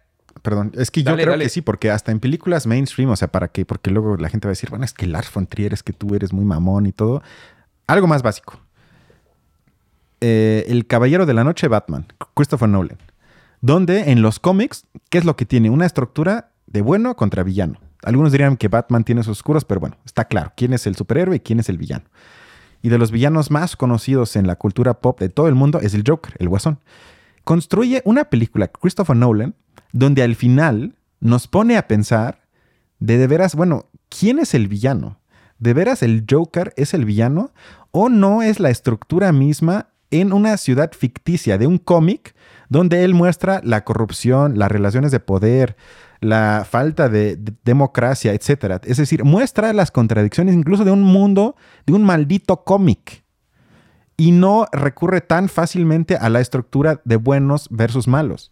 Perdón, 0.48 0.72
es 0.76 0.92
que 0.92 1.04
yo 1.04 1.14
creo 1.14 1.38
que 1.38 1.50
sí, 1.50 1.60
porque 1.60 1.92
hasta 1.92 2.14
en 2.14 2.22
películas 2.22 2.68
mainstream, 2.68 3.10
o 3.10 3.18
sea, 3.18 3.28
¿para 3.28 3.50
qué? 3.50 3.66
Porque 3.66 3.92
luego 3.92 4.16
la 4.16 4.30
gente 4.30 4.48
va 4.48 4.52
a 4.52 4.54
decir, 4.54 4.70
bueno, 4.70 4.86
es 4.86 4.94
que 4.94 5.06
Lars 5.06 5.30
von 5.34 5.46
Trier 5.46 5.74
es 5.74 5.84
que 5.84 5.92
tú 5.92 6.16
eres 6.16 6.32
muy 6.32 6.46
mamón 6.46 6.86
y 6.86 6.94
todo. 6.94 7.22
Algo 7.86 8.08
más 8.08 8.24
básico. 8.24 8.58
Eh, 10.22 10.64
el 10.70 10.88
Caballero 10.88 11.26
de 11.26 11.34
la 11.34 11.44
Noche 11.44 11.68
Batman, 11.68 12.06
Christopher 12.34 12.70
Nolan. 12.70 12.98
Donde 13.60 14.10
en 14.10 14.22
los 14.22 14.40
cómics, 14.40 14.86
¿qué 15.10 15.18
es 15.18 15.26
lo 15.26 15.36
que 15.36 15.46
tiene? 15.46 15.70
Una 15.70 15.86
estructura 15.86 16.52
de 16.66 16.80
bueno 16.80 17.18
contra 17.18 17.44
villano. 17.44 17.82
Algunos 18.04 18.32
dirían 18.32 18.56
que 18.56 18.70
Batman 18.70 19.04
tiene 19.04 19.24
sus 19.24 19.40
oscuros, 19.40 19.66
pero 19.66 19.82
bueno, 19.82 19.98
está 20.06 20.30
claro 20.30 20.54
quién 20.56 20.72
es 20.72 20.88
el 20.88 20.96
superhéroe 20.96 21.36
y 21.36 21.40
quién 21.42 21.60
es 21.60 21.68
el 21.68 21.78
villano. 21.78 22.06
Y 22.82 22.88
de 22.88 22.98
los 22.98 23.12
villanos 23.12 23.52
más 23.52 23.76
conocidos 23.76 24.38
en 24.38 24.48
la 24.48 24.56
cultura 24.56 25.02
pop 25.02 25.20
de 25.20 25.28
todo 25.28 25.50
el 25.50 25.56
mundo 25.56 25.82
es 25.82 25.94
el 25.94 26.06
Joker, 26.08 26.36
el 26.40 26.48
Guasón. 26.48 26.80
Construye 27.44 28.02
una 28.06 28.30
película, 28.30 28.70
Christopher 28.70 29.18
Nolan, 29.18 29.54
donde 29.92 30.24
al 30.24 30.36
final 30.36 30.96
nos 31.20 31.48
pone 31.48 31.78
a 31.78 31.88
pensar 31.88 32.48
de 33.00 33.18
de 33.18 33.28
veras, 33.28 33.56
bueno, 33.56 33.86
¿quién 34.10 34.40
es 34.40 34.54
el 34.54 34.68
villano? 34.68 35.20
¿De 35.60 35.74
veras 35.74 36.04
el 36.04 36.26
Joker 36.30 36.74
es 36.78 36.94
el 36.94 37.06
villano? 37.06 37.52
¿O 37.92 38.10
no 38.10 38.42
es 38.42 38.60
la 38.60 38.70
estructura 38.70 39.32
misma 39.32 39.90
en 40.12 40.34
una 40.34 40.58
ciudad 40.58 40.92
ficticia 40.94 41.58
de 41.58 41.68
un 41.68 41.78
cómic 41.78 42.36
donde 42.70 43.04
él 43.04 43.14
muestra 43.14 43.62
la 43.64 43.84
corrupción, 43.84 44.58
las 44.58 44.72
relaciones 44.72 45.12
de 45.12 45.20
poder, 45.20 45.78
la 46.20 46.66
falta 46.70 47.10
de, 47.10 47.38
democracia, 47.64 48.34
etc. 48.34 48.82
Es 48.84 48.98
decir, 48.98 49.24
muestra 49.24 49.74
las 49.74 49.92
contradicciones 49.92 50.56
incluso 50.56 50.84
de 50.84 50.92
un 50.92 51.04
mundo, 51.04 51.56
de 51.86 51.94
un 51.94 52.04
maldito 52.04 52.64
cómic. 52.64 53.24
Y 54.20 54.32
no 54.32 54.66
recurre 54.72 55.22
tan 55.22 55.48
fácilmente 55.48 56.16
a 56.16 56.30
la 56.30 56.40
estructura 56.40 57.02
de 57.06 57.18
buenos 57.18 57.68
versus 57.70 58.08
malos. 58.08 58.52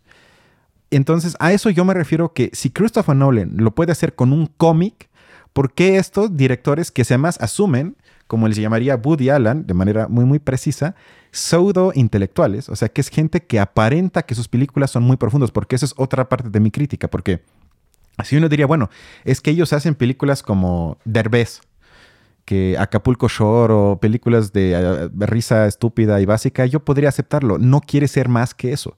Entonces, 0.96 1.36
a 1.40 1.52
eso 1.52 1.70
yo 1.70 1.84
me 1.84 1.94
refiero 1.94 2.32
que 2.32 2.50
si 2.54 2.70
Christopher 2.70 3.18
Nolan 3.18 3.52
lo 3.58 3.76
puede 3.76 3.92
hacer 3.92 4.16
con 4.16 4.32
un 4.32 4.48
cómic, 4.48 5.10
¿por 5.52 5.74
qué 5.74 5.98
estos 5.98 6.38
directores 6.38 6.90
que 6.90 7.04
se 7.04 7.18
más 7.18 7.40
asumen, 7.42 7.98
como 8.28 8.48
les 8.48 8.58
llamaría 8.58 8.96
Woody 8.96 9.30
Allen, 9.30 9.68
de 9.68 9.74
manera 9.74 10.08
muy, 10.08 10.24
muy 10.24 10.40
precisa, 10.40 10.96
pseudo 11.32 11.92
intelectuales? 11.96 12.70
O 12.70 12.78
sea, 12.78 12.88
que 12.88 13.02
es 13.02 13.10
gente 13.10 13.44
que 13.44 13.60
aparenta 13.60 14.22
que 14.22 14.36
sus 14.36 14.48
películas 14.48 14.90
son 14.90 15.04
muy 15.04 15.18
profundas, 15.18 15.52
porque 15.52 15.76
esa 15.76 15.86
es 15.86 15.94
otra 15.98 16.30
parte 16.30 16.50
de 16.50 16.60
mi 16.62 16.72
crítica, 16.72 17.10
porque 17.10 17.42
así 18.16 18.38
uno 18.38 18.48
diría, 18.48 18.66
bueno, 18.66 18.90
es 19.26 19.42
que 19.42 19.52
ellos 19.52 19.74
hacen 19.74 19.96
películas 19.96 20.44
como 20.44 20.98
Derbez, 21.04 21.60
que 22.46 22.78
Acapulco 22.80 23.28
Shore 23.28 23.74
o 23.74 24.00
películas 24.00 24.54
de 24.54 24.72
eh, 24.72 25.10
risa 25.26 25.66
estúpida 25.66 26.22
y 26.22 26.26
básica, 26.26 26.66
yo 26.68 26.80
podría 26.80 27.10
aceptarlo. 27.10 27.58
No 27.58 27.82
quiere 27.82 28.08
ser 28.08 28.30
más 28.30 28.54
que 28.54 28.72
eso. 28.72 28.96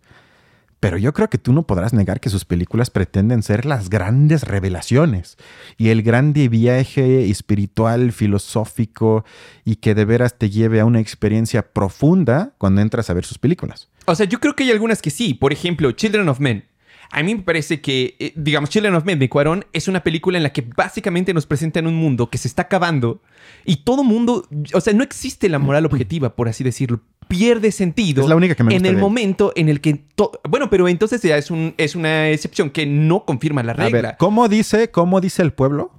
Pero 0.79 0.97
yo 0.97 1.13
creo 1.13 1.29
que 1.29 1.39
tú 1.39 1.53
no 1.53 1.63
podrás 1.63 1.93
negar 1.93 2.19
que 2.19 2.29
sus 2.29 2.45
películas 2.45 2.91
pretenden 2.91 3.41
ser 3.41 3.65
las 3.65 3.89
grandes 3.89 4.43
revelaciones 4.43 5.37
y 5.77 5.89
el 5.89 6.03
grande 6.03 6.49
viaje 6.49 7.29
espiritual, 7.29 8.11
filosófico 8.11 9.25
y 9.65 9.77
que 9.77 9.95
de 9.95 10.05
veras 10.05 10.37
te 10.37 10.51
lleve 10.51 10.79
a 10.79 10.85
una 10.85 10.99
experiencia 10.99 11.73
profunda 11.73 12.53
cuando 12.59 12.81
entras 12.81 13.09
a 13.09 13.13
ver 13.15 13.25
sus 13.25 13.39
películas. 13.39 13.89
O 14.05 14.13
sea, 14.13 14.27
yo 14.27 14.39
creo 14.39 14.55
que 14.55 14.63
hay 14.63 14.71
algunas 14.71 15.01
que 15.01 15.09
sí. 15.09 15.33
Por 15.33 15.51
ejemplo, 15.51 15.91
Children 15.91 16.29
of 16.29 16.39
Men. 16.39 16.65
A 17.09 17.23
mí 17.23 17.35
me 17.35 17.41
parece 17.41 17.81
que, 17.81 18.15
eh, 18.19 18.33
digamos, 18.35 18.69
Children 18.69 18.95
of 18.95 19.05
Men 19.05 19.17
de 19.17 19.29
Cuarón 19.29 19.65
es 19.73 19.87
una 19.87 20.03
película 20.03 20.37
en 20.37 20.43
la 20.43 20.51
que 20.51 20.61
básicamente 20.61 21.33
nos 21.33 21.45
presentan 21.45 21.87
un 21.87 21.95
mundo 21.95 22.29
que 22.29 22.37
se 22.37 22.47
está 22.47 22.63
acabando 22.63 23.21
y 23.65 23.77
todo 23.77 24.03
mundo, 24.03 24.47
o 24.73 24.81
sea, 24.81 24.93
no 24.93 25.03
existe 25.03 25.49
la 25.49 25.59
moral 25.59 25.85
objetiva, 25.85 26.35
por 26.35 26.49
así 26.49 26.63
decirlo. 26.63 27.01
Pierde 27.27 27.71
sentido 27.71 28.23
Es 28.23 28.29
la 28.29 28.35
única 28.35 28.55
que 28.55 28.63
me 28.63 28.75
en 28.75 28.85
el 28.85 28.97
momento 28.97 29.51
en 29.55 29.69
el 29.69 29.81
que... 29.81 29.95
to- 30.15 30.39
bueno, 30.49 30.69
pero 30.69 30.87
entonces 30.87 31.21
ya 31.21 31.37
es, 31.37 31.51
un, 31.51 31.73
es 31.77 31.95
una 31.95 32.29
excepción 32.29 32.69
que 32.69 32.85
no 32.85 33.25
confirma 33.25 33.63
la 33.63 33.73
A 33.73 33.75
regla. 33.75 34.01
ver, 34.01 34.15
¿cómo 34.17 34.47
dice, 34.47 34.89
cómo 34.91 35.19
dice 35.21 35.41
el 35.41 35.51
pueblo? 35.53 35.91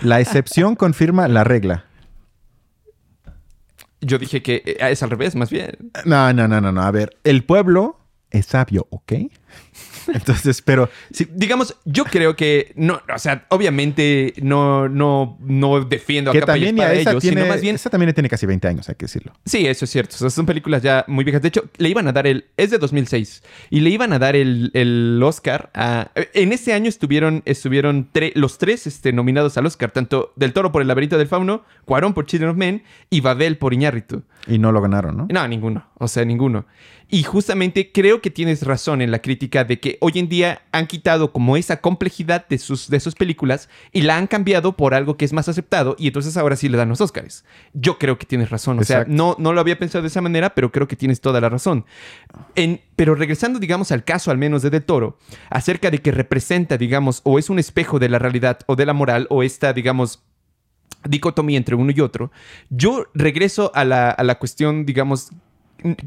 La 0.00 0.20
excepción 0.20 0.74
confirma 0.76 1.28
la 1.28 1.44
regla. 1.44 1.84
Yo 4.00 4.18
dije 4.18 4.42
que 4.42 4.62
eh, 4.66 4.76
es 4.90 5.02
al 5.02 5.10
revés, 5.10 5.34
más 5.34 5.50
bien. 5.50 5.90
No, 6.04 6.32
no, 6.32 6.46
no, 6.48 6.60
no, 6.60 6.72
no. 6.72 6.82
A 6.82 6.90
ver, 6.90 7.16
el 7.24 7.44
pueblo 7.44 7.98
es 8.30 8.46
sabio, 8.46 8.86
¿ok? 8.90 9.12
Entonces, 10.12 10.62
pero 10.62 10.88
sí, 11.10 11.26
Digamos, 11.34 11.76
yo 11.84 12.04
creo 12.04 12.36
que 12.36 12.72
no, 12.76 13.00
o 13.14 13.18
sea, 13.18 13.46
obviamente 13.50 14.34
no, 14.42 14.88
no, 14.88 15.38
no 15.40 15.80
defiendo 15.84 16.30
a 16.30 16.32
que 16.34 16.40
capa 16.40 16.56
y 16.58 16.60
también 16.66 16.76
espada 16.78 16.94
esa 16.94 17.10
ellos, 17.10 17.22
tiene, 17.22 17.40
sino 17.42 17.52
más 17.52 17.60
bien 17.60 17.74
esa 17.74 17.90
también 17.90 18.12
tiene 18.14 18.28
casi 18.28 18.46
20 18.46 18.68
años, 18.68 18.88
hay 18.88 18.94
que 18.94 19.04
decirlo. 19.06 19.32
Sí, 19.44 19.66
eso 19.66 19.84
es 19.84 19.90
cierto. 19.90 20.14
O 20.16 20.18
sea, 20.18 20.30
son 20.30 20.46
películas 20.46 20.82
ya 20.82 21.04
muy 21.08 21.24
viejas. 21.24 21.42
De 21.42 21.48
hecho, 21.48 21.64
le 21.78 21.88
iban 21.88 22.06
a 22.08 22.12
dar 22.12 22.26
el... 22.26 22.46
Es 22.56 22.70
de 22.70 22.78
2006. 22.78 23.42
Y 23.70 23.80
le 23.80 23.90
iban 23.90 24.12
a 24.12 24.18
dar 24.18 24.36
el, 24.36 24.70
el 24.74 25.20
Oscar 25.22 25.70
a... 25.74 26.10
En 26.32 26.52
ese 26.52 26.72
año 26.72 26.88
estuvieron, 26.88 27.42
estuvieron 27.44 28.08
tre- 28.12 28.32
los 28.34 28.58
tres 28.58 28.86
este, 28.86 29.12
nominados 29.12 29.56
al 29.58 29.66
Oscar. 29.66 29.90
Tanto 29.90 30.32
Del 30.36 30.52
Toro 30.52 30.72
por 30.72 30.82
El 30.82 30.88
laberinto 30.88 31.18
del 31.18 31.28
fauno, 31.28 31.64
Cuarón 31.84 32.14
por 32.14 32.26
Children 32.26 32.50
of 32.50 32.56
Men 32.56 32.82
y 33.10 33.20
Babel 33.20 33.58
por 33.58 33.74
Iñárritu. 33.74 34.22
Y 34.46 34.58
no 34.58 34.72
lo 34.72 34.80
ganaron, 34.80 35.16
¿no? 35.16 35.26
No, 35.30 35.48
ninguno. 35.48 35.86
O 35.98 36.08
sea, 36.08 36.24
ninguno. 36.24 36.66
Y 37.10 37.22
justamente 37.22 37.92
creo 37.92 38.20
que 38.20 38.30
tienes 38.30 38.62
razón 38.62 39.00
en 39.02 39.10
la 39.10 39.20
crítica 39.20 39.64
de 39.64 39.78
que 39.78 39.93
hoy 40.00 40.12
en 40.16 40.28
día 40.28 40.62
han 40.72 40.86
quitado 40.86 41.32
como 41.32 41.56
esa 41.56 41.80
complejidad 41.80 42.46
de 42.48 42.58
sus, 42.58 42.88
de 42.90 43.00
sus 43.00 43.14
películas 43.14 43.68
y 43.92 44.02
la 44.02 44.16
han 44.16 44.26
cambiado 44.26 44.76
por 44.76 44.94
algo 44.94 45.16
que 45.16 45.24
es 45.24 45.32
más 45.32 45.48
aceptado 45.48 45.96
y 45.98 46.06
entonces 46.08 46.36
ahora 46.36 46.56
sí 46.56 46.68
le 46.68 46.76
dan 46.76 46.88
los 46.88 47.00
Oscars. 47.00 47.44
Yo 47.72 47.98
creo 47.98 48.18
que 48.18 48.26
tienes 48.26 48.50
razón. 48.50 48.78
O 48.78 48.84
sea, 48.84 49.04
no, 49.08 49.36
no 49.38 49.52
lo 49.52 49.60
había 49.60 49.78
pensado 49.78 50.02
de 50.02 50.08
esa 50.08 50.20
manera, 50.20 50.54
pero 50.54 50.70
creo 50.72 50.88
que 50.88 50.96
tienes 50.96 51.20
toda 51.20 51.40
la 51.40 51.48
razón. 51.48 51.84
En- 52.54 52.80
pero 52.96 53.14
regresando, 53.14 53.58
digamos, 53.58 53.90
al 53.92 54.04
caso 54.04 54.30
al 54.30 54.38
menos 54.38 54.62
de 54.62 54.70
Del 54.70 54.84
Toro, 54.84 55.18
acerca 55.50 55.90
de 55.90 55.98
que 56.00 56.12
representa, 56.12 56.76
digamos, 56.76 57.20
o 57.24 57.38
es 57.38 57.50
un 57.50 57.58
espejo 57.58 57.98
de 57.98 58.08
la 58.08 58.18
realidad 58.18 58.60
o 58.66 58.76
de 58.76 58.86
la 58.86 58.92
moral 58.92 59.26
o 59.30 59.42
esta, 59.42 59.72
digamos, 59.72 60.22
dicotomía 61.06 61.58
entre 61.58 61.74
uno 61.74 61.92
y 61.94 62.00
otro, 62.00 62.30
yo 62.70 63.06
regreso 63.14 63.70
a 63.74 63.84
la, 63.84 64.10
a 64.10 64.22
la 64.24 64.38
cuestión, 64.38 64.86
digamos, 64.86 65.30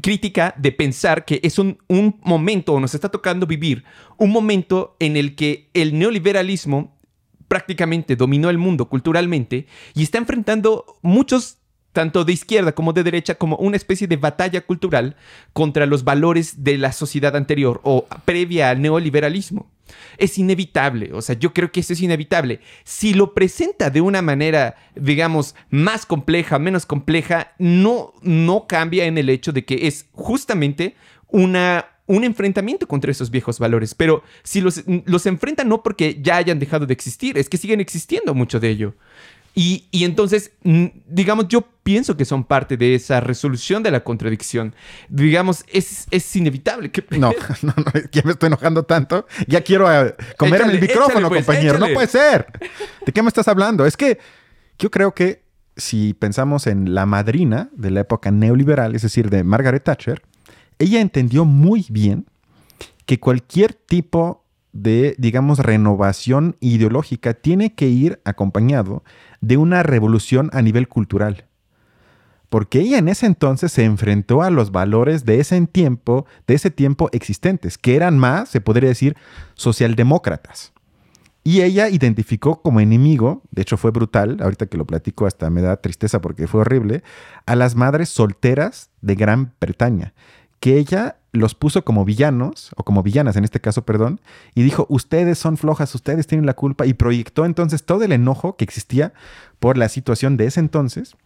crítica 0.00 0.54
de 0.58 0.72
pensar 0.72 1.24
que 1.24 1.40
es 1.42 1.58
un, 1.58 1.78
un 1.88 2.18
momento, 2.22 2.74
o 2.74 2.80
nos 2.80 2.94
está 2.94 3.08
tocando 3.08 3.46
vivir, 3.46 3.84
un 4.16 4.30
momento 4.30 4.96
en 4.98 5.16
el 5.16 5.36
que 5.36 5.70
el 5.74 5.98
neoliberalismo 5.98 6.98
prácticamente 7.46 8.16
dominó 8.16 8.50
el 8.50 8.58
mundo 8.58 8.88
culturalmente 8.88 9.66
y 9.94 10.02
está 10.02 10.18
enfrentando 10.18 10.84
muchos, 11.02 11.58
tanto 11.92 12.24
de 12.24 12.32
izquierda 12.32 12.72
como 12.72 12.92
de 12.92 13.02
derecha, 13.02 13.36
como 13.36 13.56
una 13.56 13.76
especie 13.76 14.06
de 14.06 14.16
batalla 14.16 14.60
cultural 14.60 15.16
contra 15.52 15.86
los 15.86 16.04
valores 16.04 16.62
de 16.62 16.76
la 16.76 16.92
sociedad 16.92 17.34
anterior 17.34 17.80
o 17.84 18.06
previa 18.24 18.70
al 18.70 18.82
neoliberalismo. 18.82 19.70
Es 20.16 20.38
inevitable, 20.38 21.10
o 21.12 21.22
sea, 21.22 21.38
yo 21.38 21.52
creo 21.52 21.72
que 21.72 21.80
eso 21.80 21.92
es 21.92 22.00
inevitable. 22.00 22.60
Si 22.84 23.14
lo 23.14 23.34
presenta 23.34 23.90
de 23.90 24.00
una 24.00 24.22
manera, 24.22 24.76
digamos, 24.94 25.54
más 25.70 26.06
compleja, 26.06 26.58
menos 26.58 26.86
compleja, 26.86 27.52
no, 27.58 28.14
no 28.22 28.66
cambia 28.66 29.04
en 29.04 29.18
el 29.18 29.28
hecho 29.28 29.52
de 29.52 29.64
que 29.64 29.86
es 29.86 30.06
justamente 30.12 30.94
una, 31.28 31.86
un 32.06 32.24
enfrentamiento 32.24 32.88
contra 32.88 33.10
esos 33.10 33.30
viejos 33.30 33.58
valores. 33.58 33.94
Pero 33.94 34.22
si 34.42 34.60
los, 34.60 34.82
los 35.04 35.26
enfrenta 35.26 35.64
no 35.64 35.82
porque 35.82 36.18
ya 36.20 36.36
hayan 36.36 36.58
dejado 36.58 36.86
de 36.86 36.94
existir, 36.94 37.38
es 37.38 37.48
que 37.48 37.56
siguen 37.56 37.80
existiendo 37.80 38.34
mucho 38.34 38.60
de 38.60 38.70
ello. 38.70 38.94
Y, 39.60 39.88
y 39.90 40.04
entonces, 40.04 40.52
digamos, 41.08 41.48
yo 41.48 41.66
pienso 41.82 42.16
que 42.16 42.24
son 42.24 42.44
parte 42.44 42.76
de 42.76 42.94
esa 42.94 43.18
resolución 43.18 43.82
de 43.82 43.90
la 43.90 44.04
contradicción. 44.04 44.72
Digamos, 45.08 45.64
es, 45.72 46.06
es 46.12 46.36
inevitable. 46.36 46.92
que- 46.92 47.04
No, 47.18 47.32
no, 47.62 47.74
no, 47.76 47.84
ya 48.12 48.22
me 48.24 48.30
estoy 48.30 48.46
enojando 48.46 48.84
tanto. 48.84 49.26
Ya 49.48 49.62
quiero 49.62 49.90
eh, 49.92 50.14
comerme 50.36 50.58
Échale, 50.66 50.74
el 50.74 50.80
micrófono, 50.80 51.28
pues, 51.28 51.44
compañero. 51.44 51.74
échale. 51.74 51.88
No 51.88 51.94
puede 51.94 52.06
ser. 52.06 52.46
¿De 53.04 53.12
qué 53.12 53.20
me 53.20 53.26
estás 53.26 53.48
hablando? 53.48 53.84
Es 53.84 53.96
que 53.96 54.18
yo 54.78 54.92
creo 54.92 55.12
que 55.12 55.42
si 55.76 56.14
pensamos 56.14 56.68
en 56.68 56.94
la 56.94 57.04
madrina 57.04 57.68
de 57.72 57.90
la 57.90 58.00
época 58.02 58.30
neoliberal, 58.30 58.94
es 58.94 59.02
decir, 59.02 59.28
de 59.28 59.42
Margaret 59.42 59.82
Thatcher, 59.82 60.22
ella 60.78 61.00
entendió 61.00 61.44
muy 61.44 61.84
bien 61.90 62.26
que 63.06 63.18
cualquier 63.18 63.74
tipo 63.74 64.44
de, 64.82 65.14
digamos, 65.18 65.58
renovación 65.58 66.56
ideológica 66.60 67.34
tiene 67.34 67.74
que 67.74 67.88
ir 67.88 68.20
acompañado 68.24 69.02
de 69.40 69.56
una 69.56 69.82
revolución 69.82 70.50
a 70.52 70.62
nivel 70.62 70.88
cultural. 70.88 71.46
Porque 72.48 72.80
ella 72.80 72.98
en 72.98 73.08
ese 73.08 73.26
entonces 73.26 73.72
se 73.72 73.84
enfrentó 73.84 74.42
a 74.42 74.50
los 74.50 74.70
valores 74.70 75.24
de 75.24 75.40
ese 75.40 75.60
tiempo, 75.66 76.26
de 76.46 76.54
ese 76.54 76.70
tiempo 76.70 77.10
existentes, 77.12 77.76
que 77.76 77.94
eran 77.94 78.18
más, 78.18 78.48
se 78.48 78.60
podría 78.60 78.88
decir, 78.88 79.16
socialdemócratas. 79.54 80.72
Y 81.44 81.62
ella 81.62 81.88
identificó 81.88 82.62
como 82.62 82.80
enemigo, 82.80 83.42
de 83.50 83.62
hecho 83.62 83.76
fue 83.76 83.90
brutal, 83.90 84.38
ahorita 84.40 84.66
que 84.66 84.78
lo 84.78 84.86
platico 84.86 85.26
hasta 85.26 85.50
me 85.50 85.62
da 85.62 85.76
tristeza 85.76 86.20
porque 86.20 86.46
fue 86.46 86.62
horrible, 86.62 87.02
a 87.46 87.54
las 87.54 87.74
madres 87.74 88.08
solteras 88.08 88.90
de 89.02 89.14
Gran 89.14 89.54
Bretaña, 89.60 90.14
que 90.60 90.78
ella 90.78 91.17
los 91.32 91.54
puso 91.54 91.84
como 91.84 92.04
villanos, 92.04 92.70
o 92.76 92.84
como 92.84 93.02
villanas 93.02 93.36
en 93.36 93.44
este 93.44 93.60
caso, 93.60 93.82
perdón, 93.82 94.20
y 94.54 94.62
dijo, 94.62 94.86
ustedes 94.88 95.38
son 95.38 95.56
flojas, 95.56 95.94
ustedes 95.94 96.26
tienen 96.26 96.46
la 96.46 96.54
culpa, 96.54 96.86
y 96.86 96.94
proyectó 96.94 97.44
entonces 97.44 97.84
todo 97.84 98.04
el 98.04 98.12
enojo 98.12 98.56
que 98.56 98.64
existía 98.64 99.12
por 99.58 99.76
la 99.76 99.88
situación 99.88 100.36
de 100.36 100.46
ese 100.46 100.60
entonces 100.60 101.16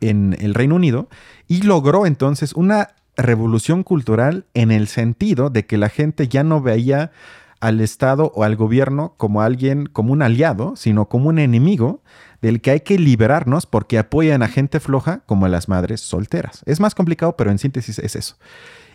en 0.00 0.36
el 0.40 0.54
Reino 0.54 0.74
Unido, 0.74 1.08
y 1.48 1.62
logró 1.62 2.06
entonces 2.06 2.52
una 2.52 2.88
revolución 3.16 3.82
cultural 3.82 4.46
en 4.54 4.70
el 4.70 4.88
sentido 4.88 5.50
de 5.50 5.66
que 5.66 5.76
la 5.76 5.88
gente 5.88 6.28
ya 6.28 6.44
no 6.44 6.62
veía 6.62 7.12
al 7.60 7.80
Estado 7.80 8.32
o 8.34 8.42
al 8.42 8.56
gobierno 8.56 9.14
como 9.16 9.40
alguien, 9.40 9.86
como 9.86 10.12
un 10.12 10.22
aliado, 10.22 10.74
sino 10.76 11.08
como 11.08 11.28
un 11.28 11.38
enemigo 11.38 12.02
del 12.40 12.60
que 12.60 12.72
hay 12.72 12.80
que 12.80 12.98
liberarnos 12.98 13.66
porque 13.66 13.98
apoyan 13.98 14.42
a 14.42 14.48
gente 14.48 14.80
floja 14.80 15.20
como 15.26 15.46
a 15.46 15.48
las 15.48 15.68
madres 15.68 16.00
solteras. 16.00 16.62
Es 16.66 16.80
más 16.80 16.94
complicado, 16.96 17.36
pero 17.36 17.52
en 17.52 17.58
síntesis 17.58 18.00
es 18.00 18.16
eso. 18.16 18.36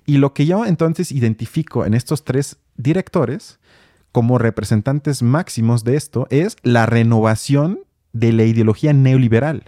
Y 0.08 0.18
lo 0.18 0.34
que 0.34 0.48
yo 0.48 0.66
entonces 0.66 1.12
identifico 1.12 1.86
en 1.86 1.94
estos 1.94 2.24
tres 2.24 2.58
directores 2.78 3.60
como 4.12 4.40
representantes 4.40 5.22
máximos 5.22 5.84
de 5.84 5.96
esto 5.98 6.26
es 6.32 6.56
la 6.64 6.88
renovación 6.88 7.82
de 8.14 8.32
la 8.34 8.44
ideología 8.44 8.94
neoliberal. 8.94 9.66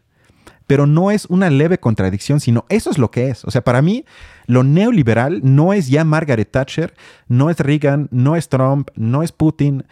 Pero 0.65 0.85
no 0.87 1.11
es 1.11 1.25
una 1.25 1.49
leve 1.49 1.79
contradicción, 1.79 2.39
sino 2.39 2.65
eso 2.69 2.89
es 2.89 2.97
lo 2.97 3.11
que 3.11 3.29
es. 3.29 3.43
O 3.43 3.51
sea, 3.51 3.63
para 3.63 3.81
mí, 3.81 4.05
lo 4.47 4.63
neoliberal 4.63 5.41
no 5.43 5.73
es 5.73 5.87
ya 5.89 6.03
Margaret 6.03 6.49
Thatcher, 6.49 6.93
no 7.27 7.49
es 7.49 7.59
Reagan, 7.59 8.07
no 8.11 8.35
es 8.35 8.49
Trump, 8.49 8.89
no 8.95 9.21
es 9.23 9.31
Putin, 9.31 9.83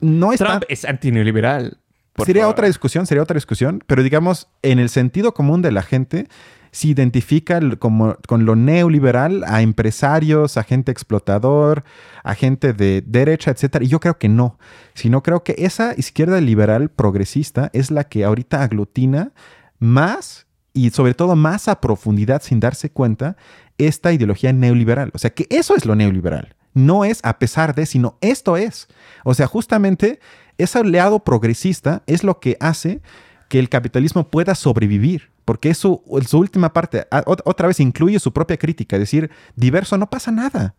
no 0.00 0.32
es... 0.32 0.38
Trump 0.38 0.52
tan- 0.60 0.64
es 0.68 0.84
antineoliberal. 0.84 1.78
sería 2.24 2.42
favor. 2.44 2.54
otra 2.54 2.66
discusión, 2.68 3.06
sería 3.06 3.22
otra 3.22 3.34
discusión, 3.34 3.82
pero 3.86 4.02
digamos, 4.02 4.48
en 4.62 4.78
el 4.78 4.88
sentido 4.88 5.34
común 5.34 5.62
de 5.62 5.72
la 5.72 5.82
gente, 5.82 6.26
se 6.72 6.88
identifica 6.88 7.60
como, 7.78 8.16
con 8.26 8.44
lo 8.44 8.56
neoliberal 8.56 9.44
a 9.46 9.62
empresarios, 9.62 10.56
a 10.56 10.62
gente 10.62 10.92
explotador, 10.92 11.84
a 12.22 12.34
gente 12.34 12.72
de 12.72 13.02
derecha, 13.06 13.50
etcétera. 13.50 13.84
Y 13.84 13.88
yo 13.88 14.00
creo 14.00 14.18
que 14.18 14.28
no, 14.28 14.58
sino 14.94 15.22
creo 15.22 15.42
que 15.42 15.54
esa 15.58 15.94
izquierda 15.96 16.40
liberal 16.40 16.90
progresista 16.90 17.70
es 17.72 17.90
la 17.90 18.04
que 18.04 18.24
ahorita 18.24 18.62
aglutina 18.62 19.32
más 19.78 20.46
y 20.72 20.90
sobre 20.90 21.14
todo 21.14 21.36
más 21.36 21.68
a 21.68 21.80
profundidad 21.80 22.42
sin 22.42 22.60
darse 22.60 22.90
cuenta 22.90 23.36
esta 23.78 24.12
ideología 24.12 24.52
neoliberal. 24.52 25.10
O 25.14 25.18
sea, 25.18 25.30
que 25.30 25.46
eso 25.50 25.74
es 25.74 25.84
lo 25.86 25.96
neoliberal. 25.96 26.54
No 26.72 27.04
es 27.04 27.20
a 27.24 27.38
pesar 27.38 27.74
de, 27.74 27.86
sino 27.86 28.16
esto 28.20 28.56
es. 28.56 28.88
O 29.24 29.34
sea, 29.34 29.46
justamente 29.46 30.20
ese 30.58 30.78
oleado 30.78 31.24
progresista 31.24 32.02
es 32.06 32.22
lo 32.22 32.38
que 32.38 32.56
hace 32.60 33.00
que 33.48 33.58
el 33.58 33.68
capitalismo 33.68 34.28
pueda 34.28 34.54
sobrevivir. 34.54 35.30
Porque 35.50 35.70
eso, 35.70 36.04
su 36.28 36.38
última 36.38 36.72
parte, 36.72 37.08
a- 37.10 37.24
ot- 37.24 37.42
otra 37.44 37.66
vez 37.66 37.80
incluye 37.80 38.20
su 38.20 38.32
propia 38.32 38.56
crítica. 38.56 38.94
Es 38.94 39.00
decir, 39.00 39.32
diverso 39.56 39.98
no 39.98 40.08
pasa 40.08 40.30
nada. 40.30 40.76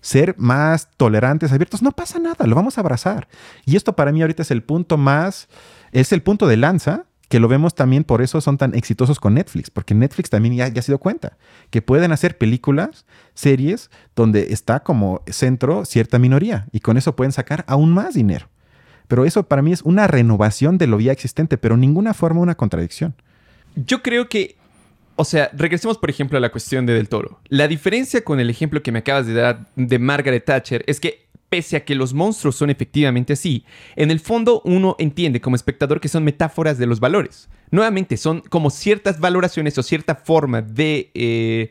Ser 0.00 0.36
más 0.38 0.88
tolerantes, 0.96 1.50
abiertos, 1.50 1.82
no 1.82 1.90
pasa 1.90 2.20
nada, 2.20 2.46
lo 2.46 2.54
vamos 2.54 2.78
a 2.78 2.82
abrazar. 2.82 3.26
Y 3.66 3.74
esto 3.74 3.96
para 3.96 4.12
mí 4.12 4.22
ahorita 4.22 4.42
es 4.42 4.52
el 4.52 4.62
punto 4.62 4.98
más, 4.98 5.48
es 5.90 6.12
el 6.12 6.22
punto 6.22 6.46
de 6.46 6.56
lanza 6.56 7.06
que 7.28 7.40
lo 7.40 7.48
vemos 7.48 7.74
también, 7.74 8.04
por 8.04 8.22
eso 8.22 8.40
son 8.40 8.56
tan 8.56 8.72
exitosos 8.76 9.18
con 9.18 9.34
Netflix, 9.34 9.68
porque 9.68 9.96
Netflix 9.96 10.30
también 10.30 10.54
ya, 10.54 10.68
ya 10.68 10.80
se 10.80 10.92
dio 10.92 10.98
cuenta 10.98 11.36
que 11.70 11.82
pueden 11.82 12.12
hacer 12.12 12.38
películas, 12.38 13.06
series, 13.34 13.90
donde 14.14 14.52
está 14.52 14.84
como 14.84 15.22
centro 15.26 15.84
cierta 15.86 16.20
minoría 16.20 16.68
y 16.70 16.78
con 16.78 16.96
eso 16.98 17.16
pueden 17.16 17.32
sacar 17.32 17.64
aún 17.66 17.92
más 17.92 18.14
dinero. 18.14 18.46
Pero 19.08 19.24
eso 19.24 19.48
para 19.48 19.60
mí 19.60 19.72
es 19.72 19.82
una 19.82 20.06
renovación 20.06 20.78
de 20.78 20.86
lo 20.86 21.00
ya 21.00 21.10
existente, 21.10 21.58
pero 21.58 21.76
ninguna 21.76 22.14
forma 22.14 22.40
una 22.42 22.54
contradicción. 22.54 23.16
Yo 23.74 24.02
creo 24.02 24.28
que, 24.28 24.56
o 25.16 25.24
sea, 25.24 25.50
regresemos 25.52 25.98
por 25.98 26.10
ejemplo 26.10 26.38
a 26.38 26.40
la 26.40 26.50
cuestión 26.50 26.86
de 26.86 26.94
Del 26.94 27.08
Toro. 27.08 27.40
La 27.48 27.68
diferencia 27.68 28.22
con 28.22 28.40
el 28.40 28.50
ejemplo 28.50 28.82
que 28.82 28.92
me 28.92 29.00
acabas 29.00 29.26
de 29.26 29.34
dar 29.34 29.66
de 29.76 29.98
Margaret 29.98 30.44
Thatcher 30.44 30.84
es 30.86 31.00
que 31.00 31.24
pese 31.48 31.76
a 31.76 31.84
que 31.84 31.94
los 31.94 32.14
monstruos 32.14 32.56
son 32.56 32.70
efectivamente 32.70 33.34
así, 33.34 33.64
en 33.94 34.10
el 34.10 34.18
fondo 34.18 34.60
uno 34.64 34.96
entiende 34.98 35.40
como 35.40 35.54
espectador 35.54 36.00
que 36.00 36.08
son 36.08 36.24
metáforas 36.24 36.78
de 36.78 36.86
los 36.86 36.98
valores. 36.98 37.48
Nuevamente, 37.70 38.16
son 38.16 38.40
como 38.40 38.70
ciertas 38.70 39.20
valoraciones 39.20 39.78
o 39.78 39.82
cierta 39.82 40.14
forma 40.14 40.62
de... 40.62 41.10
Eh, 41.14 41.70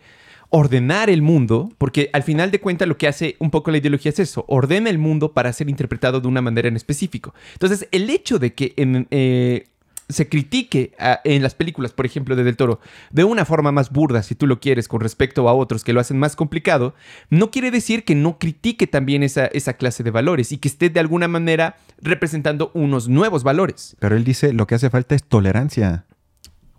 ordenar 0.56 1.10
el 1.10 1.24
mundo, 1.24 1.72
porque 1.80 2.12
al 2.14 2.22
final 2.22 2.52
de 2.52 2.62
cuentas 2.62 2.88
lo 2.88 2.96
que 2.96 3.08
hace 3.08 3.36
un 3.40 3.50
poco 3.50 3.72
la 3.72 3.80
ideología 3.80 4.12
es 4.12 4.20
eso, 4.20 4.46
ordena 4.48 4.92
el 4.92 5.00
mundo 5.00 5.34
para 5.34 5.52
ser 5.52 5.68
interpretado 5.68 6.22
de 6.22 6.28
una 6.28 6.44
manera 6.44 6.68
en 6.68 6.76
específico. 6.76 7.34
Entonces, 7.54 7.88
el 7.92 8.08
hecho 8.12 8.38
de 8.38 8.54
que 8.54 8.72
en, 8.78 9.08
eh, 9.10 9.66
se 10.14 10.30
critique 10.30 10.94
en 11.24 11.44
las 11.44 11.56
películas, 11.56 11.92
por 11.92 12.06
ejemplo, 12.06 12.36
de 12.36 12.44
Del 12.44 12.58
Toro, 12.58 12.80
de 13.12 13.24
una 13.24 13.46
forma 13.46 13.72
más 13.72 13.92
burda, 13.92 14.24
si 14.24 14.36
tú 14.36 14.48
lo 14.48 14.60
quieres, 14.60 14.88
con 14.88 15.02
respecto 15.02 15.48
a 15.50 15.54
otros 15.54 15.84
que 15.84 15.94
lo 15.94 16.00
hacen 16.00 16.18
más 16.18 16.36
complicado, 16.36 16.96
no 17.30 17.52
quiere 17.52 17.72
decir 17.72 18.04
que 18.04 18.16
no 18.16 18.40
critique 18.40 18.88
también 18.88 19.24
esa, 19.24 19.48
esa 19.48 19.74
clase 19.74 20.04
de 20.04 20.12
valores 20.12 20.52
y 20.52 20.58
que 20.58 20.68
esté 20.68 20.90
de 20.90 21.00
alguna 21.00 21.28
manera 21.28 21.78
representando 22.02 22.72
unos 22.74 23.10
nuevos 23.10 23.44
valores. 23.44 23.96
Pero 24.00 24.16
él 24.16 24.24
dice, 24.24 24.54
lo 24.54 24.68
que 24.68 24.76
hace 24.76 24.90
falta 24.90 25.16
es 25.16 25.24
tolerancia. 25.24 26.06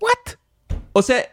¿What? 0.01 0.37
O 0.93 1.03
sea, 1.03 1.25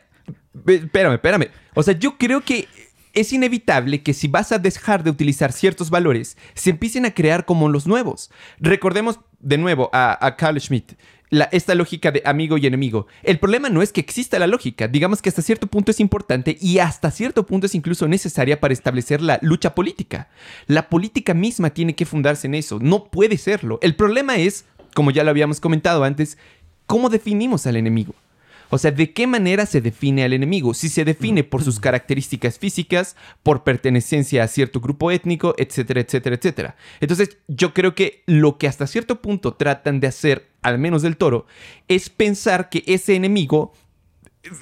Espérame, 0.66 1.14
espérame. 1.14 1.48
O 1.76 1.84
sea, 1.84 1.98
yo 1.98 2.18
creo 2.18 2.42
que 2.42 2.68
es 3.14 3.34
inevitable 3.34 4.04
que 4.04 4.14
si 4.14 4.28
vas 4.28 4.52
a 4.52 4.60
dejar 4.60 5.04
de 5.04 5.10
utilizar 5.10 5.52
ciertos 5.52 5.90
valores, 5.90 6.38
se 6.54 6.70
empiecen 6.70 7.06
a 7.06 7.14
crear 7.14 7.46
como 7.46 7.70
los 7.70 7.88
nuevos. 7.88 8.32
Recordemos 8.60 9.20
de 9.40 9.58
nuevo 9.58 9.90
a, 9.94 10.36
Carl 10.38 10.60
Schmitt. 10.60 10.94
Esta 11.52 11.76
lógica 11.76 12.12
de 12.12 12.22
amigo 12.26 12.58
y 12.58 12.68
enemigo. 12.68 13.08
El 13.24 13.40
problema 13.40 13.70
no 13.70 13.82
es 13.82 13.92
que 13.92 14.02
exista 14.02 14.38
la 14.38 14.48
lógica, 14.48 14.88
digamos 14.88 15.22
que 15.22 15.30
hasta 15.30 15.42
cierto 15.42 15.68
punto 15.68 15.92
es 15.92 16.00
importante 16.00 16.58
y 16.60 16.80
hasta 16.80 17.10
cierto 17.10 17.46
punto 17.46 17.68
es 17.68 17.76
incluso 17.76 18.08
necesaria 18.08 18.60
para 18.60 18.74
establecer 18.74 19.22
la 19.22 19.40
lucha 19.42 19.74
política. 19.74 20.30
La 20.68 20.90
política 20.90 21.34
misma 21.34 21.70
tiene 21.70 21.96
que 21.96 22.06
fundarse 22.06 22.48
en 22.48 22.56
eso, 22.56 22.80
no 22.80 23.06
puede 23.06 23.38
serlo. 23.38 23.80
El 23.82 23.96
problema 23.96 24.38
es, 24.38 24.66
como 24.94 25.12
ya 25.12 25.24
lo 25.24 25.30
habíamos 25.30 25.60
comentado 25.60 26.04
antes, 26.04 26.38
cómo 26.86 27.10
definimos 27.10 27.66
al 27.66 27.78
enemigo. 27.78 28.14
O 28.74 28.78
sea, 28.78 28.92
¿de 28.92 29.12
qué 29.12 29.28
manera 29.28 29.66
se 29.66 29.82
define 29.82 30.24
al 30.24 30.32
enemigo? 30.32 30.74
Si 30.74 30.88
se 30.88 31.04
define 31.04 31.44
por 31.44 31.62
sus 31.62 31.82
características 31.82 32.58
físicas, 32.58 33.18
por 33.44 33.66
pertenencia 33.66 34.44
a 34.44 34.48
cierto 34.48 34.80
grupo 34.80 35.12
étnico, 35.12 35.54
etcétera, 35.58 36.00
etcétera, 36.00 36.38
etcétera. 36.38 36.76
Entonces, 37.02 37.38
yo 37.50 37.74
creo 37.74 37.96
que 37.96 38.24
lo 38.28 38.58
que 38.58 38.68
hasta 38.68 38.88
cierto 38.88 39.22
punto 39.22 39.56
tratan 39.56 40.00
de 40.00 40.08
hacer, 40.08 40.51
al 40.62 40.80
menos 40.80 41.02
del 41.02 41.18
toro, 41.18 41.46
es 41.88 42.10
pensar 42.10 42.70
que 42.70 42.84
ese 42.88 43.16
enemigo, 43.16 43.74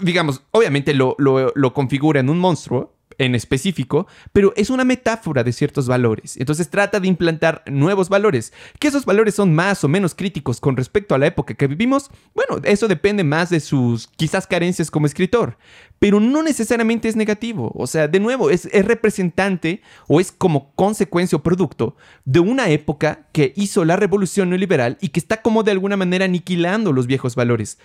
digamos, 0.01 0.43
obviamente 0.51 0.93
lo, 0.93 1.15
lo 1.17 1.73
configura 1.73 2.19
en 2.19 2.29
un 2.29 2.39
monstruo, 2.39 2.98
en 3.19 3.35
específico, 3.35 4.07
pero 4.33 4.53
es 4.55 4.71
una 4.71 4.83
metáfora 4.83 5.43
de 5.43 5.53
ciertos 5.53 5.87
valores. 5.87 6.37
Entonces 6.37 6.69
trata 6.69 6.99
de 6.99 7.07
implantar 7.07 7.63
nuevos 7.67 8.09
valores. 8.09 8.53
Que 8.79 8.87
esos 8.87 9.05
valores 9.05 9.35
son 9.35 9.53
más 9.53 9.83
o 9.83 9.87
menos 9.87 10.15
críticos 10.15 10.59
con 10.59 10.75
respecto 10.75 11.13
a 11.13 11.17
la 11.19 11.27
época 11.27 11.53
que 11.53 11.67
vivimos, 11.67 12.09
bueno, 12.33 12.61
eso 12.63 12.87
depende 12.87 13.23
más 13.23 13.49
de 13.49 13.59
sus 13.59 14.07
quizás 14.07 14.47
carencias 14.47 14.89
como 14.89 15.05
escritor, 15.05 15.57
pero 15.99 16.19
no 16.19 16.41
necesariamente 16.41 17.09
es 17.09 17.15
negativo. 17.15 17.71
O 17.75 17.87
sea, 17.87 18.07
de 18.07 18.19
nuevo, 18.19 18.49
es, 18.49 18.69
representante 18.85 19.81
o 20.07 20.19
es 20.19 20.31
como 20.31 20.73
consecuencia 20.75 21.35
o 21.35 21.43
producto 21.43 21.95
de 22.23 22.39
una 22.39 22.69
época 22.69 23.27
que 23.33 23.53
hizo 23.55 23.83
la 23.83 23.97
revolución 23.97 24.49
neoliberal 24.49 24.97
y 25.01 25.09
que 25.09 25.19
está 25.19 25.41
como 25.41 25.63
de 25.63 25.71
alguna 25.71 25.97
manera 25.97 26.25
aniquilando 26.25 26.93
los 26.93 27.05
viejos 27.05 27.35
valores. 27.35 27.79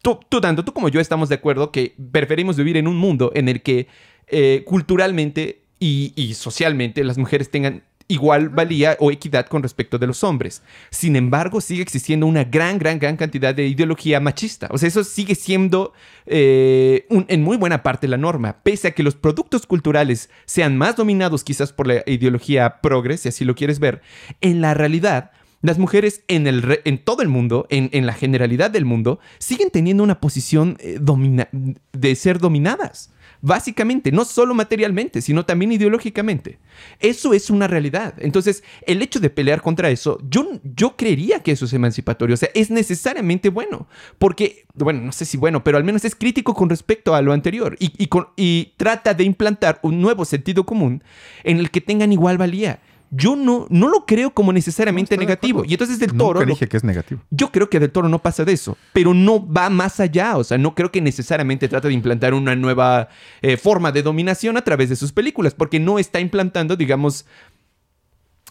Tú, 0.00 0.20
tú, 0.28 0.40
tanto 0.40 0.64
tú 0.64 0.72
como 0.72 0.88
yo 0.88 1.00
estamos 1.00 1.28
de 1.28 1.34
acuerdo 1.34 1.72
que 1.72 1.96
preferimos 2.12 2.56
vivir 2.56 2.76
en 2.76 2.86
un 2.86 2.96
mundo 2.96 3.32
en 3.34 3.48
el 3.48 3.62
que 3.62 3.88
eh, 4.28 4.64
culturalmente 4.66 5.60
y, 5.78 6.34
socialmente 6.34 7.04
las 7.04 7.18
mujeres 7.18 7.50
tengan 7.50 7.82
igual 8.08 8.48
valía 8.48 8.96
o 9.00 9.10
equidad 9.10 9.46
con 9.46 9.62
respecto 9.62 9.98
de 9.98 10.06
los 10.06 10.22
hombres. 10.24 10.62
Sin 10.90 11.16
embargo, 11.16 11.60
sigue 11.60 11.82
existiendo 11.82 12.26
una 12.26 12.44
gran, 12.44 12.78
gran, 12.78 12.98
gran 12.98 13.16
cantidad 13.16 13.54
de 13.54 13.66
ideología 13.66 14.20
machista. 14.20 14.68
O 14.70 14.78
sea, 14.78 14.88
eso 14.88 15.02
sigue 15.02 15.34
siendo 15.34 15.92
eh, 16.24 17.06
en 17.10 17.42
muy 17.42 17.56
buena 17.56 17.82
parte 17.82 18.06
la 18.06 18.16
norma. 18.16 18.62
Pese 18.62 18.88
a 18.88 18.90
que 18.92 19.02
los 19.02 19.16
productos 19.16 19.66
culturales 19.66 20.30
sean 20.44 20.78
más 20.78 20.96
dominados 20.96 21.42
quizás 21.42 21.72
por 21.72 21.88
la 21.88 22.04
ideología 22.06 22.80
progres, 22.80 23.22
si 23.22 23.28
así 23.28 23.44
lo 23.44 23.54
quieres 23.54 23.78
ver, 23.78 24.02
en 24.40 24.60
la 24.60 24.74
realidad... 24.74 25.32
Las 25.62 25.78
mujeres 25.78 26.22
en, 26.28 26.46
el 26.46 26.80
en 26.84 26.98
todo 26.98 27.22
el 27.22 27.28
mundo, 27.28 27.66
en, 27.70 28.06
la 28.06 28.12
generalidad 28.12 28.70
del 28.70 28.84
mundo, 28.84 29.18
siguen 29.38 29.70
teniendo 29.70 30.04
una 30.04 30.20
posición 30.20 30.76
eh, 30.80 31.00
de 31.92 32.14
ser 32.14 32.38
dominadas. 32.38 33.10
Básicamente, 33.40 34.12
no 34.12 34.24
solo 34.24 34.54
materialmente, 34.54 35.20
sino 35.20 35.44
también 35.44 35.72
ideológicamente. 35.72 36.58
Eso 37.00 37.34
es 37.34 37.50
una 37.50 37.66
realidad. 37.66 38.14
Entonces, 38.18 38.62
el 38.86 39.02
hecho 39.02 39.20
de 39.20 39.30
pelear 39.30 39.62
contra 39.62 39.90
eso, 39.90 40.18
yo, 40.28 40.60
yo 40.62 40.96
creería 40.96 41.40
que 41.40 41.52
eso 41.52 41.64
es 41.64 41.72
emancipatorio. 41.72 42.34
O 42.34 42.36
sea, 42.36 42.50
es 42.54 42.70
necesariamente 42.70 43.48
bueno. 43.48 43.88
Porque, 44.18 44.64
bueno, 44.74 45.00
no 45.00 45.12
sé 45.12 45.24
si 45.24 45.36
bueno, 45.36 45.62
pero 45.64 45.78
al 45.78 45.84
menos 45.84 46.04
es 46.04 46.14
crítico 46.14 46.54
con 46.54 46.68
respecto 46.68 47.14
a 47.14 47.22
lo 47.22 47.32
anterior 47.32 47.76
y, 47.78 47.92
y 48.36 48.72
trata 48.76 49.14
de 49.14 49.24
implantar 49.24 49.78
un 49.82 50.00
nuevo 50.00 50.24
sentido 50.24 50.64
común 50.64 51.02
en 51.44 51.58
el 51.58 51.70
que 51.70 51.80
tengan 51.80 52.12
igual 52.12 52.38
valía 52.38 52.80
yo 53.10 53.36
no, 53.36 53.66
no 53.70 53.88
lo 53.88 54.04
creo 54.06 54.32
como 54.32 54.52
necesariamente 54.52 55.16
negativo. 55.16 55.64
Y 55.64 55.72
entonces 55.72 55.98
del 55.98 56.16
toro. 56.16 56.40
Nunca 56.40 56.52
dije 56.52 56.68
que 56.68 56.76
es 56.76 56.84
negativo. 56.84 57.20
Yo 57.30 57.50
creo 57.52 57.70
que 57.70 57.80
del 57.80 57.90
toro 57.90 58.08
no 58.08 58.20
pasa 58.20 58.44
de 58.44 58.52
eso, 58.52 58.76
pero 58.92 59.14
no 59.14 59.46
va 59.46 59.70
más 59.70 60.00
allá. 60.00 60.36
O 60.36 60.44
sea, 60.44 60.58
no 60.58 60.74
creo 60.74 60.90
que 60.90 61.00
necesariamente 61.00 61.68
trate 61.68 61.88
de 61.88 61.94
implantar 61.94 62.34
una 62.34 62.56
nueva 62.56 63.08
eh, 63.42 63.56
forma 63.56 63.92
de 63.92 64.02
dominación 64.02 64.56
a 64.56 64.62
través 64.62 64.88
de 64.88 64.96
sus 64.96 65.12
películas, 65.12 65.54
porque 65.54 65.80
no 65.80 65.98
está 65.98 66.20
implantando, 66.20 66.76
digamos, 66.76 67.26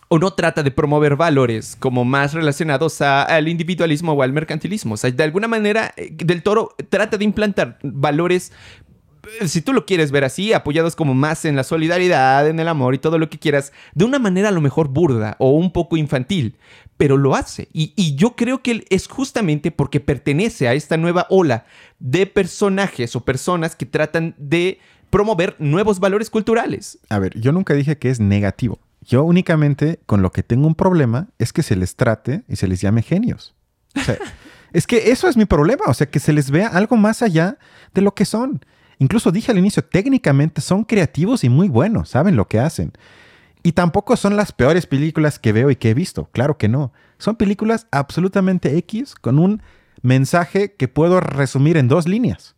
o 0.08 0.20
no 0.20 0.32
trata 0.34 0.62
de 0.64 0.72
promover 0.72 1.16
valores 1.16 1.76
como 1.80 2.06
más 2.06 2.34
relacionados 2.34 3.02
al 3.02 3.48
individualismo 3.48 4.14
o 4.14 4.22
al 4.22 4.34
mercantilismo. 4.34 4.94
O 4.94 4.98
sea, 4.98 5.12
de 5.12 5.24
alguna 5.24 5.48
manera, 5.48 5.94
eh, 5.98 6.10
Del 6.12 6.44
Toro 6.44 6.76
trata 6.90 7.18
de 7.18 7.26
implantar 7.26 7.80
valores 7.82 8.52
si 9.46 9.62
tú 9.62 9.74
lo 9.74 9.86
quieres 9.86 10.12
ver 10.12 10.24
así, 10.24 10.54
apoyados 10.54 10.96
como 10.96 11.14
más 11.14 11.46
en 11.46 11.56
la 11.56 11.64
solidaridad, 11.64 12.48
en 12.48 12.60
el 12.60 12.68
amor 12.68 12.96
y 12.96 13.00
todo 13.00 13.18
lo 13.18 13.30
que 13.30 13.40
quieras, 13.40 13.72
de 13.94 14.06
una 14.06 14.20
manera 14.20 14.50
a 14.50 14.52
lo 14.52 14.62
mejor 14.62 14.88
burda 14.88 15.36
o 15.40 15.52
un 15.52 15.72
poco 15.72 15.98
infantil, 15.98 16.58
pero 16.98 17.18
lo 17.18 17.36
hace. 17.36 17.68
Y, 17.74 18.16
yo 18.16 18.36
creo 18.36 18.62
que 18.62 18.86
es 18.90 19.08
justamente 19.08 19.72
porque 19.72 20.00
pertenece 20.00 20.68
a 20.68 20.74
esta 20.74 20.98
nueva 20.98 21.28
ola 21.30 21.66
de 22.00 22.26
personajes 22.26 23.16
o 23.16 23.26
personas 23.26 23.76
que 23.76 23.86
tratan 23.86 24.36
de 24.38 24.80
promover 25.10 25.56
nuevos 25.60 26.00
valores 26.00 26.30
culturales. 26.30 27.00
A 27.10 27.20
ver, 27.20 27.40
yo 27.40 27.52
nunca 27.52 27.74
dije 27.74 27.98
que 27.98 28.10
es 28.10 28.20
negativo. 28.20 28.80
Yo 29.02 29.24
únicamente 29.24 30.00
con 30.06 30.22
lo 30.22 30.32
que 30.32 30.44
tengo 30.44 30.68
un 30.68 30.76
problema 30.76 31.28
es 31.38 31.54
que 31.54 31.64
se 31.64 31.76
les 31.76 31.96
trate 31.96 32.44
y 32.48 32.56
se 32.56 32.68
les 32.68 32.82
llame 32.82 33.02
genios. 33.02 33.54
es 34.74 34.88
que 34.88 35.12
eso 35.12 35.28
es 35.28 35.38
mi 35.38 35.46
problema, 35.46 35.86
o 35.88 35.94
sea, 35.94 36.10
que 36.10 36.20
se 36.20 36.34
les 36.34 36.50
vea 36.50 36.68
algo 36.68 36.96
más 36.96 37.22
allá 37.22 37.58
de 37.94 38.02
lo 38.02 38.14
que 38.14 38.26
son. 38.26 38.62
Incluso 39.00 39.32
dije 39.32 39.52
al 39.52 39.58
inicio, 39.58 39.84
técnicamente 39.84 40.62
son 40.62 40.84
creativos 40.84 41.44
y 41.44 41.50
muy 41.50 41.68
buenos, 41.68 42.10
saben 42.10 42.36
lo 42.36 42.48
que 42.48 42.60
hacen. 42.60 42.94
Y 43.64 43.72
tampoco 43.72 44.16
son 44.16 44.38
las 44.38 44.52
peores 44.52 44.86
películas 44.86 45.40
que 45.40 45.52
veo 45.52 45.72
y 45.72 45.76
que 45.76 45.90
he 45.90 45.94
visto, 45.94 46.30
claro 46.32 46.58
que 46.58 46.68
no. 46.68 46.94
Son 47.18 47.36
películas 47.36 47.88
absolutamente 47.92 48.78
X 48.78 49.16
con 49.16 49.40
un 49.40 49.62
mensaje 50.02 50.74
que 50.74 50.88
puedo 50.88 51.20
resumir 51.20 51.78
en 51.78 51.88
dos 51.88 52.08
líneas. 52.08 52.56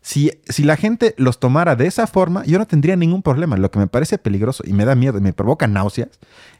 Si, 0.00 0.32
si, 0.48 0.64
la 0.64 0.76
gente 0.76 1.14
los 1.16 1.38
tomara 1.38 1.76
de 1.76 1.86
esa 1.86 2.08
forma, 2.08 2.44
yo 2.44 2.58
no 2.58 2.66
tendría 2.66 2.96
ningún 2.96 3.22
problema. 3.22 3.56
Lo 3.56 3.70
que 3.70 3.78
me 3.78 3.86
parece 3.86 4.18
peligroso 4.18 4.64
y 4.66 4.72
me 4.72 4.84
da 4.84 4.96
miedo 4.96 5.18
y 5.18 5.20
me 5.20 5.32
provoca 5.32 5.68
náuseas 5.68 6.10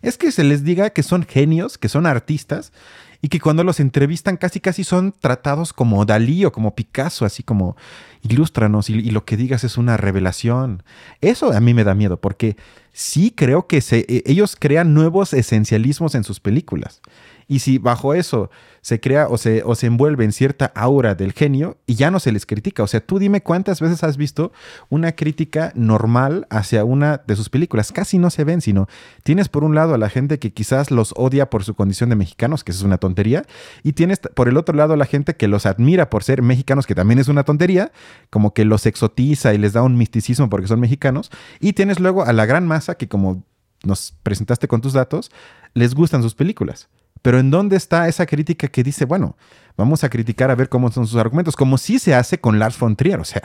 es 0.00 0.16
que 0.16 0.30
se 0.30 0.44
les 0.44 0.62
diga 0.62 0.90
que 0.90 1.02
son 1.02 1.24
genios, 1.24 1.76
que 1.76 1.88
son 1.88 2.06
artistas 2.06 2.72
y 3.20 3.28
que 3.28 3.40
cuando 3.40 3.64
los 3.64 3.80
entrevistan 3.80 4.36
casi 4.36 4.60
casi 4.60 4.84
son 4.84 5.12
tratados 5.12 5.72
como 5.72 6.04
Dalí 6.04 6.44
o 6.44 6.52
como 6.52 6.74
Picasso, 6.74 7.24
así 7.24 7.42
como 7.44 7.76
ilústranos 8.22 8.88
y, 8.88 9.10
lo 9.10 9.24
que 9.24 9.36
digas 9.36 9.64
es 9.64 9.76
una 9.76 9.96
revelación. 9.96 10.82
Eso 11.20 11.52
a 11.52 11.60
mí 11.60 11.74
me 11.74 11.84
da 11.84 11.94
miedo 11.94 12.20
porque 12.20 12.56
sí 12.92 13.32
creo 13.34 13.66
que 13.66 13.80
se, 13.80 14.00
e, 14.08 14.22
ellos 14.26 14.56
crean 14.58 14.94
nuevos 14.94 15.32
esencialismos 15.34 16.14
en 16.14 16.24
sus 16.24 16.40
películas. 16.40 17.00
Y 17.48 17.58
si 17.58 17.78
bajo 17.78 18.14
eso 18.14 18.50
se 18.80 18.98
crea 18.98 19.28
o 19.28 19.36
se, 19.36 19.62
envuelve 19.86 20.24
en 20.24 20.32
cierta 20.32 20.72
aura 20.74 21.14
del 21.14 21.32
genio 21.32 21.76
y 21.86 21.94
ya 21.94 22.10
no 22.10 22.18
se 22.18 22.32
les 22.32 22.46
critica. 22.46 22.82
O 22.82 22.86
sea, 22.86 23.00
tú 23.00 23.18
dime 23.18 23.42
cuántas 23.42 23.80
veces 23.80 24.02
has 24.02 24.16
visto 24.16 24.52
una 24.88 25.12
crítica 25.12 25.72
normal 25.74 26.46
hacia 26.50 26.84
una 26.84 27.22
de 27.26 27.36
sus 27.36 27.48
películas. 27.48 27.92
Casi 27.92 28.18
no 28.18 28.30
se 28.30 28.44
ven, 28.44 28.60
sino 28.60 28.88
tienes 29.22 29.48
por 29.48 29.62
un 29.62 29.74
lado 29.74 29.94
a 29.94 29.98
la 29.98 30.08
gente 30.08 30.38
que 30.38 30.52
quizás 30.52 30.90
los 30.90 31.14
odia 31.16 31.48
por 31.48 31.62
su 31.62 31.74
condición 31.74 32.10
de 32.10 32.16
mexicanos, 32.16 32.64
que 32.64 32.72
es 32.72 32.82
una 32.82 32.98
tontería, 32.98 33.44
y 33.82 33.92
tienes 33.92 34.18
por 34.18 34.48
el 34.48 34.56
otro 34.56 34.74
lado 34.74 34.94
a 34.94 34.96
la 34.96 35.06
gente 35.06 35.36
que 35.36 35.46
los 35.46 35.66
admira 35.66 36.10
por 36.10 36.24
ser 36.24 36.42
mexicanos, 36.42 36.86
que 36.86 36.94
también 36.94 37.18
es 37.18 37.28
una 37.28 37.44
tontería, 37.44 37.92
como 38.30 38.54
que 38.54 38.64
los 38.64 38.86
exotiza 38.86 39.54
y 39.54 39.58
les 39.58 39.72
da 39.72 39.82
un 39.82 39.96
misticismo 39.96 40.48
porque 40.48 40.68
son 40.68 40.80
mexicanos, 40.80 41.30
y 41.60 41.72
tienes 41.72 42.00
luego 42.00 42.24
a 42.24 42.32
la 42.32 42.46
gran 42.46 42.66
masa 42.66 42.96
que 42.96 43.08
como 43.08 43.44
nos 43.84 44.14
presentaste 44.22 44.68
con 44.68 44.80
tus 44.80 44.92
datos, 44.92 45.30
les 45.74 45.94
gustan 45.94 46.22
sus 46.22 46.34
películas. 46.34 46.88
Pero 47.22 47.38
¿en 47.38 47.50
dónde 47.50 47.76
está 47.76 48.08
esa 48.08 48.26
crítica 48.26 48.66
que 48.68 48.82
dice, 48.82 49.04
bueno, 49.04 49.36
vamos 49.76 50.02
a 50.02 50.08
criticar 50.08 50.50
a 50.50 50.56
ver 50.56 50.68
cómo 50.68 50.90
son 50.90 51.06
sus 51.06 51.20
argumentos? 51.20 51.54
Como 51.54 51.78
sí 51.78 51.98
se 52.00 52.14
hace 52.14 52.40
con 52.40 52.58
Lars 52.58 52.78
von 52.78 52.96
Trier. 52.96 53.20
O 53.20 53.24
sea, 53.24 53.42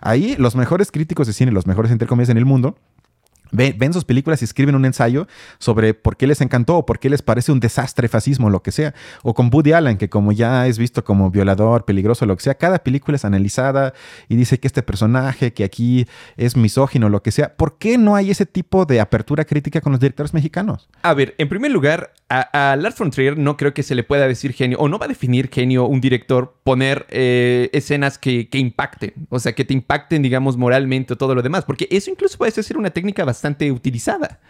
ahí 0.00 0.36
los 0.38 0.54
mejores 0.54 0.92
críticos 0.92 1.26
de 1.26 1.32
cine, 1.32 1.50
los 1.50 1.66
mejores 1.66 1.90
entre 1.90 2.06
comillas 2.06 2.28
en 2.28 2.36
el 2.36 2.44
mundo, 2.44 2.78
Ven, 3.56 3.92
sus 3.92 4.04
películas 4.04 4.42
y 4.42 4.44
escriben 4.44 4.74
un 4.74 4.84
ensayo 4.84 5.26
sobre 5.58 5.94
por 5.94 6.16
qué 6.16 6.26
les 6.26 6.40
encantó 6.40 6.76
o 6.76 6.86
por 6.86 6.98
qué 6.98 7.08
les 7.08 7.22
parece 7.22 7.52
un 7.52 7.60
desastre, 7.60 8.08
fascismo, 8.08 8.50
lo 8.50 8.62
que 8.62 8.70
sea. 8.70 8.94
O 9.22 9.32
con 9.32 9.50
Woody 9.52 9.72
Allen, 9.72 9.96
que 9.96 10.10
como 10.10 10.32
ya 10.32 10.66
es 10.66 10.78
visto 10.78 11.04
como 11.04 11.30
violador, 11.30 11.84
peligroso, 11.84 12.26
lo 12.26 12.36
que 12.36 12.42
sea, 12.42 12.54
cada 12.54 12.80
película 12.80 13.16
es 13.16 13.24
analizada 13.24 13.94
y 14.28 14.36
dice 14.36 14.60
que 14.60 14.66
este 14.66 14.82
personaje, 14.82 15.54
que 15.54 15.64
aquí 15.64 16.06
es 16.36 16.56
misógino, 16.56 17.08
lo 17.08 17.22
que 17.22 17.32
sea. 17.32 17.56
¿Por 17.56 17.78
qué 17.78 17.96
no 17.96 18.14
hay 18.14 18.30
ese 18.30 18.44
tipo 18.44 18.84
de 18.84 19.00
apertura 19.00 19.44
crítica 19.44 19.80
con 19.80 19.92
los 19.92 20.00
directores 20.00 20.34
mexicanos? 20.34 20.88
A 21.02 21.14
ver, 21.14 21.34
en 21.38 21.48
primer 21.48 21.70
lugar, 21.70 22.12
a, 22.28 22.76
Lars 22.76 22.98
von 22.98 23.10
Trier 23.10 23.38
no 23.38 23.56
creo 23.56 23.72
que 23.72 23.84
se 23.84 23.94
le 23.94 24.02
pueda 24.02 24.26
decir 24.26 24.52
genio, 24.52 24.78
o 24.80 24.88
no 24.88 24.98
va 24.98 25.06
a 25.06 25.08
definir 25.08 25.48
genio 25.48 25.86
un 25.86 26.00
director 26.00 26.56
poner 26.64 27.06
eh, 27.10 27.70
escenas 27.72 28.18
que, 28.18 28.48
que 28.48 28.58
impacten, 28.58 29.12
o 29.28 29.38
sea, 29.38 29.54
que 29.54 29.64
te 29.64 29.74
impacten, 29.74 30.22
digamos, 30.22 30.56
moralmente 30.56 31.12
o 31.12 31.16
todo 31.16 31.34
lo 31.36 31.42
demás, 31.42 31.64
porque 31.64 31.86
eso 31.90 32.10
incluso 32.10 32.36
puede 32.36 32.50
ser 32.50 32.78
una 32.78 32.90
técnica 32.90 33.24
bastante 33.24 33.70
utilizada. 33.70 34.40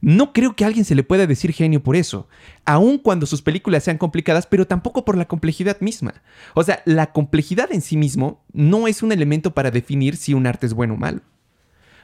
No 0.00 0.32
creo 0.32 0.56
que 0.56 0.64
a 0.64 0.68
alguien 0.68 0.86
se 0.86 0.94
le 0.94 1.02
pueda 1.02 1.26
decir 1.26 1.52
genio 1.52 1.82
por 1.82 1.96
eso, 1.96 2.26
aun 2.64 2.98
cuando 2.98 3.26
sus 3.26 3.42
películas 3.42 3.84
sean 3.84 3.98
complicadas, 3.98 4.46
pero 4.46 4.66
tampoco 4.66 5.04
por 5.04 5.18
la 5.18 5.26
complejidad 5.26 5.80
misma. 5.80 6.14
O 6.54 6.62
sea, 6.62 6.82
la 6.86 7.12
complejidad 7.12 7.70
en 7.70 7.82
sí 7.82 7.98
mismo 7.98 8.44
no 8.52 8.88
es 8.88 9.02
un 9.02 9.12
elemento 9.12 9.52
para 9.52 9.70
definir 9.70 10.16
si 10.16 10.32
un 10.32 10.46
arte 10.46 10.66
es 10.66 10.72
bueno 10.72 10.94
o 10.94 10.96
malo. 10.96 11.20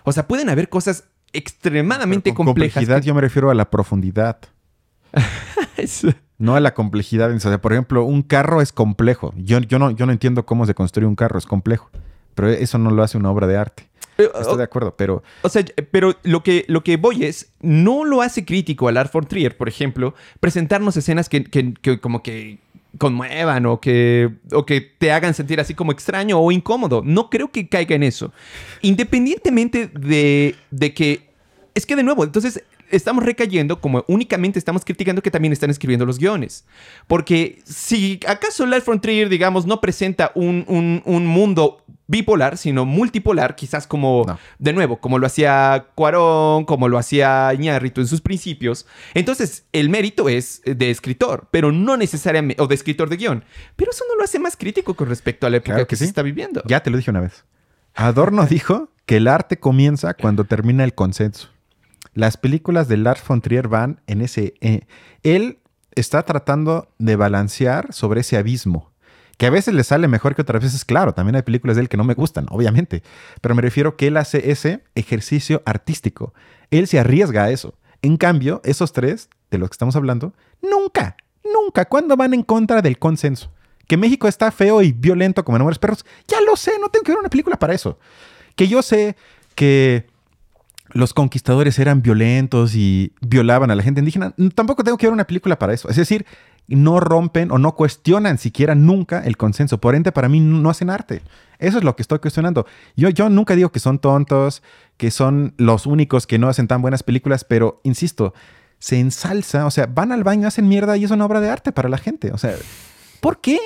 O 0.05 0.13
sea, 0.13 0.29
pueden 0.29 0.51
haber 0.51 0.69
cosas 0.69 1.05
extremadamente 1.33 2.35
complejas. 2.35 2.75
Complejidad 2.75 3.03
yo 3.03 3.15
me 3.15 3.23
refiero 3.23 3.51
a 3.51 3.55
la 3.55 3.71
profundidad. 3.71 4.39
No 6.39 6.57
a 6.57 6.61
la 6.61 6.75
complejidad. 6.75 7.33
O 7.33 7.39
sea, 7.39 7.61
por 7.61 7.73
ejemplo, 7.73 8.05
un 8.05 8.23
carro 8.23 8.61
es 8.61 8.73
complejo. 8.73 9.33
Yo, 9.37 9.61
yo, 9.61 9.79
no, 9.79 9.93
yo 9.93 10.07
no 10.07 10.13
entiendo 10.13 10.45
cómo 10.45 10.67
se 10.67 10.75
construye 10.75 11.07
un 11.07 11.15
carro, 11.15 11.39
es 11.39 11.47
complejo. 11.47 11.89
Pero 12.35 12.49
eso 12.49 12.79
no 12.79 12.91
lo 12.91 13.05
hace 13.05 13.17
una 13.17 13.31
obra 13.31 13.47
de 13.47 13.57
arte. 13.57 13.89
Estoy 14.19 14.57
de 14.57 14.65
acuerdo, 14.65 14.95
pero... 14.97 15.23
O 15.43 15.49
sea, 15.49 15.65
pero 15.91 16.15
lo 16.23 16.43
que, 16.43 16.65
lo 16.69 16.85
que 16.85 16.97
voy 16.97 17.25
es, 17.25 17.53
no 17.61 18.05
lo 18.05 18.23
hace 18.23 18.45
crítico 18.45 18.89
al 18.89 18.97
Art 18.97 19.11
for 19.11 19.27
Trier, 19.27 19.57
por 19.57 19.69
ejemplo, 19.69 20.15
presentarnos 20.41 20.97
escenas 20.97 21.29
que, 21.29 21.45
como 22.01 22.23
que 22.23 22.59
conmuevan 22.99 23.67
o 23.67 23.81
que, 23.81 24.31
o 24.53 24.67
que 24.67 24.81
te 24.81 25.13
hagan 25.13 25.35
sentir 25.35 25.61
así 25.61 25.75
como 25.75 25.93
extraño 25.93 26.39
o 26.39 26.53
incómodo. 26.53 27.03
No 27.05 27.31
creo 27.31 27.51
que 27.51 27.69
caiga 27.69 27.95
en 27.95 28.03
eso. 28.03 28.33
Independientemente 28.83 29.87
de, 29.89 30.57
de 30.71 30.95
que... 30.95 31.31
Es 31.75 31.87
que 31.87 31.97
de 31.97 32.03
nuevo, 32.03 32.23
entonces 32.23 32.63
estamos 32.93 33.25
recayendo 33.25 33.81
como 33.81 34.05
únicamente 34.07 34.59
estamos 34.59 34.85
criticando 34.85 35.23
que 35.23 35.31
también 35.31 35.53
están 35.53 35.71
escribiendo 35.71 36.07
los 36.07 36.19
guiones. 36.19 36.65
Porque 37.09 37.61
si 37.65 38.21
acaso 38.29 38.67
Life 38.67 38.83
Frontier, 38.83 39.29
digamos, 39.29 39.67
no 39.67 39.81
presenta 39.81 40.31
un, 40.35 41.03
mundo 41.27 41.85
bipolar, 42.07 42.59
sino 42.59 42.85
multipolar, 42.85 43.57
quizás 43.57 43.87
como, 43.87 44.27
de 44.59 44.73
nuevo, 44.73 44.99
como 44.99 45.19
lo 45.19 45.27
hacía 45.27 45.87
Cuarón, 45.95 46.65
como 46.67 46.89
lo 46.89 46.99
hacía 46.99 47.53
Iñárritu 47.55 48.03
en 48.03 48.07
sus 48.07 48.21
principios, 48.21 48.87
entonces 49.15 49.65
el 49.73 49.89
mérito 49.89 50.29
es 50.29 50.61
de 50.65 50.91
escritor, 50.91 51.49
pero 51.51 51.73
no 51.73 51.97
necesariamente, 51.97 52.63
o 52.63 52.67
de 52.67 52.75
escritor 52.75 53.09
de 53.09 53.17
guion. 53.17 53.45
Pero 53.77 53.91
eso 53.91 54.05
no 54.09 54.17
lo 54.17 54.25
hace 54.25 54.39
más 54.39 54.57
crítico 54.57 54.95
con 54.95 55.09
respecto 55.09 55.47
a 55.47 55.51
la 55.51 55.57
época 55.57 55.87
que, 55.87 55.97
se 55.97 56.05
está 56.05 56.23
viviendo. 56.23 56.63
Ya 56.67 56.83
te 56.83 56.91
lo 56.91 56.99
dije 56.99 57.11
una 57.11 57.21
vez. 57.21 57.45
Adorno 57.95 58.47
dijo 58.47 58.91
que 59.07 59.17
el 59.17 59.29
arte 59.29 59.59
comienza 59.59 60.15
cuando 60.15 60.45
termina 60.45 60.85
el 60.85 60.95
consenso. 60.95 61.52
Las 62.15 62.37
películas 62.37 62.89
de 62.89 62.99
Lars 62.99 63.23
von 63.27 63.41
Trier 63.41 63.69
van 63.69 64.01
en 64.07 64.21
ese... 64.21 64.55
Eh, 64.61 64.87
él 65.23 65.59
está 65.95 66.23
tratando 66.25 66.89
de 66.99 67.17
balancear 67.17 67.93
sobre 67.93 68.21
ese 68.21 68.37
abismo, 68.37 68.93
que 69.39 69.47
a 69.47 69.51
veces 69.51 69.75
le 69.75 69.85
sale 69.85 70.09
mejor 70.09 70.35
que 70.35 70.43
otras 70.43 70.63
veces, 70.63 70.85
claro, 70.85 71.15
también 71.15 71.37
hay 71.37 71.43
películas 71.43 71.77
de 71.77 71.83
él 71.83 71.89
que 71.89 71.97
no 71.97 72.05
me 72.05 72.15
gustan, 72.15 72.47
obviamente, 72.51 73.03
pero 73.41 73.55
me 73.55 73.63
refiero 73.63 73.97
que 73.97 74.07
él 74.09 74.17
hace 74.17 74.51
ese 74.51 74.85
ejercicio 74.95 75.63
artístico, 75.65 76.33
él 76.71 76.87
se 76.87 76.99
arriesga 76.99 77.45
a 77.45 77.51
eso. 77.51 77.75
En 78.03 78.17
cambio, 78.17 78.61
esos 78.65 78.93
tres, 78.93 79.29
de 79.51 79.59
los 79.59 79.69
que 79.69 79.75
estamos 79.75 79.97
hablando, 79.97 80.35
nunca, 80.61 81.17
nunca, 81.45 81.85
cuando 81.85 82.17
van 82.17 82.35
en 82.35 82.43
contra 82.43 82.83
del 82.83 82.99
consenso? 82.99 83.53
Que 83.87 83.97
México 83.97 84.29
está 84.29 84.51
feo 84.51 84.81
y 84.81 84.93
violento 84.93 85.45
como 85.45 85.59
en 85.59 85.77
Perros, 85.77 86.05
ya 86.27 86.41
lo 86.41 86.57
sé, 86.57 86.73
no 86.81 86.89
tengo 86.89 87.05
que 87.05 87.13
ver 87.13 87.19
una 87.19 87.29
película 87.29 87.59
para 87.59 87.75
eso. 87.75 87.99
Que 88.57 88.69
yo 88.69 88.81
sé 88.83 89.17
que 89.55 90.07
los 90.93 91.15
conquistadores 91.15 91.79
eran 91.79 92.03
violentos 92.03 92.75
y 92.75 93.13
violaban 93.21 93.71
a 93.71 93.75
la 93.75 93.83
gente 93.83 94.01
indígena. 94.01 94.35
Tampoco 94.55 94.85
tengo 94.85 94.99
que 94.99 95.07
ver 95.07 95.13
una 95.13 95.27
película 95.27 95.59
para 95.59 95.73
eso. 95.73 95.89
Es 95.89 95.97
decir, 95.97 96.27
no 96.69 97.01
rompen 97.01 97.51
o 97.51 97.59
no 97.59 97.75
cuestionan 97.75 98.39
siquiera 98.39 98.75
nunca 98.75 99.21
el 99.25 99.37
consenso. 99.37 99.79
Por 99.79 99.95
ende, 99.95 100.13
para 100.13 100.29
mí 100.29 100.41
no 100.41 100.71
hacen 100.71 100.91
arte. 100.91 101.23
Eso 101.59 101.79
es 101.79 101.85
lo 101.85 101.97
que 101.97 102.03
estoy 102.03 102.19
cuestionando. 102.19 102.67
Yo, 102.97 103.09
yo 103.09 103.29
nunca 103.29 103.55
digo 103.55 103.71
que 103.71 103.81
son 103.81 103.99
tontos, 103.99 104.63
que 104.97 105.11
son 105.11 105.55
los 105.57 105.87
únicos 105.87 106.27
que 106.27 106.39
no 106.39 106.49
hacen 106.49 106.69
tan 106.69 106.83
buenas 106.83 107.03
películas, 107.03 107.45
pero 107.45 107.81
insisto, 107.85 108.35
se 108.79 108.99
ensalza, 108.99 109.67
o 109.67 109.71
sea, 109.71 109.87
van 109.87 110.13
al 110.13 110.25
baño, 110.25 110.49
hacen 110.49 110.69
mierda 110.69 110.97
y 110.97 111.05
es 111.05 111.11
una 111.11 111.25
obra 111.25 111.41
de 111.41 111.51
arte 111.51 111.73
para 111.73 111.89
la 111.89 111.99
gente. 111.99 112.33
O 112.33 112.39
sea, 112.39 112.57
¿por 113.21 113.41
qué? 113.41 113.59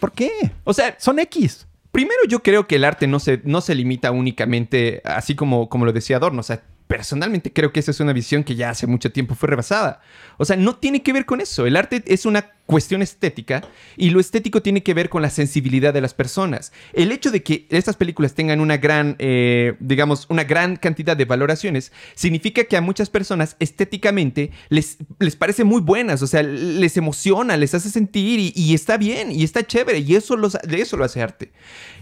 ¿Por 0.00 0.12
qué? 0.12 0.30
O 0.64 0.72
sea, 0.72 0.96
son 0.98 1.18
X. 1.18 1.66
Primero, 1.90 2.22
yo 2.26 2.42
creo 2.42 2.66
que 2.66 2.76
el 2.76 2.84
arte 2.84 3.06
no 3.06 3.20
se, 3.20 3.42
no 3.44 3.60
se 3.60 3.74
limita 3.74 4.10
únicamente, 4.12 5.02
así 5.04 5.34
como, 5.34 5.68
como 5.68 5.84
lo 5.84 5.92
decía 5.92 6.16
Adorno. 6.16 6.40
O 6.40 6.42
sea, 6.42 6.62
personalmente 6.92 7.50
creo 7.50 7.72
que 7.72 7.80
esa 7.80 7.90
es 7.90 8.00
una 8.00 8.12
visión 8.12 8.44
que 8.44 8.54
ya 8.54 8.68
hace 8.68 8.86
mucho 8.86 9.10
tiempo 9.10 9.34
fue 9.34 9.48
rebasada. 9.48 10.02
O 10.36 10.44
sea, 10.44 10.56
no 10.56 10.76
tiene 10.76 11.02
que 11.02 11.14
ver 11.14 11.24
con 11.24 11.40
eso. 11.40 11.64
El 11.64 11.76
arte 11.76 12.02
es 12.06 12.26
una 12.26 12.50
cuestión 12.66 13.00
estética 13.00 13.62
y 13.96 14.10
lo 14.10 14.20
estético 14.20 14.60
tiene 14.60 14.82
que 14.82 14.92
ver 14.92 15.08
con 15.08 15.22
la 15.22 15.30
sensibilidad 15.30 15.94
de 15.94 16.02
las 16.02 16.12
personas. 16.12 16.70
El 16.92 17.10
hecho 17.10 17.30
de 17.30 17.42
que 17.42 17.66
estas 17.70 17.96
películas 17.96 18.34
tengan 18.34 18.60
una 18.60 18.76
gran, 18.76 19.16
eh, 19.20 19.74
digamos, 19.80 20.26
una 20.28 20.44
gran 20.44 20.76
cantidad 20.76 21.16
de 21.16 21.24
valoraciones 21.24 21.92
significa 22.14 22.64
que 22.64 22.76
a 22.76 22.82
muchas 22.82 23.08
personas 23.08 23.56
estéticamente 23.58 24.50
les, 24.68 24.98
les 25.18 25.34
parece 25.34 25.64
muy 25.64 25.80
buenas, 25.80 26.20
o 26.20 26.26
sea, 26.26 26.42
les 26.42 26.94
emociona, 26.98 27.56
les 27.56 27.74
hace 27.74 27.88
sentir 27.88 28.52
y, 28.54 28.74
está 28.74 28.98
bien 28.98 29.32
y 29.32 29.44
está 29.44 29.66
chévere 29.66 30.00
y 30.00 30.14
eso, 30.14 30.36
de 30.36 30.80
eso 30.82 30.98
lo 30.98 31.04
hace 31.04 31.22
arte. 31.22 31.52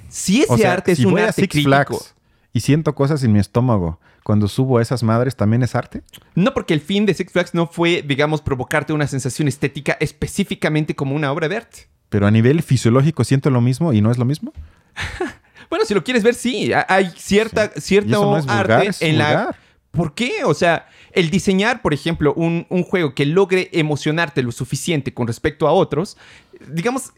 Si 0.09 0.43
ese 0.43 0.66
arte 0.66 0.91
es 0.91 1.05
un 1.05 1.16
arte 1.16 1.47
crítico, 1.47 2.05
y 2.53 2.61
siento 2.61 2.94
cosas 2.94 3.22
en 3.24 3.32
mi 3.32 3.38
estómago 3.38 4.01
cuando 4.24 4.48
subo 4.48 4.78
a 4.78 4.82
esas 4.82 5.03
madres, 5.03 5.36
¿también 5.36 5.62
es 5.62 5.74
arte? 5.74 6.03
No, 6.34 6.53
porque 6.55 6.74
el 6.74 6.80
fin 6.80 7.07
de 7.07 7.14
Six 7.14 7.32
Flags 7.32 7.55
no 7.55 7.66
fue, 7.66 8.03
digamos, 8.03 8.42
provocarte 8.42 8.92
una 8.92 9.07
sensación 9.07 9.48
estética 9.48 9.96
específicamente 10.01 10.94
como 10.94 11.14
una 11.14 11.32
obra 11.32 11.48
de 11.48 11.57
arte. 11.57 11.88
Pero 12.09 12.26
a 12.26 12.30
nivel 12.30 12.62
fisiológico 12.62 13.24
siento 13.24 13.51
lo 13.51 13.61
mismo 13.61 13.92
y 13.92 14.01
no 14.01 14.11
es 14.11 14.18
lo 14.18 14.24
mismo. 14.24 14.53
bueno, 15.70 15.84
si 15.84 15.94
lo 15.94 16.05
quieres 16.05 16.22
ver, 16.22 16.34
sí. 16.34 16.72
Hay 16.88 17.12
cierta, 17.16 17.68
cierto 17.76 18.34
arte 18.48 18.90
en 19.01 19.18
la. 19.18 19.57
¿Por 19.90 20.14
qué? 20.14 20.44
O 20.44 20.55
sea, 20.55 20.86
el 21.12 21.30
diseñar, 21.30 21.82
por 21.82 21.92
ejemplo, 21.92 22.32
un, 22.34 22.66
un, 22.68 22.84
juego 22.84 23.12
que 23.12 23.26
logre 23.26 23.70
emocionarte 23.72 24.42
lo 24.44 24.53
suficiente 24.53 25.12
con 25.12 25.26
respecto 25.26 25.66
a 25.66 25.72
otros, 25.72 26.16
digamos, 26.68 27.12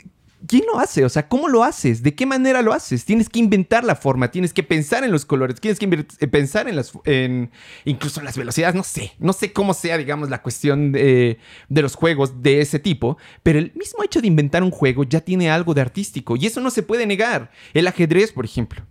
¿Quién 0.46 0.64
lo 0.66 0.78
hace? 0.78 1.04
O 1.04 1.08
sea, 1.08 1.28
¿cómo 1.28 1.48
lo 1.48 1.62
haces? 1.62 2.02
¿De 2.02 2.14
qué 2.14 2.26
manera 2.26 2.62
lo 2.62 2.72
haces? 2.72 3.04
Tienes 3.04 3.28
que 3.28 3.38
inventar 3.38 3.84
la 3.84 3.94
forma, 3.94 4.30
tienes 4.30 4.52
que 4.52 4.62
pensar 4.62 5.04
en 5.04 5.12
los 5.12 5.24
colores, 5.24 5.60
tienes 5.60 5.78
que 5.78 5.86
eh, 5.86 6.26
pensar 6.26 6.68
en 6.68 6.76
las, 6.76 6.92
en, 7.04 7.50
incluso 7.84 8.20
en 8.20 8.26
las 8.26 8.36
velocidades, 8.36 8.74
no 8.74 8.82
sé, 8.82 9.12
no 9.18 9.32
sé 9.32 9.52
cómo 9.52 9.74
sea, 9.74 9.98
digamos, 9.98 10.30
la 10.30 10.42
cuestión 10.42 10.92
de, 10.92 11.38
de 11.68 11.82
los 11.82 11.94
juegos 11.94 12.42
de 12.42 12.60
ese 12.60 12.78
tipo, 12.78 13.18
pero 13.42 13.58
el 13.58 13.72
mismo 13.74 14.02
hecho 14.02 14.20
de 14.20 14.26
inventar 14.26 14.62
un 14.62 14.70
juego 14.70 15.04
ya 15.04 15.20
tiene 15.20 15.50
algo 15.50 15.74
de 15.74 15.80
artístico 15.80 16.36
y 16.36 16.46
eso 16.46 16.60
no 16.60 16.70
se 16.70 16.82
puede 16.82 17.06
negar. 17.06 17.50
El 17.72 17.86
ajedrez, 17.86 18.32
por 18.32 18.44
ejemplo. 18.44 18.82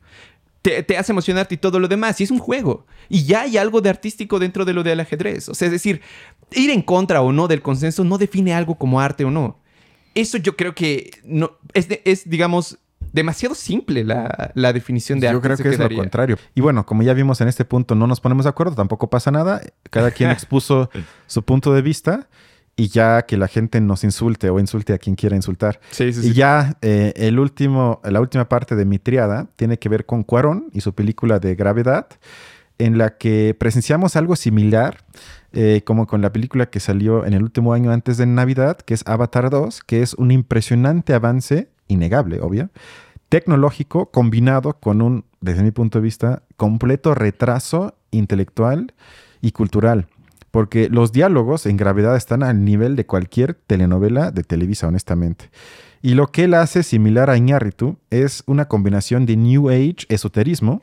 Te, 0.62 0.84
te, 0.84 0.96
hace 0.96 1.12
emocionarte 1.12 1.56
y 1.56 1.58
todo 1.58 1.80
lo 1.80 1.88
demás. 1.88 2.22
Y 2.22 2.24
es 2.24 2.30
un 2.30 2.38
juego. 2.38 2.86
Y 3.10 3.24
ya 3.24 3.42
hay 3.42 3.58
algo 3.58 3.82
de 3.82 3.90
artístico 3.90 4.38
dentro 4.38 4.64
de 4.64 4.74
lo 4.74 4.84
del 4.84 5.00
ajedrez. 5.00 5.50
O 5.50 5.56
sea, 5.56 5.66
es 5.66 5.72
decir, 5.72 6.02
ir 6.52 6.70
en 6.70 6.84
contra 6.84 7.24
o 7.24 7.32
no 7.32 7.48
del 7.48 7.64
consenso 7.64 8.04
no 8.04 8.20
define 8.20 8.54
algo 8.54 8.76
como 8.76 9.02
arte 9.02 9.26
o 9.26 9.32
no 9.32 9.61
eso 10.16 10.38
yo 10.38 10.56
creo 10.56 10.76
que 10.76 11.12
no, 11.24 11.52
es, 11.74 11.88
es, 12.06 12.30
digamos, 12.30 12.78
demasiado 13.14 13.56
simple 13.56 14.04
la, 14.04 14.52
la 14.56 14.74
definición 14.74 15.20
de 15.20 15.28
arte. 15.28 15.36
Yo 15.38 15.42
creo 15.42 15.58
que 15.58 15.70
es 15.70 15.80
lo 15.80 15.90
contrario. 15.90 16.38
Y 16.56 16.62
bueno, 16.62 16.86
como 16.86 17.04
ya 17.04 17.14
vimos 17.14 17.42
en 17.42 17.48
este 17.48 17.66
punto, 17.66 17.96
no 17.96 18.08
nos 18.08 18.22
ponemos 18.22 18.46
de 18.46 18.50
acuerdo, 18.50 18.76
tampoco 18.76 19.10
pasa 19.10 19.32
nada. 19.32 19.62
Cada 19.90 20.12
quien 20.12 20.30
expuso 20.32 20.90
su 21.28 21.44
punto 21.44 21.74
de 21.74 21.82
vista 21.82 22.28
y 22.76 22.88
ya 22.88 23.24
que 23.24 23.38
la 23.38 23.48
gente 23.48 23.82
nos 23.82 24.04
insulte 24.04 24.50
o 24.50 24.60
insulte 24.60 24.94
a 24.94 24.98
quien 24.98 25.16
quiera 25.16 25.36
insultar. 25.36 25.80
Sí, 25.92 26.14
sí, 26.14 26.20
Y 26.22 26.24
sí. 26.30 26.34
ya 26.34 26.78
eh, 26.82 27.14
el 27.16 27.40
último, 27.40 28.02
la 28.04 28.22
última 28.22 28.48
parte 28.48 28.76
de 28.76 28.86
mi 28.86 28.98
triada 28.98 29.48
tiene 29.56 29.78
que 29.78 29.90
ver 29.90 30.06
con 30.06 30.24
Cuarón 30.24 30.70
y 30.74 30.82
su 30.82 30.94
película 30.94 31.40
de 31.40 31.56
Gravedad, 31.56 32.08
en 32.86 32.98
la 32.98 33.18
que 33.18 33.56
presenciamos 33.58 34.16
algo 34.16 34.36
similar, 34.36 34.98
eh, 35.54 35.82
como 35.86 36.08
con 36.08 36.22
la 36.22 36.32
película 36.32 36.70
que 36.70 36.80
salió 36.80 37.26
en 37.26 37.34
el 37.34 37.44
último 37.44 37.74
año 37.74 37.92
antes 37.92 38.18
de 38.18 38.26
Navidad, 38.26 38.78
que 38.78 38.94
es 38.94 39.04
Avatar 39.06 39.50
2, 39.50 39.82
que 39.82 40.02
es 40.02 40.14
un 40.14 40.32
impresionante 40.32 41.14
avance, 41.14 41.70
innegable, 41.88 42.40
obvio, 42.42 42.70
tecnológico 43.30 44.12
combinado 44.12 44.74
con 44.80 45.02
un, 45.02 45.26
desde 45.40 45.64
mi 45.64 45.72
punto 45.72 46.00
de 46.00 46.04
vista, 46.04 46.44
completo 46.58 47.16
retraso 47.16 47.96
intelectual 48.12 48.94
y 49.42 49.52
cultural. 49.52 50.08
Porque 50.52 50.90
los 50.90 51.14
diálogos 51.14 51.66
en 51.66 51.78
gravedad 51.78 52.18
están 52.18 52.44
al 52.44 52.66
nivel 52.66 52.98
de 52.98 53.06
cualquier 53.06 53.54
telenovela 53.54 54.32
de 54.32 54.44
Televisa, 54.44 54.88
honestamente. 54.88 55.50
Y 56.02 56.16
lo 56.16 56.28
que 56.28 56.46
él 56.46 56.56
hace 56.56 56.84
similar 56.84 57.30
a 57.30 57.38
Iñárritu 57.38 57.98
es 58.10 58.44
una 58.48 58.68
combinación 58.68 59.26
de 59.26 59.38
New 59.38 59.70
Age 59.70 60.08
esoterismo, 60.10 60.82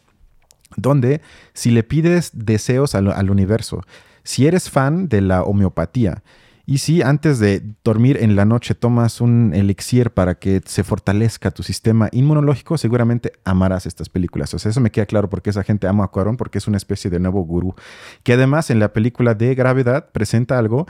donde 0.79 1.21
si 1.53 1.71
le 1.71 1.83
pides 1.83 2.31
deseos 2.33 2.95
al, 2.95 3.31
universo, 3.31 3.83
si 4.23 4.47
eres 4.47 4.71
fan 4.71 5.09
de 5.09 5.21
la 5.21 5.43
homeopatía, 5.43 6.23
y 6.65 6.79
si 6.79 7.01
antes 7.01 7.39
de 7.39 7.63
dormir 7.83 8.19
en 8.21 8.37
la 8.37 8.45
noche 8.45 8.75
tomas 8.75 9.23
un 9.23 9.55
elixir 9.55 10.11
para 10.11 10.35
que 10.35 10.61
se 10.67 10.85
fortalezca 10.85 11.51
tu 11.51 11.63
sistema 11.63 12.11
inmunológico, 12.13 12.77
seguramente 12.77 13.33
amarás 13.43 13.87
estas 13.87 14.11
películas. 14.11 14.53
O 14.53 14.59
sea, 14.59 14.71
eso 14.71 14.81
me 14.83 14.91
queda 14.91 15.07
claro 15.07 15.31
porque 15.31 15.49
esa 15.49 15.63
gente 15.63 15.87
ama 15.87 16.05
a 16.05 16.09
Cuarón 16.09 16.37
porque 16.37 16.59
es 16.59 16.69
una 16.69 16.77
especie 16.77 17.11
de 17.11 17.21
nuevo 17.21 17.41
gurú. 17.41 17.75
Que 18.23 18.35
además 18.35 18.69
en 18.69 18.81
la 18.81 18.93
película 18.93 19.33
de 19.33 19.55
Gravedad 19.55 20.11
presenta 20.13 20.59
algo 20.59 20.87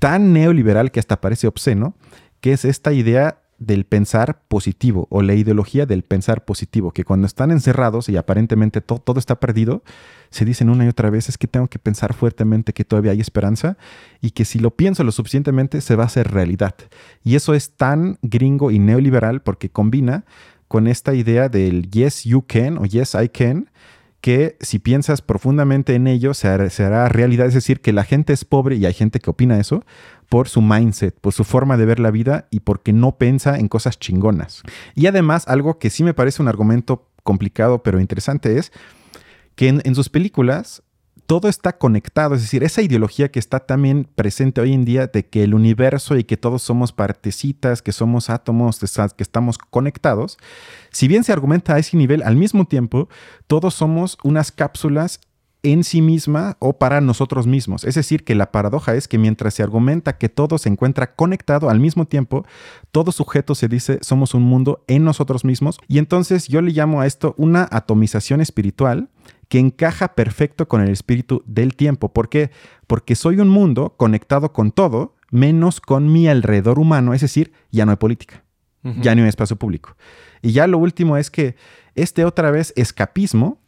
tan 0.00 0.34
neoliberal 0.34 0.90
que 0.90 1.00
hasta 1.00 1.18
parece 1.18 1.46
obsceno, 1.46 1.94
que 2.42 2.52
es 2.52 2.66
esta 2.66 2.92
idea 2.92 3.38
del 3.58 3.84
pensar 3.84 4.42
positivo 4.48 5.06
o 5.10 5.22
la 5.22 5.34
ideología 5.34 5.86
del 5.86 6.02
pensar 6.02 6.44
positivo, 6.44 6.92
que 6.92 7.04
cuando 7.04 7.26
están 7.26 7.50
encerrados 7.50 8.08
y 8.08 8.16
aparentemente 8.16 8.80
to- 8.80 8.98
todo 8.98 9.18
está 9.18 9.40
perdido, 9.40 9.82
se 10.30 10.44
dicen 10.44 10.68
una 10.68 10.84
y 10.84 10.88
otra 10.88 11.08
vez 11.10 11.28
es 11.28 11.38
que 11.38 11.46
tengo 11.46 11.66
que 11.68 11.78
pensar 11.78 12.12
fuertemente 12.12 12.72
que 12.72 12.84
todavía 12.84 13.12
hay 13.12 13.20
esperanza 13.20 13.78
y 14.20 14.30
que 14.32 14.44
si 14.44 14.58
lo 14.58 14.70
pienso 14.72 15.04
lo 15.04 15.12
suficientemente 15.12 15.80
se 15.80 15.96
va 15.96 16.02
a 16.02 16.06
hacer 16.06 16.30
realidad. 16.32 16.74
Y 17.24 17.36
eso 17.36 17.54
es 17.54 17.70
tan 17.76 18.18
gringo 18.22 18.70
y 18.70 18.78
neoliberal 18.78 19.40
porque 19.42 19.70
combina 19.70 20.24
con 20.68 20.86
esta 20.88 21.14
idea 21.14 21.48
del 21.48 21.90
yes 21.90 22.24
you 22.24 22.42
can 22.46 22.76
o 22.78 22.84
yes 22.84 23.14
I 23.14 23.28
can, 23.28 23.70
que 24.26 24.56
si 24.58 24.80
piensas 24.80 25.22
profundamente 25.22 25.94
en 25.94 26.08
ello 26.08 26.34
se 26.34 26.48
hará, 26.48 27.08
realidad. 27.08 27.46
Es 27.46 27.54
decir, 27.54 27.80
que 27.80 27.92
la 27.92 28.02
gente 28.02 28.32
es 28.32 28.44
pobre 28.44 28.74
y 28.74 28.84
hay 28.84 28.92
gente 28.92 29.20
que 29.20 29.30
opina 29.30 29.60
eso 29.60 29.84
por 30.28 30.48
su 30.48 30.62
mindset, 30.62 31.16
por 31.20 31.32
su 31.32 31.44
forma 31.44 31.76
de 31.76 31.86
ver 31.86 32.00
la 32.00 32.10
vida 32.10 32.48
y 32.50 32.58
porque 32.58 32.92
no 32.92 33.18
piensa 33.18 33.56
en 33.56 33.68
cosas 33.68 34.00
chingonas. 34.00 34.64
Y 34.96 35.06
además, 35.06 35.46
algo 35.46 35.78
que 35.78 35.90
sí 35.90 36.02
me 36.02 36.12
parece 36.12 36.42
un 36.42 36.48
argumento 36.48 37.08
complicado 37.22 37.84
pero 37.84 38.00
interesante 38.00 38.58
es 38.58 38.72
que 39.54 39.68
en 39.68 39.94
sus 39.94 40.08
películas 40.08 40.82
todo 41.26 41.48
está 41.48 41.76
conectado, 41.76 42.34
es 42.34 42.42
decir, 42.42 42.62
esa 42.62 42.82
ideología 42.82 43.30
que 43.30 43.38
está 43.38 43.60
también 43.60 44.08
presente 44.14 44.60
hoy 44.60 44.72
en 44.72 44.84
día 44.84 45.08
de 45.08 45.26
que 45.26 45.42
el 45.42 45.54
universo 45.54 46.16
y 46.16 46.24
que 46.24 46.36
todos 46.36 46.62
somos 46.62 46.92
partecitas, 46.92 47.82
que 47.82 47.92
somos 47.92 48.30
átomos, 48.30 48.78
que 48.78 49.22
estamos 49.22 49.58
conectados, 49.58 50.38
si 50.90 51.08
bien 51.08 51.24
se 51.24 51.32
argumenta 51.32 51.74
a 51.74 51.78
ese 51.78 51.96
nivel, 51.96 52.22
al 52.22 52.36
mismo 52.36 52.64
tiempo, 52.64 53.08
todos 53.46 53.74
somos 53.74 54.18
unas 54.22 54.52
cápsulas 54.52 55.20
en 55.72 55.84
sí 55.84 56.00
misma 56.00 56.56
o 56.60 56.78
para 56.78 57.00
nosotros 57.00 57.46
mismos. 57.46 57.84
Es 57.84 57.96
decir, 57.96 58.24
que 58.24 58.34
la 58.34 58.52
paradoja 58.52 58.94
es 58.94 59.08
que 59.08 59.18
mientras 59.18 59.54
se 59.54 59.62
argumenta 59.62 60.16
que 60.16 60.28
todo 60.28 60.58
se 60.58 60.68
encuentra 60.68 61.14
conectado 61.14 61.68
al 61.68 61.80
mismo 61.80 62.06
tiempo, 62.06 62.46
todo 62.92 63.12
sujeto 63.12 63.54
se 63.54 63.68
dice 63.68 63.98
somos 64.02 64.34
un 64.34 64.42
mundo 64.42 64.84
en 64.86 65.04
nosotros 65.04 65.44
mismos. 65.44 65.78
Y 65.88 65.98
entonces 65.98 66.48
yo 66.48 66.62
le 66.62 66.72
llamo 66.72 67.00
a 67.00 67.06
esto 67.06 67.34
una 67.36 67.68
atomización 67.70 68.40
espiritual 68.40 69.08
que 69.48 69.58
encaja 69.58 70.14
perfecto 70.14 70.68
con 70.68 70.80
el 70.80 70.90
espíritu 70.90 71.42
del 71.46 71.74
tiempo. 71.74 72.12
¿Por 72.12 72.28
qué? 72.28 72.50
Porque 72.86 73.16
soy 73.16 73.40
un 73.40 73.48
mundo 73.48 73.94
conectado 73.96 74.52
con 74.52 74.70
todo, 74.70 75.16
menos 75.30 75.80
con 75.80 76.12
mi 76.12 76.28
alrededor 76.28 76.78
humano, 76.78 77.14
es 77.14 77.20
decir, 77.20 77.52
ya 77.70 77.84
no 77.84 77.90
hay 77.90 77.96
política 77.96 78.46
ya 79.00 79.14
no 79.14 79.22
hay 79.22 79.28
espacio 79.28 79.56
público. 79.56 79.96
Y 80.42 80.52
ya 80.52 80.66
lo 80.66 80.78
último 80.78 81.16
es 81.16 81.30
que 81.30 81.56
este 81.94 82.24
otra 82.24 82.50
vez 82.50 82.72
escapismo 82.76 83.60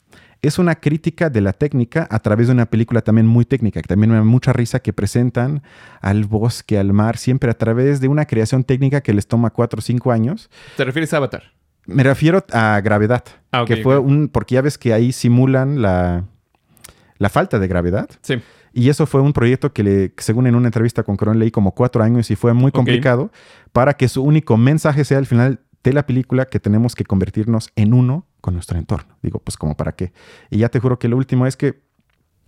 es 0.43 0.59
una 0.59 0.77
crítica 0.77 1.31
de 1.31 1.41
la 1.41 1.53
técnica 1.53 2.07
a 2.11 2.19
través 2.21 2.47
de 2.47 2.53
una 2.53 2.67
película 2.67 3.01
también 3.01 3.27
muy 3.27 3.45
técnica, 3.45 3.81
que 3.83 3.89
también 3.89 4.11
me 4.11 4.17
da 4.17 4.25
mucha 4.25 4.53
risa, 4.53 4.81
que 4.81 4.93
presentan 4.93 5.63
al 6.01 6.25
bosque, 6.25 6.79
al 6.79 6.93
mar, 6.93 7.17
siempre 7.17 7.51
a 7.51 7.55
través 7.55 8.01
de 8.01 8.09
una 8.09 8.27
creación 8.27 8.65
técnica 8.65 9.01
que 9.01 9.13
les 9.13 9.27
toma 9.27 9.51
cuatro 9.51 9.79
o 9.79 9.83
cinco 9.83 10.13
años. 10.13 10.51
¿Te 10.77 10.85
refieres 10.85 11.13
a 11.13 11.19
Avatar? 11.19 11.43
Me 11.87 12.03
refiero 12.03 12.45
a 12.53 12.81
gravedad, 12.83 13.25
Ah, 13.51 13.63
ok, 13.63 13.69
que 13.69 13.77
fue 13.79 13.99
un, 13.99 14.29
porque 14.29 14.57
ya 14.57 14.63
ves 14.63 14.77
que 14.77 14.93
ahí 14.93 15.11
simulan 15.11 15.81
la, 15.81 16.25
la 17.17 17.29
falta 17.31 17.59
de 17.59 17.67
gravedad. 17.67 18.09
Sí. 18.21 18.41
Y 18.75 18.91
eso 18.91 19.07
fue 19.07 19.23
un 19.23 19.33
proyecto 19.33 19.73
que, 19.73 19.83
le, 19.83 20.13
según 20.19 20.47
en 20.47 20.55
una 20.55 20.69
entrevista 20.69 21.03
con 21.03 21.17
Coron 21.17 21.39
leí 21.39 21.51
como 21.51 21.75
cuatro 21.75 22.03
años 22.03 22.31
y 22.31 22.37
fue 22.37 22.53
muy 22.53 22.71
complicado 22.71 23.33
para 23.73 23.95
que 23.95 24.07
su 24.07 24.23
único 24.23 24.57
mensaje 24.57 25.05
sea 25.05 25.19
al 25.19 25.27
final 25.27 25.61
de 25.85 25.93
la 25.93 26.07
película 26.07 26.47
que 26.47 26.61
tenemos 26.61 26.95
que 26.95 27.05
convertirnos 27.05 27.71
en 27.77 27.95
uno 27.95 28.27
con 28.41 28.55
nuestro 28.55 28.79
entorno. 28.79 29.17
Digo, 29.23 29.39
pues 29.41 29.57
como 29.57 29.77
para 29.77 29.93
qué. 29.93 30.13
Y 30.51 30.59
ya 30.59 30.69
te 30.69 30.81
juro 30.81 30.99
que 30.99 31.09
lo 31.09 31.17
último 31.17 31.47
es 31.47 31.57
que, 31.57 31.83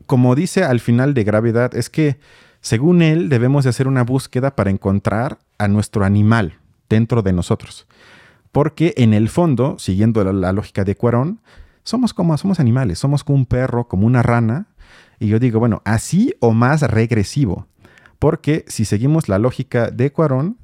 como 0.07 0.35
dice 0.35 0.65
al 0.65 0.81
final 0.81 1.15
de 1.15 1.25
Gravedad, 1.25 1.75
es 1.75 1.91
que 1.91 2.19
según 2.61 3.03
él 3.03 3.29
debemos 3.29 3.65
de 3.65 3.71
hacer 3.71 3.89
una 3.89 4.05
búsqueda 4.05 4.55
para 4.57 4.71
encontrar 4.71 5.39
a 5.59 5.69
nuestro 5.69 6.05
animal 6.05 6.59
dentro 6.89 7.23
de 7.23 7.33
nosotros. 7.33 7.87
Porque 8.53 8.95
en 8.97 9.15
el 9.15 9.29
fondo, 9.29 9.79
siguiendo 9.79 10.25
la, 10.25 10.33
la 10.33 10.53
lógica 10.53 10.85
de 10.85 10.97
Cuarón, 10.97 11.41
somos 11.85 12.13
como 12.13 12.37
somos 12.37 12.61
animales, 12.61 12.99
somos 12.99 13.25
como 13.25 13.39
un 13.39 13.47
perro, 13.47 13.89
como 13.89 14.07
una 14.07 14.23
rana. 14.23 14.67
Y 15.19 15.29
yo 15.29 15.39
digo, 15.39 15.61
bueno, 15.61 15.83
así 15.85 16.35
o 16.41 16.53
más 16.53 16.83
regresivo. 16.83 17.67
Porque 18.19 18.65
si 18.69 18.85
seguimos 18.85 19.29
la 19.29 19.39
lógica 19.39 19.91
de 19.91 20.13
Cuarón 20.13 20.59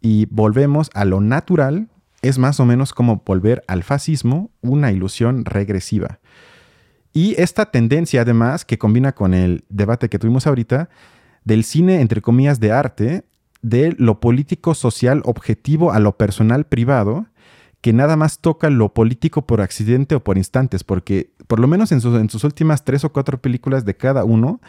y 0.00 0.26
volvemos 0.26 0.90
a 0.94 1.04
lo 1.04 1.20
natural, 1.20 1.88
es 2.22 2.38
más 2.38 2.60
o 2.60 2.64
menos 2.64 2.92
como 2.92 3.22
volver 3.24 3.62
al 3.66 3.82
fascismo, 3.82 4.50
una 4.60 4.92
ilusión 4.92 5.44
regresiva. 5.44 6.20
Y 7.12 7.40
esta 7.40 7.70
tendencia, 7.70 8.22
además, 8.22 8.64
que 8.64 8.78
combina 8.78 9.12
con 9.12 9.34
el 9.34 9.64
debate 9.68 10.08
que 10.08 10.18
tuvimos 10.18 10.46
ahorita, 10.46 10.88
del 11.44 11.64
cine, 11.64 12.00
entre 12.00 12.20
comillas, 12.20 12.60
de 12.60 12.72
arte, 12.72 13.24
de 13.62 13.94
lo 13.98 14.20
político 14.20 14.74
social 14.74 15.22
objetivo 15.24 15.92
a 15.92 15.98
lo 15.98 16.16
personal 16.16 16.66
privado, 16.66 17.26
que 17.80 17.92
nada 17.92 18.16
más 18.16 18.40
toca 18.40 18.70
lo 18.70 18.92
político 18.92 19.46
por 19.46 19.60
accidente 19.60 20.14
o 20.14 20.24
por 20.24 20.36
instantes, 20.36 20.84
porque 20.84 21.32
por 21.46 21.60
lo 21.60 21.68
menos 21.68 21.92
en 21.92 22.00
sus, 22.00 22.18
en 22.20 22.28
sus 22.28 22.44
últimas 22.44 22.84
tres 22.84 23.04
o 23.04 23.12
cuatro 23.12 23.40
películas 23.40 23.84
de 23.84 23.96
cada 23.96 24.24
uno, 24.24 24.60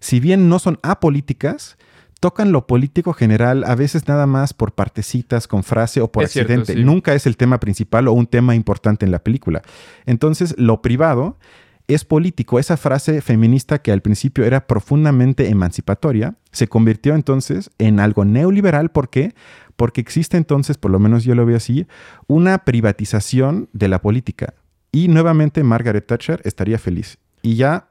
si 0.00 0.20
bien 0.20 0.48
no 0.48 0.58
son 0.58 0.78
apolíticas, 0.82 1.78
tocan 2.20 2.52
lo 2.52 2.66
político 2.66 3.12
general, 3.12 3.64
a 3.64 3.74
veces 3.74 4.08
nada 4.08 4.26
más 4.26 4.52
por 4.54 4.72
partecitas, 4.72 5.46
con 5.46 5.62
frase 5.62 6.00
o 6.00 6.10
por 6.10 6.24
Es 6.24 6.32
cierto, 6.32 6.52
accidente. 6.52 6.80
sí. 6.80 6.84
Nunca 6.84 7.14
es 7.14 7.26
el 7.26 7.36
tema 7.36 7.60
principal 7.60 8.08
o 8.08 8.12
un 8.12 8.26
tema 8.26 8.54
importante 8.54 9.04
en 9.04 9.12
la 9.12 9.20
película. 9.20 9.62
Entonces, 10.06 10.54
lo 10.58 10.82
privado 10.82 11.38
es 11.86 12.04
político. 12.04 12.58
Esa 12.58 12.76
frase 12.76 13.20
feminista 13.22 13.80
que 13.80 13.92
al 13.92 14.02
principio 14.02 14.44
era 14.44 14.66
profundamente 14.66 15.48
emancipatoria, 15.48 16.34
se 16.52 16.68
convirtió 16.68 17.14
entonces 17.14 17.70
en 17.78 17.98
algo 18.00 18.24
neoliberal. 18.24 18.90
¿Por 18.90 19.08
qué? 19.08 19.34
Porque 19.76 20.00
existe 20.00 20.36
entonces, 20.36 20.76
por 20.76 20.90
lo 20.90 20.98
menos 20.98 21.24
yo 21.24 21.34
lo 21.34 21.46
veo 21.46 21.56
así, 21.56 21.86
una 22.26 22.58
privatización 22.64 23.68
de 23.72 23.88
la 23.88 24.00
política. 24.02 24.54
Y 24.92 25.08
nuevamente 25.08 25.62
Margaret 25.62 26.06
Thatcher 26.06 26.40
estaría 26.44 26.78
feliz. 26.78 27.18
Y 27.42 27.54
ya 27.56 27.88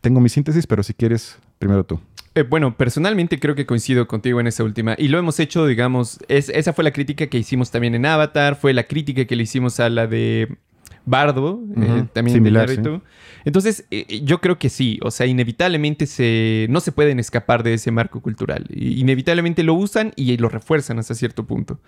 tengo 0.00 0.20
mi 0.20 0.28
síntesis, 0.28 0.66
pero 0.66 0.82
si 0.82 0.94
quieres, 0.94 1.38
primero 1.58 1.84
tú. 1.84 2.00
Eh, 2.34 2.42
bueno, 2.42 2.76
personalmente 2.76 3.38
creo 3.38 3.54
que 3.54 3.66
coincido 3.66 4.08
contigo 4.08 4.40
en 4.40 4.46
esa 4.46 4.64
última. 4.64 4.94
Y 4.98 5.08
lo 5.08 5.18
hemos 5.18 5.38
hecho, 5.38 5.66
digamos, 5.66 6.18
es- 6.28 6.48
esa 6.48 6.72
fue 6.72 6.82
la 6.84 6.90
crítica 6.92 7.26
que 7.26 7.38
hicimos 7.38 7.70
también 7.70 7.94
en 7.94 8.06
Avatar, 8.06 8.56
fue 8.56 8.72
la 8.72 8.84
crítica 8.84 9.24
que 9.26 9.36
le 9.36 9.42
hicimos 9.42 9.80
a 9.80 9.90
la 9.90 10.06
de 10.06 10.56
Bardo, 11.04 11.60
eh, 11.76 11.98
Ujú, 12.00 12.08
también 12.12 12.36
similar, 12.38 12.68
de 12.68 12.74
Iñárritu. 12.74 13.04
Entonces, 13.44 13.84
eh, 13.90 14.20
yo 14.24 14.40
creo 14.40 14.58
que 14.58 14.70
sí, 14.70 14.98
o 15.02 15.10
sea, 15.10 15.26
inevitablemente 15.26 16.06
se, 16.06 16.66
no 16.70 16.80
se 16.80 16.92
pueden 16.92 17.18
escapar 17.18 17.62
de 17.64 17.74
ese 17.74 17.90
marco 17.90 18.22
cultural. 18.22 18.66
Inevitablemente 18.70 19.62
lo 19.62 19.74
usan 19.74 20.12
y 20.16 20.36
lo 20.38 20.48
refuerzan 20.48 20.98
hasta 21.00 21.14
cierto 21.14 21.44
punto. 21.44 21.80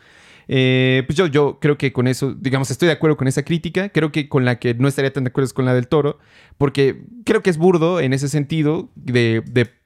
Eh, 0.47 1.05
pues 1.07 1.17
yo, 1.17 1.27
yo 1.27 1.59
creo 1.61 1.79
que 1.79 1.93
con 1.93 2.07
eso, 2.07 2.35
digamos, 2.35 2.71
estoy 2.71 2.87
de 2.89 2.93
acuerdo 2.93 3.17
con 3.17 3.29
esa 3.29 3.45
crítica. 3.45 3.89
Creo 3.89 4.13
que 4.13 4.29
con 4.29 4.45
la 4.45 4.59
que 4.59 4.75
no 4.75 4.89
estaría 4.89 5.13
tan 5.13 5.25
de 5.25 5.29
acuerdo 5.29 5.47
es 5.47 5.55
con 5.55 5.65
la 5.65 5.73
del 5.75 5.89
toro, 5.89 6.19
porque 6.59 7.03
creo 7.25 7.43
que 7.43 7.49
es 7.51 7.57
burdo 7.57 8.01
en 8.01 8.13
ese 8.13 8.29
sentido 8.29 8.91
de, 8.95 9.43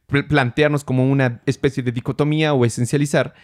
plantearnos 0.09 0.85
como 0.85 1.11
una 1.11 1.43
especie 1.45 1.83
de 1.83 1.93
dicotomía 1.93 2.55
o 2.55 2.65
esencializar. 2.65 3.35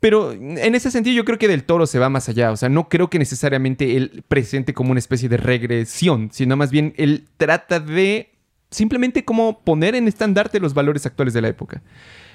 Pero 0.00 0.32
en 0.32 0.74
ese 0.74 0.90
sentido 0.90 1.16
yo 1.16 1.24
creo 1.24 1.38
que 1.38 1.48
Del 1.48 1.64
Toro 1.64 1.86
se 1.86 1.98
va 1.98 2.08
más 2.08 2.28
allá. 2.28 2.52
O 2.52 2.56
sea, 2.56 2.68
no 2.68 2.88
creo 2.88 3.08
que 3.08 3.18
necesariamente 3.18 3.96
él 3.96 4.22
presente 4.28 4.74
como 4.74 4.90
una 4.90 4.98
especie 4.98 5.28
de 5.28 5.38
regresión, 5.38 6.30
sino 6.32 6.56
más 6.56 6.70
bien 6.70 6.94
él 6.96 7.26
trata 7.36 7.80
de 7.80 8.32
simplemente 8.70 9.24
como 9.24 9.64
poner 9.64 9.94
en 9.94 10.08
estandarte 10.08 10.60
los 10.60 10.74
valores 10.74 11.04
actuales 11.06 11.34
de 11.34 11.40
la 11.40 11.48
época. 11.48 11.82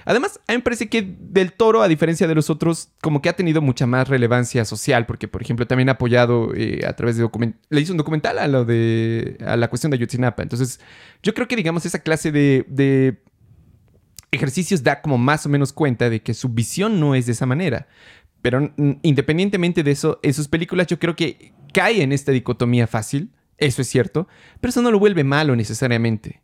Además, 0.03 0.39
a 0.47 0.51
mí 0.51 0.57
me 0.57 0.63
parece 0.63 0.89
que 0.89 1.01
Del 1.01 1.53
Toro, 1.53 1.81
a 1.81 1.87
diferencia 1.87 2.27
de 2.27 2.35
los 2.35 2.49
otros, 2.49 2.89
como 3.01 3.21
que 3.21 3.29
ha 3.29 3.33
tenido 3.33 3.61
mucha 3.61 3.87
más 3.87 4.07
relevancia 4.07 4.65
social, 4.65 5.05
porque, 5.05 5.27
por 5.27 5.41
ejemplo, 5.41 5.65
también 5.65 5.89
ha 5.89 5.93
apoyado 5.93 6.53
eh, 6.55 6.81
a 6.87 6.93
través 6.93 7.17
de 7.17 7.27
le 7.69 7.81
hizo 7.81 7.93
un 7.93 7.97
documental 7.97 8.37
a 8.37 8.47
lo 8.47 8.65
de, 8.65 9.37
a 9.45 9.57
la 9.57 9.67
cuestión 9.67 9.89
de 9.91 9.97
Ayotzinapa. 9.97 10.43
Entonces, 10.43 10.79
yo 11.23 11.33
creo 11.33 11.47
que, 11.47 11.55
digamos, 11.55 11.85
esa 11.87 11.99
clase 11.99 12.31
de 12.31 13.17
ejercicios 14.31 14.83
da 14.83 15.01
como 15.01 15.17
más 15.17 15.45
o 15.45 15.49
menos 15.49 15.73
cuenta 15.73 16.09
de 16.09 16.21
que 16.21 16.33
su 16.33 16.49
visión 16.49 16.99
no 16.99 17.15
es 17.15 17.25
de 17.25 17.31
esa 17.33 17.45
manera. 17.45 17.87
Pero 18.41 18.71
independientemente 19.01 19.83
de 19.83 19.91
eso, 19.91 20.19
en 20.21 20.33
sus 20.33 20.47
películas 20.47 20.87
yo 20.87 20.99
creo 20.99 21.15
que 21.15 21.53
cae 21.73 22.03
en 22.03 22.11
esta 22.11 22.31
dicotomía 22.31 22.85
fácil, 22.87 23.31
eso 23.57 23.81
es 23.81 23.87
cierto, 23.87 24.27
pero 24.61 24.69
eso 24.69 24.81
no 24.81 24.91
lo 24.91 24.99
vuelve 24.99 25.23
malo 25.23 25.55
necesariamente. 25.55 26.41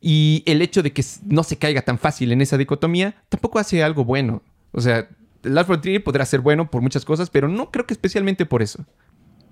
Y 0.00 0.42
el 0.46 0.62
hecho 0.62 0.82
de 0.82 0.92
que 0.92 1.04
no 1.24 1.42
se 1.42 1.58
caiga 1.58 1.82
tan 1.82 1.98
fácil 1.98 2.32
en 2.32 2.40
esa 2.40 2.56
dicotomía 2.56 3.22
tampoco 3.28 3.58
hace 3.58 3.82
algo 3.82 4.04
bueno. 4.04 4.42
O 4.72 4.80
sea, 4.80 5.08
Last 5.42 5.66
Frontier 5.66 6.02
podrá 6.02 6.24
ser 6.24 6.40
bueno 6.40 6.70
por 6.70 6.82
muchas 6.82 7.04
cosas, 7.04 7.30
pero 7.30 7.48
no 7.48 7.70
creo 7.70 7.86
que 7.86 7.94
especialmente 7.94 8.46
por 8.46 8.62
eso. 8.62 8.84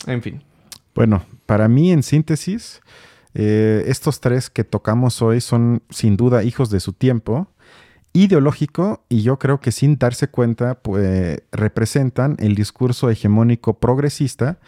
En 0.07 0.23
fin. 0.23 0.43
Bueno, 0.95 1.25
para 1.47 1.69
mí 1.69 1.93
en 1.93 2.03
síntesis, 2.03 2.81
eh, 3.35 3.85
estos 3.87 4.21
tres 4.21 4.51
que 4.51 4.65
tocamos 4.65 5.23
hoy 5.23 5.41
son 5.41 5.83
sin 5.91 6.17
duda 6.17 6.43
hijos 6.43 6.71
de 6.71 6.81
su 6.81 6.93
tiempo 6.93 7.49
ideológico 8.13 9.05
y 9.09 9.23
yo 9.23 9.39
creo 9.39 9.61
que 9.61 9.73
sin 9.73 9.99
darse 9.99 10.29
cuenta 10.29 10.81
pues, 10.81 11.43
representan 11.53 12.37
el 12.39 12.55
discurso 12.55 13.11
hegemónico 13.11 13.79
progresista 13.79 14.59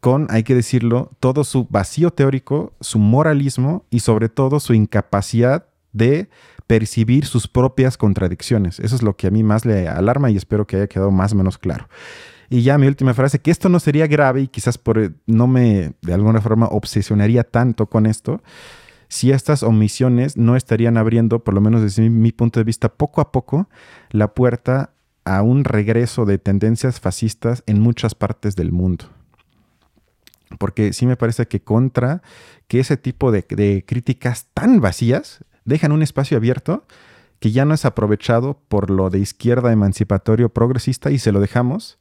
con, 0.00 0.28
hay 0.30 0.44
que 0.44 0.54
decirlo, 0.54 1.10
todo 1.20 1.44
su 1.44 1.66
vacío 1.68 2.12
teórico, 2.12 2.72
su 2.80 2.98
moralismo 2.98 3.84
y 3.90 4.00
sobre 4.00 4.28
todo 4.28 4.60
su 4.60 4.74
incapacidad 4.74 5.66
de 5.92 6.28
percibir 6.66 7.26
sus 7.26 7.48
propias 7.48 7.96
contradicciones. 7.96 8.78
Eso 8.78 8.94
es 8.94 9.02
lo 9.02 9.16
que 9.16 9.26
a 9.26 9.30
mí 9.30 9.42
más 9.42 9.64
le 9.64 9.88
alarma 9.88 10.30
y 10.30 10.36
espero 10.36 10.66
que 10.66 10.76
haya 10.76 10.86
quedado 10.86 11.10
más 11.10 11.32
o 11.32 11.36
menos 11.36 11.58
claro. 11.58 11.88
Y 12.50 12.62
ya 12.62 12.78
mi 12.78 12.86
última 12.86 13.12
frase, 13.12 13.40
que 13.40 13.50
esto 13.50 13.68
no 13.68 13.80
sería 13.80 14.06
grave 14.06 14.42
y 14.42 14.48
quizás 14.48 14.78
por, 14.78 15.12
no 15.26 15.46
me 15.46 15.92
de 16.00 16.14
alguna 16.14 16.40
forma 16.40 16.66
obsesionaría 16.66 17.44
tanto 17.44 17.86
con 17.86 18.06
esto, 18.06 18.42
si 19.08 19.32
estas 19.32 19.62
omisiones 19.62 20.36
no 20.36 20.56
estarían 20.56 20.96
abriendo, 20.96 21.42
por 21.42 21.54
lo 21.54 21.60
menos 21.60 21.82
desde 21.82 22.08
mi, 22.10 22.32
punto 22.32 22.60
de 22.60 22.64
vista, 22.64 22.90
poco 22.90 23.20
a 23.20 23.32
poco, 23.32 23.68
la 24.10 24.34
puerta 24.34 24.90
a 25.24 25.42
un 25.42 25.64
regreso 25.64 26.24
de 26.24 26.38
tendencias 26.38 27.00
fascistas 27.00 27.62
en 27.66 27.80
muchas 27.80 28.14
partes 28.14 28.54
del 28.56 28.72
mundo. 28.72 29.06
Porque 30.58 30.92
sí 30.92 31.06
me 31.06 31.16
parece 31.16 31.46
que 31.46 31.60
contra 31.60 32.22
que 32.66 32.80
ese 32.80 32.96
tipo 32.96 33.32
de, 33.32 33.44
de 33.48 33.84
críticas 33.86 34.46
tan 34.54 34.80
vacías 34.80 35.44
dejan 35.64 35.92
un 35.92 36.02
espacio 36.02 36.36
abierto 36.36 36.84
que 37.40 37.52
ya 37.52 37.64
no 37.64 37.74
es 37.74 37.84
aprovechado 37.84 38.58
por 38.68 38.90
lo 38.90 39.10
de 39.10 39.20
izquierda 39.20 39.72
emancipatorio 39.72 40.48
progresista 40.48 41.10
y 41.10 41.18
se 41.18 41.32
lo 41.32 41.40
dejamos 41.40 41.98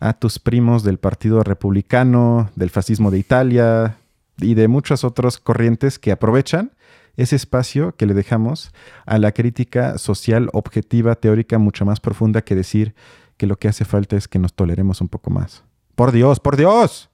a 0.00 0.12
tus 0.14 0.38
primos 0.40 0.82
del 0.82 0.98
Partido 0.98 1.42
Republicano, 1.44 2.50
del 2.56 2.70
fascismo 2.70 3.10
de 3.12 3.18
Italia, 3.18 3.96
y 4.42 4.54
de 4.54 4.68
muchas 4.68 5.04
otras 5.04 5.38
corrientes 5.38 5.98
que 5.98 6.12
aprovechan 6.12 6.72
ese 7.16 7.36
espacio 7.36 7.94
que 7.96 8.06
le 8.06 8.14
dejamos 8.14 8.72
a 9.06 9.18
la 9.18 9.32
crítica 9.32 9.98
social 9.98 10.48
objetiva, 10.52 11.14
teórica, 11.14 11.58
mucho 11.58 11.84
más 11.84 12.00
profunda 12.00 12.42
que 12.42 12.54
decir 12.54 12.94
que 13.36 13.46
lo 13.46 13.56
que 13.56 13.68
hace 13.68 13.84
falta 13.84 14.16
es 14.16 14.28
que 14.28 14.38
nos 14.38 14.54
toleremos 14.54 15.00
un 15.00 15.08
poco 15.08 15.30
más. 15.30 15.64
Por 15.94 16.12
Dios, 16.12 16.40
por 16.40 16.56
Dios. 16.56 17.10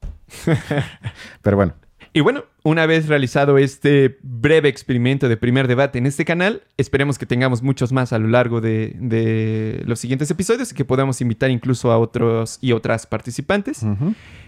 Pero 1.42 1.56
bueno. 1.56 1.74
Y 2.12 2.20
bueno, 2.20 2.44
una 2.62 2.86
vez 2.86 3.06
realizado 3.06 3.58
este 3.58 4.18
breve 4.22 4.68
experimento 4.68 5.28
de 5.28 5.36
primer 5.36 5.68
debate 5.68 5.98
en 5.98 6.06
este 6.06 6.24
canal, 6.24 6.62
esperemos 6.76 7.18
que 7.18 7.26
tengamos 7.26 7.62
muchos 7.62 7.92
más 7.92 8.12
a 8.12 8.18
lo 8.18 8.28
largo 8.28 8.60
de, 8.60 9.82
los 9.84 10.00
siguientes 10.00 10.30
episodios 10.30 10.72
y 10.72 10.74
que 10.74 10.84
podamos 10.84 11.20
invitar 11.20 11.50
incluso 11.50 11.92
a 11.92 11.98
otros 11.98 12.58
y 12.60 12.72
otras 12.72 13.06
participantes. 13.06 13.82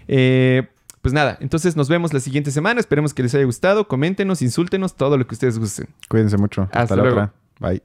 eh, 0.07 0.67
pues 1.01 1.13
nada, 1.13 1.37
entonces 1.41 1.75
nos 1.75 1.89
vemos 1.89 2.13
la 2.13 2.19
siguiente 2.19 2.51
semana. 2.51 2.79
Esperemos 2.79 3.13
que 3.13 3.23
les 3.23 3.33
haya 3.33 3.45
gustado. 3.45 3.87
Coméntenos, 3.87 4.41
insúltenos, 4.41 4.95
todo 4.95 5.17
lo 5.17 5.25
que 5.25 5.33
ustedes 5.33 5.57
gusten. 5.57 5.89
Cuídense 6.09 6.37
mucho. 6.37 6.69
Hasta, 6.71 6.95
la 6.95 7.03
otra. 7.03 7.33
Bye. 7.59 7.81